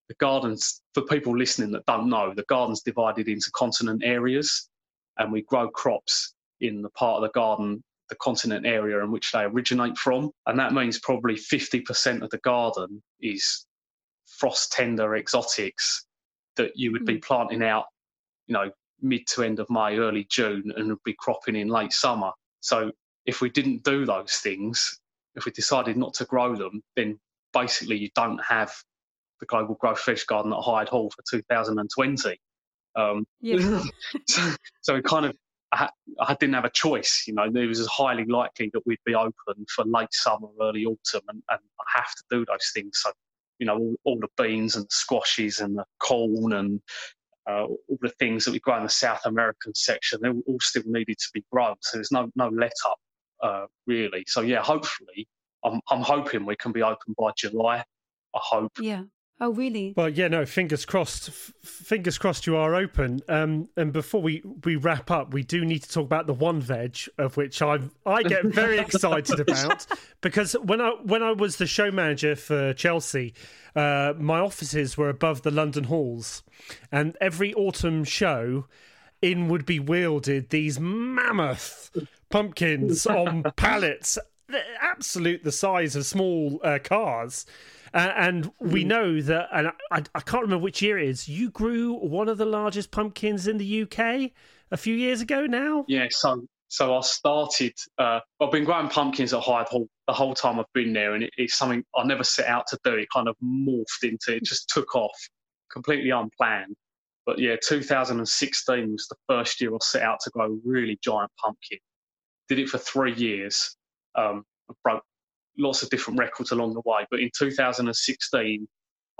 the 0.09 0.15
gardens, 0.15 0.81
for 0.95 1.03
people 1.03 1.37
listening 1.37 1.73
that 1.73 1.85
don't 1.87 2.09
know, 2.09 2.33
the 2.35 2.45
garden's 2.45 2.83
divided 2.83 3.29
into 3.29 3.51
continent 3.55 4.03
areas 4.05 4.71
and 5.19 5.31
we 5.31 5.43
grow 5.43 5.69
crops 5.69 6.35
in 6.61 6.81
the 6.81 6.91
part 6.91 7.17
of 7.17 7.23
the 7.23 7.33
garden 7.39 7.83
the 8.11 8.17
continent 8.17 8.67
area 8.67 9.03
in 9.03 9.11
which 9.11 9.33
they 9.33 9.43
originate 9.43 9.97
from. 9.97 10.31
And 10.47 10.59
that 10.59 10.75
means 10.75 10.99
probably 10.99 11.37
50% 11.37 12.23
of 12.23 12.31
the 12.31 12.39
garden 12.39 13.03
is 13.21 13.67
frost 14.27 14.73
tender 14.73 15.17
exotics 15.17 16.07
that 16.57 16.73
you 16.75 16.93
would 16.93 17.07
be 17.07 17.15
hmm. 17.15 17.21
planting 17.21 17.63
out, 17.63 17.87
you 18.47 18.53
know, 18.53 18.71
mid 19.01 19.27
to 19.29 19.43
end 19.43 19.61
of 19.61 19.71
May, 19.71 19.97
early 19.97 20.27
June, 20.29 20.73
and 20.77 20.89
would 20.89 21.03
be 21.05 21.15
cropping 21.19 21.57
in 21.57 21.69
late 21.69 21.93
summer. 21.93 22.33
So 22.61 22.91
if 23.27 23.41
we 23.41 23.49
didn't 23.49 23.85
do 23.85 24.05
those 24.05 24.35
things, 24.35 25.00
if 25.35 25.45
we 25.45 25.53
decided 25.53 25.97
not 25.97 26.15
to 26.15 26.25
grow 26.25 26.57
them, 26.57 26.83
then 26.97 27.19
basically 27.53 27.97
you 27.97 28.11
don't 28.15 28.43
have 28.43 28.73
the 29.41 29.47
global 29.47 29.75
growth 29.75 30.05
veg 30.05 30.21
garden 30.27 30.53
at 30.53 30.61
Hyde 30.61 30.89
Hall 30.89 31.11
for 31.11 31.23
2020. 31.31 32.39
Um, 32.97 33.25
yeah. 33.41 33.83
so, 34.29 34.55
so 34.83 34.97
it 34.97 35.05
kind 35.05 35.27
of 35.27 35.37
I, 35.73 35.89
I, 36.21 36.35
didn't 36.35 36.55
have 36.55 36.65
a 36.65 36.71
choice. 36.71 37.25
You 37.27 37.35
know, 37.35 37.45
it 37.45 37.67
was 37.67 37.87
highly 37.87 38.25
likely 38.25 38.71
that 38.73 38.85
we'd 38.87 38.99
be 39.05 39.15
open 39.15 39.67
for 39.75 39.85
late 39.85 40.13
summer, 40.13 40.49
early 40.61 40.85
autumn, 40.85 41.23
and, 41.29 41.43
and 41.49 41.61
I 41.81 41.99
have 41.99 42.13
to 42.15 42.25
do 42.31 42.45
those 42.45 42.71
things. 42.75 43.01
So, 43.03 43.13
you 43.59 43.67
know, 43.67 43.77
all, 43.77 43.95
all 44.05 44.19
the 44.19 44.43
beans 44.43 44.75
and 44.75 44.85
the 44.85 44.91
squashes 44.91 45.61
and 45.61 45.79
the 45.79 45.85
corn 46.01 46.55
and 46.55 46.81
uh, 47.49 47.67
all 47.67 47.99
the 48.01 48.13
things 48.19 48.45
that 48.45 48.53
we 48.53 48.59
grow 48.59 48.79
in 48.79 48.83
the 48.83 48.89
South 48.89 49.25
American 49.27 49.75
section, 49.75 50.21
they 50.23 50.29
all 50.29 50.61
still 50.61 50.83
needed 50.87 51.19
to 51.19 51.29
be 51.33 51.45
grown. 51.53 51.77
So 51.83 51.99
there's 51.99 52.13
no 52.13 52.31
no 52.35 52.49
let 52.49 52.73
up 52.87 52.99
uh, 53.43 53.67
really. 53.87 54.25
So 54.27 54.41
yeah, 54.41 54.63
hopefully, 54.63 55.29
I'm 55.65 55.81
I'm 55.89 56.03
hoping 56.03 56.47
we 56.47 56.57
can 56.57 56.73
be 56.73 56.83
open 56.83 57.15
by 57.19 57.31
July. 57.37 57.85
I 58.35 58.39
hope. 58.41 58.73
Yeah. 58.81 59.05
Oh, 59.43 59.55
really? 59.55 59.95
Well, 59.97 60.11
yeah, 60.11 60.29
no. 60.29 60.45
Fingers 60.45 60.85
crossed. 60.85 61.31
F- 61.31 61.53
fingers 61.63 62.19
crossed 62.19 62.47
you 62.47 62.57
are 62.57 62.75
open. 62.75 63.21
Um, 63.27 63.71
and 63.75 63.91
before 63.91 64.21
we, 64.21 64.43
we 64.65 64.77
wrap 64.77 65.11
up, 65.11 65.33
we 65.33 65.43
do 65.43 65.65
need 65.65 65.83
to 65.83 65.89
talk 65.89 66.05
about 66.05 66.27
the 66.27 66.35
one 66.35 66.61
veg 66.61 66.99
of 67.17 67.39
which 67.39 67.63
I 67.63 67.79
I 68.05 68.23
get 68.23 68.45
very 68.45 68.79
excited 68.87 69.41
about 69.41 69.87
because 70.21 70.53
when 70.53 70.83
I 70.83 70.91
when 71.05 71.23
I 71.23 71.33
was 71.33 71.57
the 71.57 71.67
show 71.67 71.91
manager 71.91 72.37
for 72.37 72.75
Chelsea, 72.75 73.33
uh, 73.75 74.13
my 74.19 74.41
offices 74.41 74.99
were 74.99 75.09
above 75.09 75.41
the 75.41 75.51
London 75.51 75.85
halls, 75.85 76.43
and 76.93 77.17
every 77.19 77.55
autumn 77.55 78.05
show, 78.05 78.67
in 79.23 79.49
would 79.49 79.67
be 79.67 79.79
wielded 79.79 80.51
these 80.51 80.79
mammoth 80.81 81.91
pumpkins 82.31 83.07
on 83.07 83.43
pallets, 83.57 84.19
absolute 84.81 85.45
the 85.45 85.53
size 85.53 85.97
of 85.97 86.07
small 86.07 86.61
uh, 86.65 86.79
cars 86.83 87.47
uh, 87.93 88.13
and 88.17 88.51
we 88.61 88.83
hmm. 88.83 88.89
know 88.89 89.21
that, 89.21 89.49
and 89.53 89.69
I, 89.91 90.03
I 90.15 90.21
can't 90.21 90.43
remember 90.43 90.63
which 90.63 90.83
year 90.83 90.99
it 90.99 91.09
is, 91.09 91.29
you 91.29 91.51
grew 91.51 91.95
one 91.95 92.29
of 92.29 92.39
the 92.39 92.45
largest 92.45 92.91
pumpkins 92.91 93.47
in 93.47 93.59
the 93.59 93.83
UK 93.83 94.31
a 94.71 94.77
few 94.77 94.95
years 94.95 95.21
ago 95.21 95.47
now? 95.47 95.85
Yeah, 95.89 96.07
so 96.11 96.45
so 96.69 96.97
I 96.97 97.01
started, 97.01 97.73
uh, 97.99 98.21
I've 98.41 98.53
been 98.53 98.63
growing 98.63 98.89
pumpkins 98.89 99.35
at 99.35 99.41
Hyde 99.41 99.67
Hall 99.67 99.89
the 100.07 100.13
whole 100.13 100.35
time 100.35 100.61
I've 100.61 100.73
been 100.73 100.93
there, 100.93 101.15
and 101.15 101.25
it, 101.25 101.31
it's 101.37 101.59
something 101.59 101.85
I 101.97 102.05
never 102.05 102.23
set 102.23 102.47
out 102.47 102.69
to 102.69 102.79
do. 102.85 102.95
It 102.95 103.09
kind 103.13 103.27
of 103.27 103.35
morphed 103.43 104.05
into, 104.05 104.37
it 104.37 104.45
just 104.45 104.69
took 104.69 104.95
off 104.95 105.17
completely 105.73 106.11
unplanned. 106.11 106.77
But 107.31 107.39
yeah, 107.39 107.55
2016 107.63 108.91
was 108.91 109.07
the 109.07 109.15
first 109.29 109.61
year 109.61 109.73
I 109.73 109.79
set 109.83 110.03
out 110.03 110.19
to 110.25 110.31
grow 110.31 110.47
a 110.47 110.57
really 110.65 110.99
giant 111.01 111.31
pumpkin. 111.41 111.79
Did 112.49 112.59
it 112.59 112.69
for 112.69 112.79
three 112.79 113.15
years. 113.15 113.77
Um, 114.17 114.43
broke 114.83 115.05
lots 115.57 115.85
of 115.85 115.91
different 115.91 116.19
records 116.19 116.51
along 116.51 116.75
the 116.75 116.83
way. 116.85 117.07
But 117.09 117.21
in 117.21 117.31
2016, 117.39 118.67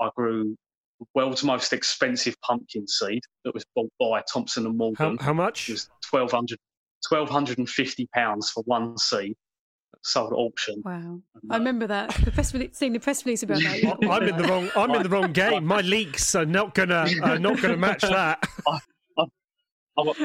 I 0.01 0.09
grew 0.13 0.57
the 0.99 1.05
world's 1.15 1.45
most 1.45 1.71
expensive 1.71 2.35
pumpkin 2.41 2.85
seed 2.85 3.21
that 3.45 3.53
was 3.53 3.63
bought 3.77 3.93
by 3.97 4.21
Thompson 4.29 4.65
and 4.65 4.77
Morgan. 4.77 5.15
How, 5.17 5.27
how 5.27 5.33
much? 5.33 5.69
It 5.69 5.73
was 5.73 5.89
1200 6.09 6.59
1250 7.09 8.09
pounds 8.13 8.51
for 8.51 8.61
one 8.63 8.97
seed 8.97 9.37
sold 10.01 10.33
at 10.33 10.35
auction. 10.35 10.81
Wow, 10.83 11.21
I 11.49 11.57
remember 11.57 11.87
that. 11.87 12.09
The 12.23 12.31
press 12.31 12.53
release, 12.53 12.77
seeing 12.77 12.93
the 12.93 12.99
press 12.99 13.25
release 13.25 13.43
about 13.43 13.61
that. 13.61 13.83
Yeah. 13.83 13.93
I'm 14.09 14.23
in 14.23 14.37
the 14.37 14.43
wrong. 14.43 14.69
I'm 14.75 14.91
in 14.91 15.03
the 15.03 15.09
wrong 15.09 15.31
game. 15.33 15.65
My 15.65 15.81
leaks 15.81 16.35
are 16.35 16.45
not 16.45 16.73
gonna 16.73 17.07
are 17.23 17.39
not 17.39 17.61
gonna 17.61 17.77
match 17.77 18.01
that. 18.01 18.43
I, 18.67 18.79
I, 19.17 19.23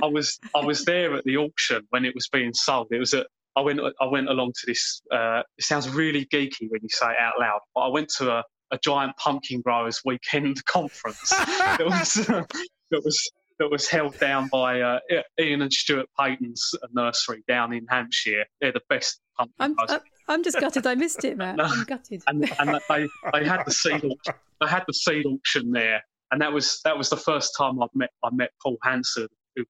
I, 0.03 0.07
was 0.07 0.39
I 0.55 0.65
was 0.65 0.85
there 0.85 1.15
at 1.15 1.25
the 1.25 1.37
auction 1.37 1.83
when 1.91 2.05
it 2.05 2.15
was 2.15 2.29
being 2.29 2.53
sold. 2.55 2.89
It 2.91 2.99
was 2.99 3.15
at 3.15 3.27
I 3.57 3.61
went 3.61 3.81
I 4.01 4.07
went 4.07 4.29
along 4.29 4.53
to 4.53 4.67
this. 4.67 5.03
Uh, 5.11 5.43
it 5.59 5.65
sounds 5.65 5.89
really 5.89 6.27
geeky 6.27 6.69
when 6.69 6.81
you 6.83 6.89
say 6.91 7.11
it 7.11 7.19
out 7.19 7.35
loud, 7.41 7.61
but 7.75 7.83
I 7.83 7.89
went 7.89 8.09
to 8.19 8.31
a, 8.31 8.45
a 8.71 8.79
giant 8.83 9.17
pumpkin 9.17 9.63
growers 9.63 10.03
weekend 10.05 10.65
conference 10.67 11.31
that 11.31 11.85
was 11.85 12.29
uh, 12.29 12.45
that 12.91 13.03
was 13.05 13.31
that 13.59 13.71
was 13.71 13.89
held 13.89 14.19
down 14.19 14.49
by 14.49 14.81
uh, 14.81 14.99
Ian 15.41 15.63
and 15.63 15.73
Stuart 15.73 16.07
Paton's 16.19 16.75
nursery 16.93 17.43
down 17.49 17.73
in 17.73 17.87
Hampshire. 17.89 18.45
They're 18.61 18.73
the 18.73 18.83
best 18.89 19.21
pumpkin 19.37 19.55
I'm, 19.59 19.75
growers. 19.75 20.01
I'm 20.29 20.43
just 20.43 20.61
gutted 20.61 20.87
I 20.87 20.95
missed 20.95 21.25
it, 21.25 21.37
man. 21.37 21.61
I'm 21.61 21.85
gutted. 21.85 22.23
And, 22.27 22.51
and 22.59 22.81
they, 22.89 23.09
they 23.33 23.45
had 23.45 23.63
the 23.65 23.71
seed 23.71 24.05
auction, 24.05 24.35
they 24.61 24.67
had 24.67 24.85
the 24.87 24.95
seed 24.95 25.27
auction 25.27 25.71
there, 25.71 26.03
and 26.31 26.41
that 26.41 26.53
was 26.53 26.81
that 26.85 26.97
was 26.99 27.09
the 27.11 27.17
first 27.17 27.55
time 27.57 27.83
I've 27.83 27.95
met 27.95 28.11
I 28.25 28.31
met 28.33 28.51
Paul 28.63 28.77
Hansord, 28.83 29.31
who 29.55 29.65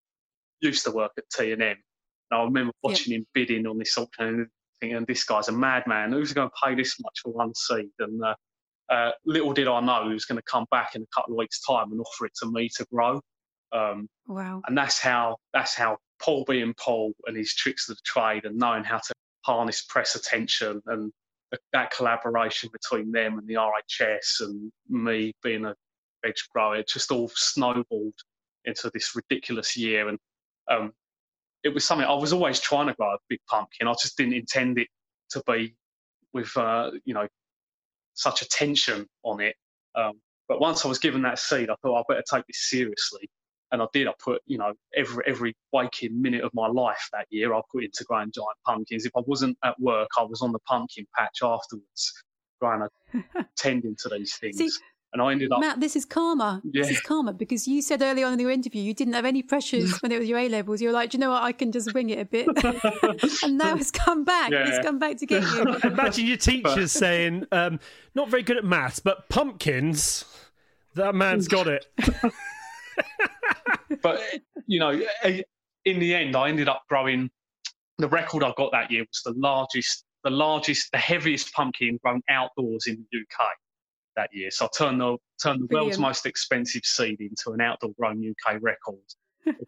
used 0.60 0.84
to 0.84 0.90
work 0.90 1.12
at 1.18 1.24
T 1.30 1.52
and 1.52 1.62
M, 1.62 1.76
and 2.30 2.40
I 2.40 2.42
remember 2.42 2.72
watching 2.82 3.14
him 3.14 3.26
bidding 3.34 3.66
on 3.66 3.78
this 3.78 3.96
auction 3.98 4.26
and 4.26 4.46
thinking, 4.80 5.04
this 5.06 5.24
guy's 5.24 5.48
a 5.48 5.52
madman. 5.52 6.12
Who's 6.12 6.32
going 6.32 6.48
to 6.48 6.54
pay 6.64 6.74
this 6.74 6.96
much 7.00 7.20
for 7.22 7.32
one 7.32 7.54
seed? 7.54 7.90
And 7.98 8.22
uh, 8.22 8.34
uh, 8.90 9.10
little 9.24 9.52
did 9.52 9.68
I 9.68 9.80
know 9.80 10.06
he 10.06 10.12
was 10.12 10.24
going 10.24 10.38
to 10.38 10.44
come 10.50 10.66
back 10.70 10.94
in 10.94 11.02
a 11.02 11.06
couple 11.14 11.34
of 11.34 11.38
weeks' 11.38 11.60
time 11.60 11.92
and 11.92 12.00
offer 12.00 12.26
it 12.26 12.32
to 12.42 12.50
me 12.50 12.68
to 12.76 12.86
grow. 12.92 13.20
Um, 13.72 14.08
wow! 14.26 14.62
And 14.66 14.76
that's 14.76 14.98
how 14.98 15.36
that's 15.52 15.74
how 15.74 15.98
Paul 16.20 16.44
being 16.48 16.74
Paul 16.74 17.12
and 17.26 17.36
his 17.36 17.54
tricks 17.54 17.88
of 17.88 17.96
the 17.96 18.02
trade 18.04 18.44
and 18.44 18.56
knowing 18.56 18.84
how 18.84 18.98
to 18.98 19.14
harness 19.44 19.82
press 19.82 20.14
attention 20.16 20.82
and 20.86 21.12
that 21.72 21.90
collaboration 21.92 22.68
between 22.72 23.12
them 23.12 23.38
and 23.38 23.46
the 23.46 23.54
RHS 23.54 24.40
and 24.40 24.72
me 24.88 25.32
being 25.42 25.64
a 25.64 25.74
veg 26.24 26.34
grower, 26.52 26.76
it 26.76 26.88
just 26.88 27.12
all 27.12 27.30
snowballed 27.34 28.14
into 28.64 28.90
this 28.92 29.14
ridiculous 29.14 29.76
year. 29.76 30.08
And 30.08 30.18
um, 30.68 30.92
it 31.62 31.72
was 31.72 31.84
something 31.84 32.06
I 32.06 32.14
was 32.14 32.32
always 32.32 32.60
trying 32.60 32.88
to 32.88 32.94
grow 32.94 33.14
a 33.14 33.18
big 33.28 33.40
pumpkin. 33.48 33.88
I 33.88 33.92
just 33.92 34.16
didn't 34.16 34.34
intend 34.34 34.78
it 34.78 34.88
to 35.30 35.42
be 35.46 35.74
with 36.32 36.54
uh, 36.56 36.90
you 37.04 37.14
know 37.14 37.26
such 38.14 38.42
attention 38.42 39.06
on 39.22 39.40
it. 39.40 39.56
Um, 39.94 40.20
but 40.48 40.60
once 40.60 40.84
I 40.84 40.88
was 40.88 40.98
given 40.98 41.22
that 41.22 41.38
seed, 41.38 41.70
I 41.70 41.74
thought 41.82 41.98
I 41.98 42.02
better 42.08 42.24
take 42.30 42.46
this 42.46 42.68
seriously, 42.68 43.28
and 43.72 43.82
I 43.82 43.86
did. 43.92 44.06
I 44.08 44.12
put 44.22 44.42
you 44.46 44.58
know 44.58 44.72
every 44.96 45.24
every 45.26 45.56
waking 45.72 46.20
minute 46.20 46.44
of 46.44 46.52
my 46.54 46.68
life 46.68 47.08
that 47.12 47.26
year 47.30 47.54
I 47.54 47.60
put 47.72 47.84
into 47.84 48.04
growing 48.04 48.30
giant 48.34 48.58
pumpkins. 48.64 49.04
If 49.04 49.12
I 49.16 49.20
wasn't 49.26 49.56
at 49.64 49.78
work, 49.80 50.08
I 50.18 50.22
was 50.22 50.42
on 50.42 50.52
the 50.52 50.58
pumpkin 50.60 51.06
patch 51.16 51.38
afterwards, 51.42 52.12
growing, 52.60 52.86
tending 53.56 53.96
to 54.00 54.08
these 54.08 54.36
things. 54.36 54.58
See, 54.58 54.70
and 55.12 55.22
I 55.22 55.32
ended 55.32 55.50
up. 55.52 55.60
Matt, 55.60 55.80
this 55.80 55.96
is 55.96 56.04
karma. 56.04 56.60
Yeah. 56.64 56.82
This 56.82 56.90
is 56.90 57.00
karma 57.00 57.32
because 57.32 57.66
you 57.66 57.80
said 57.80 58.02
early 58.02 58.22
on 58.22 58.34
in 58.34 58.38
your 58.38 58.50
interview 58.50 58.82
you 58.82 58.92
didn't 58.92 59.14
have 59.14 59.24
any 59.24 59.42
pressures 59.42 59.98
when 60.02 60.12
it 60.12 60.18
was 60.18 60.28
your 60.28 60.38
A 60.38 60.48
levels. 60.48 60.80
You 60.80 60.88
were 60.88 60.94
like, 60.94 61.14
you 61.14 61.20
know 61.20 61.30
what, 61.30 61.42
I 61.42 61.52
can 61.52 61.72
just 61.72 61.94
wing 61.94 62.10
it 62.10 62.18
a 62.18 62.24
bit. 62.24 62.48
and 63.42 63.56
now 63.56 63.76
it's 63.76 63.90
come 63.90 64.24
back. 64.24 64.50
Yeah. 64.50 64.68
It's 64.68 64.84
come 64.84 64.98
back 64.98 65.16
to 65.18 65.26
get 65.26 65.42
you. 65.42 65.76
Imagine 65.84 66.26
your 66.26 66.36
teachers 66.36 66.92
saying, 66.92 67.46
um, 67.52 67.80
not 68.14 68.28
very 68.28 68.42
good 68.42 68.56
at 68.58 68.64
maths, 68.64 68.98
but 68.98 69.28
pumpkins. 69.28 70.24
That 70.94 71.14
man's 71.14 71.48
got 71.48 71.66
it. 71.66 71.86
but, 74.02 74.20
you 74.66 74.78
know, 74.78 75.00
in 75.84 75.98
the 75.98 76.14
end, 76.14 76.36
I 76.36 76.48
ended 76.48 76.68
up 76.68 76.82
growing. 76.88 77.30
The 77.98 78.08
record 78.08 78.44
I 78.44 78.52
got 78.56 78.72
that 78.72 78.90
year 78.90 79.02
was 79.02 79.22
the 79.24 79.38
largest, 79.40 80.04
the 80.22 80.30
largest, 80.30 80.90
the 80.92 80.98
heaviest 80.98 81.52
pumpkin 81.54 81.98
grown 82.02 82.20
outdoors 82.28 82.86
in 82.86 83.06
the 83.10 83.18
UK 83.20 83.48
that 84.16 84.30
year. 84.32 84.50
So 84.50 84.66
I 84.66 84.68
turned 84.76 85.00
the 85.00 85.16
turned 85.42 85.62
the 85.62 85.66
Brilliant. 85.66 85.86
world's 85.86 85.98
most 85.98 86.26
expensive 86.26 86.84
seed 86.84 87.20
into 87.20 87.52
an 87.52 87.60
outdoor 87.60 87.92
grown 87.98 88.22
UK 88.28 88.58
record. 88.60 88.98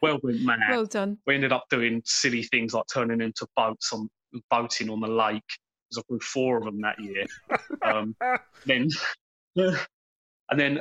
well 0.03 0.19
went 0.23 0.43
mad. 0.43 0.59
well 0.71 0.87
done. 0.87 1.19
We 1.27 1.35
ended 1.35 1.53
up 1.53 1.65
doing 1.71 2.03
silly 2.05 2.43
things 2.43 2.75
like 2.75 2.85
turning 2.93 3.21
into 3.21 3.47
boats 3.57 3.93
on 3.93 4.09
boating 4.51 4.91
on 4.91 5.01
the 5.01 5.09
lake. 5.09 5.43
Because 5.89 6.05
I 6.05 6.09
grew 6.11 6.21
four 6.21 6.59
of 6.59 6.65
them 6.65 6.81
that 6.83 7.01
year. 7.01 7.25
Um, 7.81 8.15
then 8.67 8.89
and 10.51 10.61
then 10.61 10.81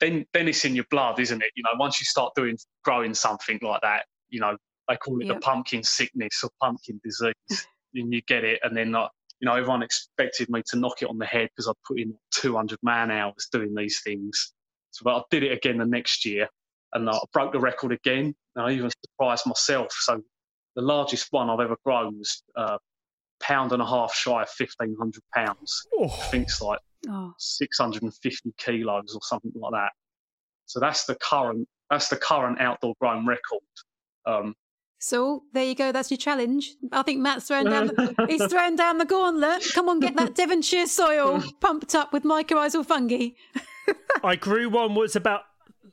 then 0.00 0.26
then 0.32 0.48
it's 0.48 0.64
in 0.64 0.74
your 0.74 0.86
blood, 0.90 1.18
isn't 1.20 1.42
it? 1.42 1.50
You 1.54 1.62
know, 1.62 1.70
once 1.78 2.00
you 2.00 2.04
start 2.04 2.34
doing 2.34 2.56
growing 2.84 3.14
something 3.14 3.58
like 3.62 3.80
that, 3.82 4.06
you 4.28 4.40
know, 4.40 4.56
they 4.88 4.96
call 4.96 5.20
it 5.20 5.26
Yep. 5.26 5.36
the 5.36 5.40
pumpkin 5.40 5.82
sickness 5.82 6.42
or 6.44 6.50
pumpkin 6.62 7.00
disease, 7.02 7.34
and 7.94 8.12
you 8.12 8.22
get 8.22 8.44
it, 8.44 8.60
and 8.62 8.76
then 8.76 8.92
like, 8.92 9.10
you 9.40 9.46
know, 9.46 9.54
everyone 9.54 9.82
expected 9.82 10.48
me 10.50 10.62
to 10.68 10.78
knock 10.78 11.02
it 11.02 11.08
on 11.08 11.18
the 11.18 11.26
head 11.26 11.48
because 11.54 11.68
I'd 11.68 11.82
put 11.86 11.98
in 12.00 12.14
200 12.34 12.78
man 12.82 13.10
hours 13.10 13.48
doing 13.52 13.74
these 13.74 14.00
things. 14.04 14.52
So, 14.90 15.02
but 15.04 15.16
I 15.16 15.22
did 15.30 15.42
it 15.42 15.52
again 15.52 15.78
the 15.78 15.86
next 15.86 16.24
year, 16.24 16.48
and 16.92 17.08
I 17.08 17.18
broke 17.32 17.52
the 17.52 17.60
record 17.60 17.92
again. 17.92 18.34
And 18.54 18.66
I 18.66 18.72
even 18.72 18.90
surprised 19.04 19.46
myself. 19.46 19.88
So, 19.92 20.22
the 20.76 20.82
largest 20.82 21.28
one 21.30 21.50
I've 21.50 21.60
ever 21.60 21.76
grown 21.84 22.18
was 22.18 22.42
uh, 22.56 22.78
pound 23.40 23.72
and 23.72 23.82
a 23.82 23.86
half 23.86 24.14
shy 24.14 24.42
of 24.42 24.48
1,500 24.58 25.22
pounds. 25.34 25.86
I 26.00 26.04
Oh, 26.04 26.08
think 26.30 26.44
it's 26.44 26.60
like 26.60 26.80
Oh, 27.08 27.32
650 27.38 28.52
kilos 28.58 29.14
or 29.14 29.20
something 29.22 29.52
like 29.54 29.72
that. 29.72 29.90
So 30.66 30.80
that's 30.80 31.04
the 31.04 31.14
current 31.16 31.68
that's 31.90 32.08
the 32.08 32.16
current 32.16 32.60
outdoor 32.60 32.94
grown 33.00 33.26
record. 33.26 33.60
Um, 34.26 34.54
so 34.98 35.44
there 35.52 35.64
you 35.64 35.74
go. 35.76 35.92
That's 35.92 36.10
your 36.10 36.18
challenge. 36.18 36.74
I 36.90 37.02
think 37.02 37.20
Matt's 37.20 37.46
throwing 37.46 37.66
down. 37.66 37.88
The, 37.88 38.14
he's 38.28 38.44
throwing 38.46 38.74
down 38.74 38.98
the 38.98 39.04
gauntlet. 39.04 39.62
Come 39.72 39.88
on, 39.88 40.00
get 40.00 40.16
that 40.16 40.34
Devonshire 40.34 40.86
soil 40.86 41.42
pumped 41.60 41.94
up 41.94 42.12
with 42.12 42.24
mycorrhizal 42.24 42.84
fungi. 42.84 43.28
I 44.24 44.34
grew 44.34 44.68
one 44.68 44.94
was 44.96 45.14
about 45.14 45.42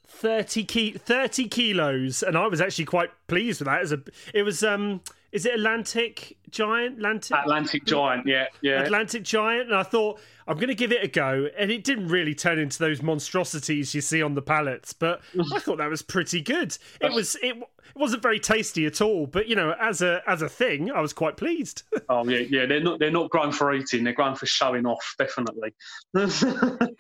30 0.08 0.64
ki- 0.64 0.92
30 0.94 1.48
kilos 1.50 2.24
and 2.24 2.36
I 2.38 2.48
was 2.48 2.60
actually 2.62 2.86
quite 2.86 3.10
pleased 3.28 3.60
with 3.62 3.68
that 3.68 3.82
as 3.82 3.92
a 3.92 4.02
it 4.34 4.44
was 4.44 4.64
um 4.64 5.02
is 5.34 5.48
it 5.48 5.56
Atlantic 5.56 6.38
giant? 6.52 6.98
Atlantic? 6.98 7.36
Atlantic 7.36 7.86
giant, 7.86 8.28
yeah, 8.28 8.46
yeah. 8.62 8.84
Atlantic 8.84 9.24
giant? 9.24 9.70
And 9.70 9.76
I 9.76 9.84
thought 9.84 10.20
I'm 10.48 10.56
going 10.56 10.70
to 10.70 10.76
give 10.76 10.92
it 10.92 11.04
a 11.04 11.08
go. 11.08 11.50
And 11.58 11.72
it 11.72 11.84
didn't 11.84 12.08
really 12.08 12.36
turn 12.36 12.60
into 12.60 12.78
those 12.78 13.02
monstrosities 13.02 13.96
you 13.96 14.02
see 14.02 14.22
on 14.22 14.36
the 14.36 14.42
pallets 14.42 14.94
but 14.94 15.22
I 15.54 15.60
thought 15.60 15.80
that 15.80 15.90
was 15.90 16.04
pretty 16.04 16.42
good. 16.42 16.78
It 17.02 17.12
was 17.12 17.36
it, 17.42 17.58
it 17.96 18.00
wasn't 18.00 18.22
very 18.22 18.40
tasty 18.40 18.86
at 18.86 19.02
all 19.02 19.28
but 19.28 19.48
you 19.48 19.56
know 19.56 19.76
as 19.80 20.02
a 20.02 20.22
as 20.28 20.42
a 20.42 20.50
thing 20.50 20.92
I 20.92 21.02
was 21.02 21.14
quite 21.14 21.38
pleased 21.38 21.84
Oh 22.10 22.28
yeah, 22.28 22.40
yeah. 22.50 22.66
They're 22.66 22.84
not 22.84 23.00
they're 23.00 23.12
not 23.12 23.30
grown 23.30 23.52
for 23.52 23.74
eating. 23.74 24.04
They're 24.04 24.14
grown 24.14 24.36
for 24.36 24.46
showing 24.46 24.86
off, 24.86 25.16
definitely. 25.18 25.74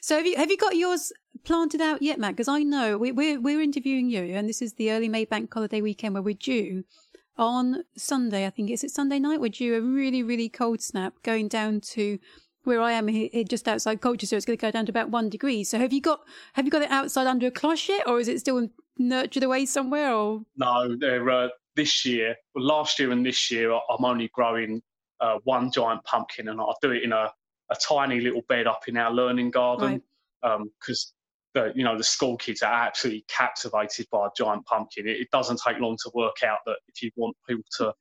So 0.00 0.16
have 0.16 0.26
you 0.26 0.36
have 0.36 0.50
you 0.50 0.56
got 0.56 0.76
yours 0.76 1.12
planted 1.44 1.80
out 1.80 2.02
yet, 2.02 2.18
Matt? 2.18 2.32
Because 2.32 2.48
I 2.48 2.64
know 2.64 2.98
we, 2.98 3.12
we're 3.12 3.40
we're 3.40 3.62
interviewing 3.62 4.10
you, 4.10 4.22
and 4.34 4.48
this 4.48 4.60
is 4.60 4.74
the 4.74 4.90
early 4.90 5.08
May 5.08 5.24
Bank 5.24 5.54
holiday 5.54 5.80
weekend 5.80 6.14
where 6.14 6.22
we're 6.22 6.34
due 6.34 6.82
on 7.38 7.84
Sunday. 7.96 8.44
I 8.44 8.50
think 8.50 8.70
is 8.70 8.82
it 8.82 8.90
Sunday 8.90 9.20
night? 9.20 9.40
We're 9.40 9.50
due 9.50 9.76
a 9.76 9.80
really 9.80 10.24
really 10.24 10.48
cold 10.48 10.82
snap 10.82 11.14
going 11.22 11.46
down 11.46 11.80
to 11.92 12.18
where 12.64 12.80
I 12.80 12.92
am 12.92 13.06
here, 13.06 13.28
here 13.32 13.44
just 13.44 13.68
outside 13.68 14.00
Colchester. 14.00 14.36
It's 14.36 14.44
going 14.44 14.58
to 14.58 14.66
go 14.66 14.72
down 14.72 14.86
to 14.86 14.92
about 14.92 15.10
one 15.10 15.28
degree. 15.28 15.62
So 15.62 15.78
have 15.78 15.92
you 15.92 16.00
got 16.00 16.20
have 16.54 16.64
you 16.64 16.72
got 16.72 16.82
it 16.82 16.90
outside 16.90 17.28
under 17.28 17.46
a 17.46 17.52
cloche 17.52 17.88
yet, 17.88 18.08
or 18.08 18.18
is 18.18 18.26
it 18.26 18.40
still 18.40 18.68
nurtured 18.98 19.42
away 19.42 19.66
somewhere? 19.66 20.12
Or 20.12 20.42
no, 20.56 20.96
they're 20.96 21.28
uh, 21.30 21.48
this 21.76 22.04
year, 22.04 22.36
well, 22.54 22.64
last 22.64 22.98
year 22.98 23.10
and 23.10 23.24
this 23.24 23.50
year, 23.50 23.72
I'm 23.72 24.04
only 24.04 24.30
growing 24.32 24.82
uh, 25.20 25.38
one 25.44 25.70
giant 25.70 26.04
pumpkin, 26.04 26.48
and 26.48 26.60
I 26.60 26.72
do 26.82 26.90
it 26.92 27.02
in 27.02 27.12
a, 27.12 27.32
a 27.70 27.76
tiny 27.86 28.20
little 28.20 28.42
bed 28.48 28.66
up 28.66 28.88
in 28.88 28.96
our 28.96 29.12
learning 29.12 29.50
garden 29.50 30.02
Right. 30.42 30.60
because 30.80 31.12
the 31.54 31.72
you 31.74 31.84
know 31.84 31.96
the 31.96 32.04
school 32.04 32.36
kids 32.36 32.62
are 32.62 32.72
absolutely 32.72 33.24
captivated 33.28 34.06
by 34.10 34.26
a 34.26 34.30
giant 34.36 34.66
pumpkin. 34.66 35.06
It, 35.08 35.20
it 35.20 35.30
doesn't 35.30 35.60
take 35.66 35.78
long 35.80 35.96
to 36.04 36.10
work 36.14 36.42
out 36.44 36.58
that 36.66 36.76
if 36.88 37.02
you 37.02 37.10
want 37.16 37.36
people 37.48 37.64
to, 37.78 37.92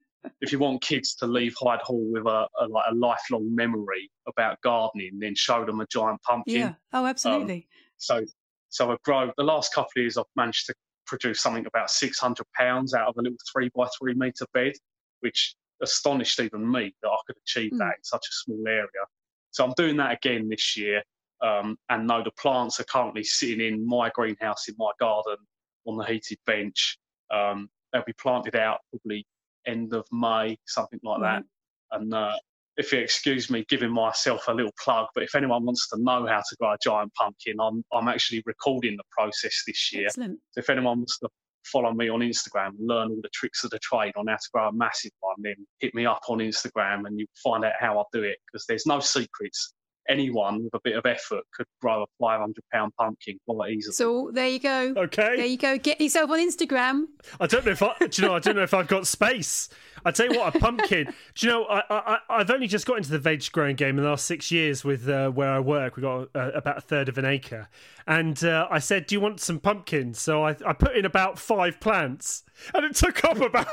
if 0.41 0.51
you 0.51 0.59
want 0.59 0.81
kids 0.81 1.13
to 1.15 1.27
leave 1.27 1.55
Hyde 1.61 1.79
Hall 1.81 2.03
with 2.11 2.25
a, 2.25 2.47
a 2.59 2.67
like 2.67 2.85
a 2.91 2.95
lifelong 2.95 3.53
memory 3.55 4.09
about 4.27 4.59
gardening, 4.61 5.19
then 5.19 5.35
show 5.35 5.63
them 5.65 5.79
a 5.81 5.85
giant 5.87 6.21
pumpkin. 6.23 6.55
yeah, 6.55 6.73
oh 6.93 7.05
absolutely. 7.05 7.67
So, 7.97 8.25
so 8.73 8.91
I've 8.91 9.01
grown 9.03 9.31
the 9.37 9.43
last 9.43 9.71
couple 9.71 9.91
of 9.95 10.01
years. 10.01 10.17
I've 10.17 10.25
managed 10.35 10.65
to 10.65 10.73
produce 11.05 11.41
something 11.41 11.67
about 11.67 11.91
600 11.91 12.43
pounds 12.57 12.95
out 12.95 13.07
of 13.09 13.15
a 13.19 13.21
little 13.21 13.37
three 13.51 13.69
by 13.75 13.87
three 13.99 14.15
meter 14.15 14.47
bed, 14.51 14.73
which 15.19 15.53
astonished 15.83 16.39
even 16.39 16.69
me 16.69 16.91
that 17.03 17.09
I 17.09 17.17
could 17.27 17.37
achieve 17.37 17.71
Mm. 17.71 17.77
that 17.77 17.97
in 17.97 18.03
such 18.03 18.25
a 18.27 18.31
small 18.31 18.67
area. 18.67 19.05
So 19.51 19.63
I'm 19.63 19.73
doing 19.77 19.95
that 19.97 20.13
again 20.13 20.49
this 20.49 20.75
year. 20.75 21.03
Um, 21.43 21.77
and 21.89 22.07
no, 22.07 22.23
the 22.23 22.31
plants 22.31 22.79
are 22.79 22.85
currently 22.85 23.23
sitting 23.23 23.61
in 23.61 23.85
my 23.85 24.09
greenhouse 24.09 24.67
in 24.67 24.75
my 24.79 24.91
garden 24.99 25.37
on 25.85 25.97
the 25.97 26.05
heated 26.05 26.39
bench. 26.47 26.97
Um, 27.29 27.69
they'll 27.91 28.03
be 28.05 28.13
planted 28.13 28.55
out 28.55 28.79
probably 28.89 29.27
end 29.67 29.93
of 29.93 30.07
May, 30.11 30.57
something 30.65 30.99
like 31.03 31.21
that. 31.21 31.43
And 31.91 32.11
uh, 32.11 32.35
if 32.77 32.91
you 32.91 32.99
excuse 32.99 33.49
me 33.49 33.65
giving 33.69 33.91
myself 33.91 34.47
a 34.47 34.53
little 34.53 34.73
plug, 34.83 35.07
but 35.13 35.23
if 35.23 35.35
anyone 35.35 35.65
wants 35.65 35.87
to 35.89 36.01
know 36.01 36.25
how 36.25 36.39
to 36.39 36.55
grow 36.59 36.73
a 36.73 36.77
giant 36.83 37.13
pumpkin, 37.13 37.55
I'm 37.59 37.83
I'm 37.93 38.07
actually 38.07 38.41
recording 38.45 38.97
the 38.97 39.03
process 39.11 39.63
this 39.67 39.93
year. 39.93 40.07
Excellent. 40.07 40.39
So 40.51 40.59
if 40.59 40.69
anyone 40.69 40.99
wants 40.99 41.19
to 41.19 41.29
follow 41.65 41.93
me 41.93 42.09
on 42.09 42.19
Instagram 42.19 42.71
learn 42.77 43.09
all 43.09 43.19
the 43.21 43.29
tricks 43.33 43.63
of 43.63 43.69
the 43.69 43.79
trade 43.79 44.13
on 44.17 44.27
how 44.27 44.35
to 44.35 44.49
grow 44.53 44.67
a 44.67 44.73
massive 44.73 45.11
one, 45.19 45.35
then 45.39 45.55
hit 45.79 45.95
me 45.95 46.05
up 46.05 46.21
on 46.27 46.39
Instagram 46.39 47.05
and 47.05 47.17
you'll 47.19 47.27
find 47.41 47.63
out 47.63 47.73
how 47.79 47.99
I 47.99 48.03
do 48.11 48.23
it 48.23 48.37
because 48.45 48.65
there's 48.67 48.85
no 48.85 48.99
secrets. 48.99 49.73
Anyone 50.09 50.63
with 50.63 50.73
a 50.73 50.79
bit 50.83 50.95
of 50.95 51.05
effort 51.05 51.43
could 51.53 51.65
grow 51.81 52.03
a 52.03 52.05
500 52.19 52.55
pound 52.71 52.93
pumpkin 52.99 53.39
quite 53.47 53.71
easily. 53.71 53.93
So 53.93 54.31
there 54.33 54.47
you 54.47 54.59
go. 54.59 54.93
okay 54.97 55.37
There 55.37 55.45
you 55.45 55.57
go. 55.57 55.77
Get 55.77 56.01
yourself 56.01 56.29
on 56.29 56.39
Instagram. 56.39 57.05
I 57.39 57.47
don't 57.47 57.65
know 57.65 57.71
if 57.71 57.81
I, 57.81 57.95
do 57.99 58.21
you 58.21 58.27
know, 58.27 58.35
I 58.35 58.39
don't 58.39 58.55
know 58.55 58.63
if 58.63 58.73
I've 58.73 58.87
got 58.87 59.07
space. 59.07 59.69
I 60.05 60.11
tell 60.11 60.31
you 60.31 60.39
what, 60.39 60.55
a 60.55 60.59
pumpkin. 60.59 61.13
Do 61.35 61.47
you 61.47 61.53
know, 61.53 61.63
I, 61.65 61.83
I, 61.89 62.17
I've 62.29 62.49
only 62.51 62.67
just 62.67 62.85
got 62.85 62.97
into 62.97 63.09
the 63.09 63.19
veg 63.19 63.43
growing 63.51 63.75
game 63.75 63.97
in 63.97 64.03
the 64.03 64.09
last 64.09 64.25
six 64.25 64.51
years 64.51 64.83
with 64.83 65.07
uh, 65.07 65.29
where 65.29 65.49
I 65.49 65.59
work. 65.59 65.95
We 65.95 66.01
got 66.01 66.29
uh, 66.35 66.51
about 66.53 66.77
a 66.77 66.81
third 66.81 67.09
of 67.09 67.17
an 67.17 67.25
acre, 67.25 67.69
and 68.05 68.43
uh, 68.43 68.67
I 68.69 68.79
said, 68.79 69.07
"Do 69.07 69.15
you 69.15 69.21
want 69.21 69.39
some 69.39 69.59
pumpkins?" 69.59 70.19
So 70.19 70.43
I, 70.43 70.55
I 70.65 70.73
put 70.73 70.95
in 70.95 71.05
about 71.05 71.39
five 71.39 71.79
plants, 71.79 72.43
and 72.73 72.85
it 72.85 72.95
took 72.95 73.23
up 73.23 73.39
about 73.39 73.67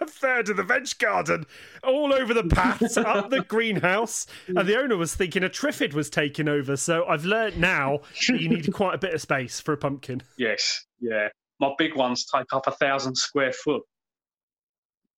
a 0.00 0.06
third 0.06 0.48
of 0.48 0.56
the 0.56 0.62
veg 0.62 0.88
garden, 0.98 1.46
all 1.82 2.12
over 2.12 2.34
the 2.34 2.44
paths, 2.44 2.96
up 2.96 3.30
the 3.30 3.42
greenhouse. 3.42 4.26
And 4.48 4.68
the 4.68 4.78
owner 4.78 4.96
was 4.96 5.14
thinking 5.14 5.42
a 5.44 5.48
triffid 5.76 5.94
was 5.94 6.10
taking 6.10 6.48
over. 6.48 6.76
So 6.76 7.04
I've 7.06 7.24
learned 7.24 7.58
now 7.58 8.00
that 8.28 8.40
you 8.40 8.48
need 8.48 8.72
quite 8.72 8.94
a 8.94 8.98
bit 8.98 9.14
of 9.14 9.20
space 9.20 9.60
for 9.60 9.72
a 9.72 9.76
pumpkin. 9.76 10.22
yes, 10.38 10.84
yeah. 11.00 11.28
My 11.60 11.72
big 11.78 11.96
ones 11.96 12.26
take 12.26 12.52
up 12.52 12.66
a 12.66 12.72
thousand 12.72 13.16
square 13.16 13.52
foot. 13.52 13.82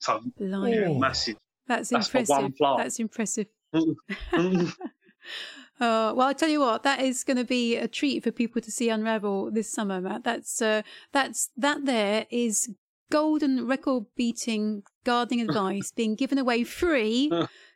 So 0.01 0.21
yeah, 0.39 0.89
massive. 0.89 1.37
That's 1.67 1.91
That's 1.91 2.09
for 2.09 2.23
one 2.23 2.47
impressive. 2.47 2.57
plant. 2.57 2.79
That's 2.79 2.99
impressive. 2.99 3.47
Uh, 5.81 6.13
well, 6.17 6.27
I 6.27 6.33
tell 6.33 6.49
you 6.49 6.59
what, 6.59 6.83
that 6.83 7.01
is 7.01 7.23
going 7.23 7.37
to 7.37 7.45
be 7.45 7.77
a 7.77 7.87
treat 7.87 8.25
for 8.25 8.33
people 8.33 8.61
to 8.61 8.69
see 8.69 8.89
unravel 8.89 9.53
this 9.53 9.71
summer, 9.71 10.01
Matt. 10.01 10.25
That's 10.25 10.61
uh, 10.61 10.83
that's 11.13 11.51
that. 11.57 11.85
There 11.85 12.27
is 12.31 12.69
golden 13.13 13.65
record-beating 13.65 14.83
gardening 15.05 15.49
advice 15.49 15.93
being 15.93 16.17
given 16.17 16.37
away 16.37 16.65
free. 16.65 17.31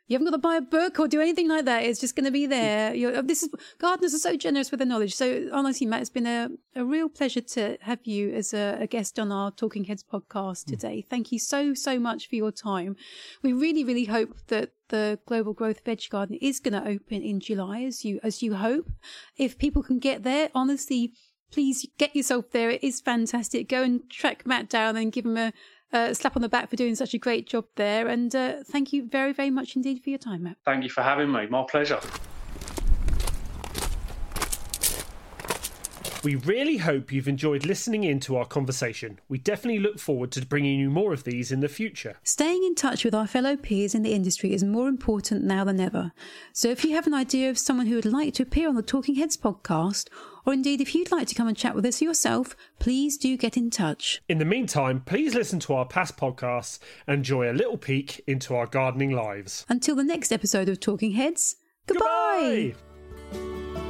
You 0.07 0.15
haven't 0.15 0.25
got 0.25 0.31
to 0.31 0.37
buy 0.37 0.57
a 0.57 0.61
book 0.61 0.99
or 0.99 1.07
do 1.07 1.21
anything 1.21 1.47
like 1.47 1.63
that. 1.65 1.83
It's 1.83 1.99
just 1.99 2.15
going 2.15 2.25
to 2.25 2.31
be 2.31 2.45
there. 2.45 2.93
You're, 2.93 3.17
oh, 3.17 3.21
this 3.21 3.41
is 3.41 3.49
gardeners 3.79 4.13
are 4.13 4.19
so 4.19 4.35
generous 4.35 4.69
with 4.69 4.79
their 4.79 4.87
knowledge. 4.87 5.15
So 5.15 5.47
honestly, 5.53 5.87
Matt, 5.87 6.01
it's 6.01 6.09
been 6.09 6.27
a, 6.27 6.49
a 6.75 6.83
real 6.83 7.07
pleasure 7.07 7.39
to 7.41 7.77
have 7.81 7.99
you 8.03 8.33
as 8.33 8.53
a, 8.53 8.77
a 8.81 8.87
guest 8.87 9.17
on 9.17 9.31
our 9.31 9.51
Talking 9.51 9.85
Heads 9.85 10.03
podcast 10.03 10.65
hmm. 10.65 10.71
today. 10.71 11.05
Thank 11.09 11.31
you 11.31 11.39
so 11.39 11.73
so 11.73 11.99
much 11.99 12.27
for 12.27 12.35
your 12.35 12.51
time. 12.51 12.97
We 13.41 13.53
really 13.53 13.83
really 13.83 14.05
hope 14.05 14.35
that 14.47 14.73
the 14.89 15.19
Global 15.25 15.53
Growth 15.53 15.85
Veg 15.85 16.01
Garden 16.09 16.37
is 16.41 16.59
going 16.59 16.73
to 16.73 16.87
open 16.87 17.21
in 17.21 17.39
July, 17.39 17.83
as 17.83 18.03
you 18.03 18.19
as 18.23 18.43
you 18.43 18.55
hope. 18.55 18.91
If 19.37 19.57
people 19.57 19.83
can 19.83 19.99
get 19.99 20.23
there, 20.23 20.49
honestly, 20.53 21.13
please 21.53 21.87
get 21.97 22.15
yourself 22.15 22.51
there. 22.51 22.71
It 22.71 22.83
is 22.83 22.99
fantastic. 22.99 23.69
Go 23.69 23.83
and 23.83 24.09
track 24.09 24.45
Matt 24.45 24.69
down 24.69 24.97
and 24.97 25.11
give 25.11 25.25
him 25.25 25.37
a, 25.37 25.53
a 25.93 26.13
slap 26.15 26.35
on 26.35 26.41
the 26.41 26.49
back 26.49 26.69
for 26.69 26.75
doing 26.75 26.95
such 26.95 27.13
a 27.13 27.17
great 27.17 27.47
job 27.47 27.65
there. 27.75 28.07
And 28.07 28.35
uh, 28.35 28.63
thank 28.65 28.93
you 28.93 29.07
very 29.07 29.33
very 29.33 29.49
much 29.49 29.75
indeed 29.75 30.03
for 30.03 30.09
your 30.09 30.19
time, 30.19 30.43
Matt. 30.43 30.57
Thank 30.65 30.83
you 30.83 30.89
for 30.89 31.01
having 31.01 31.31
me. 31.31 31.47
My 31.47 31.63
pleasure. 31.69 31.99
We 36.23 36.35
really 36.35 36.77
hope 36.77 37.11
you've 37.11 37.27
enjoyed 37.27 37.65
listening 37.65 38.05
in 38.05 38.21
to 38.21 38.37
our 38.37 38.45
conversation. 38.45 39.19
We 39.27 39.39
definitely 39.39 39.81
look 39.81 39.99
forward 39.99 40.31
to 40.31 40.45
bringing 40.45 40.79
you 40.79 40.89
more 40.89 41.11
of 41.11 41.25
these 41.25 41.51
in 41.51 41.59
the 41.59 41.67
future. 41.67 42.15
Staying 42.23 42.63
in 42.63 42.75
touch 42.75 43.03
with 43.03 43.13
our 43.13 43.27
fellow 43.27 43.57
peers 43.57 43.93
in 43.93 44.03
the 44.03 44.13
industry 44.13 44.53
is 44.53 44.63
more 44.63 44.87
important 44.87 45.43
now 45.43 45.65
than 45.65 45.81
ever. 45.81 46.13
So 46.53 46.69
if 46.69 46.85
you 46.85 46.95
have 46.95 47.07
an 47.07 47.13
idea 47.13 47.49
of 47.49 47.57
someone 47.57 47.87
who 47.87 47.95
would 47.95 48.05
like 48.05 48.33
to 48.35 48.43
appear 48.43 48.69
on 48.69 48.75
the 48.75 48.81
Talking 48.81 49.15
Heads 49.15 49.35
podcast, 49.35 50.07
or 50.45 50.53
indeed 50.53 50.81
if 50.81 50.93
you'd 50.93 51.11
like 51.11 51.27
to 51.27 51.35
come 51.35 51.47
and 51.47 51.57
chat 51.57 51.75
with 51.75 51.85
us 51.85 52.01
yourself, 52.01 52.55
please 52.79 53.17
do 53.17 53.37
get 53.37 53.57
in 53.57 53.69
touch. 53.69 54.21
In 54.27 54.37
the 54.37 54.45
meantime, 54.45 55.01
please 55.05 55.33
listen 55.33 55.59
to 55.61 55.73
our 55.73 55.85
past 55.85 56.17
podcasts 56.17 56.79
and 57.07 57.17
enjoy 57.17 57.49
a 57.49 57.53
little 57.53 57.77
peek 57.77 58.21
into 58.27 58.55
our 58.55 58.67
gardening 58.67 59.11
lives. 59.11 59.65
Until 59.69 59.95
the 59.95 60.03
next 60.03 60.31
episode 60.31 60.69
of 60.69 60.79
Talking 60.79 61.11
Heads, 61.11 61.55
goodbye. 61.87 62.75
Goodbye! 63.31 63.82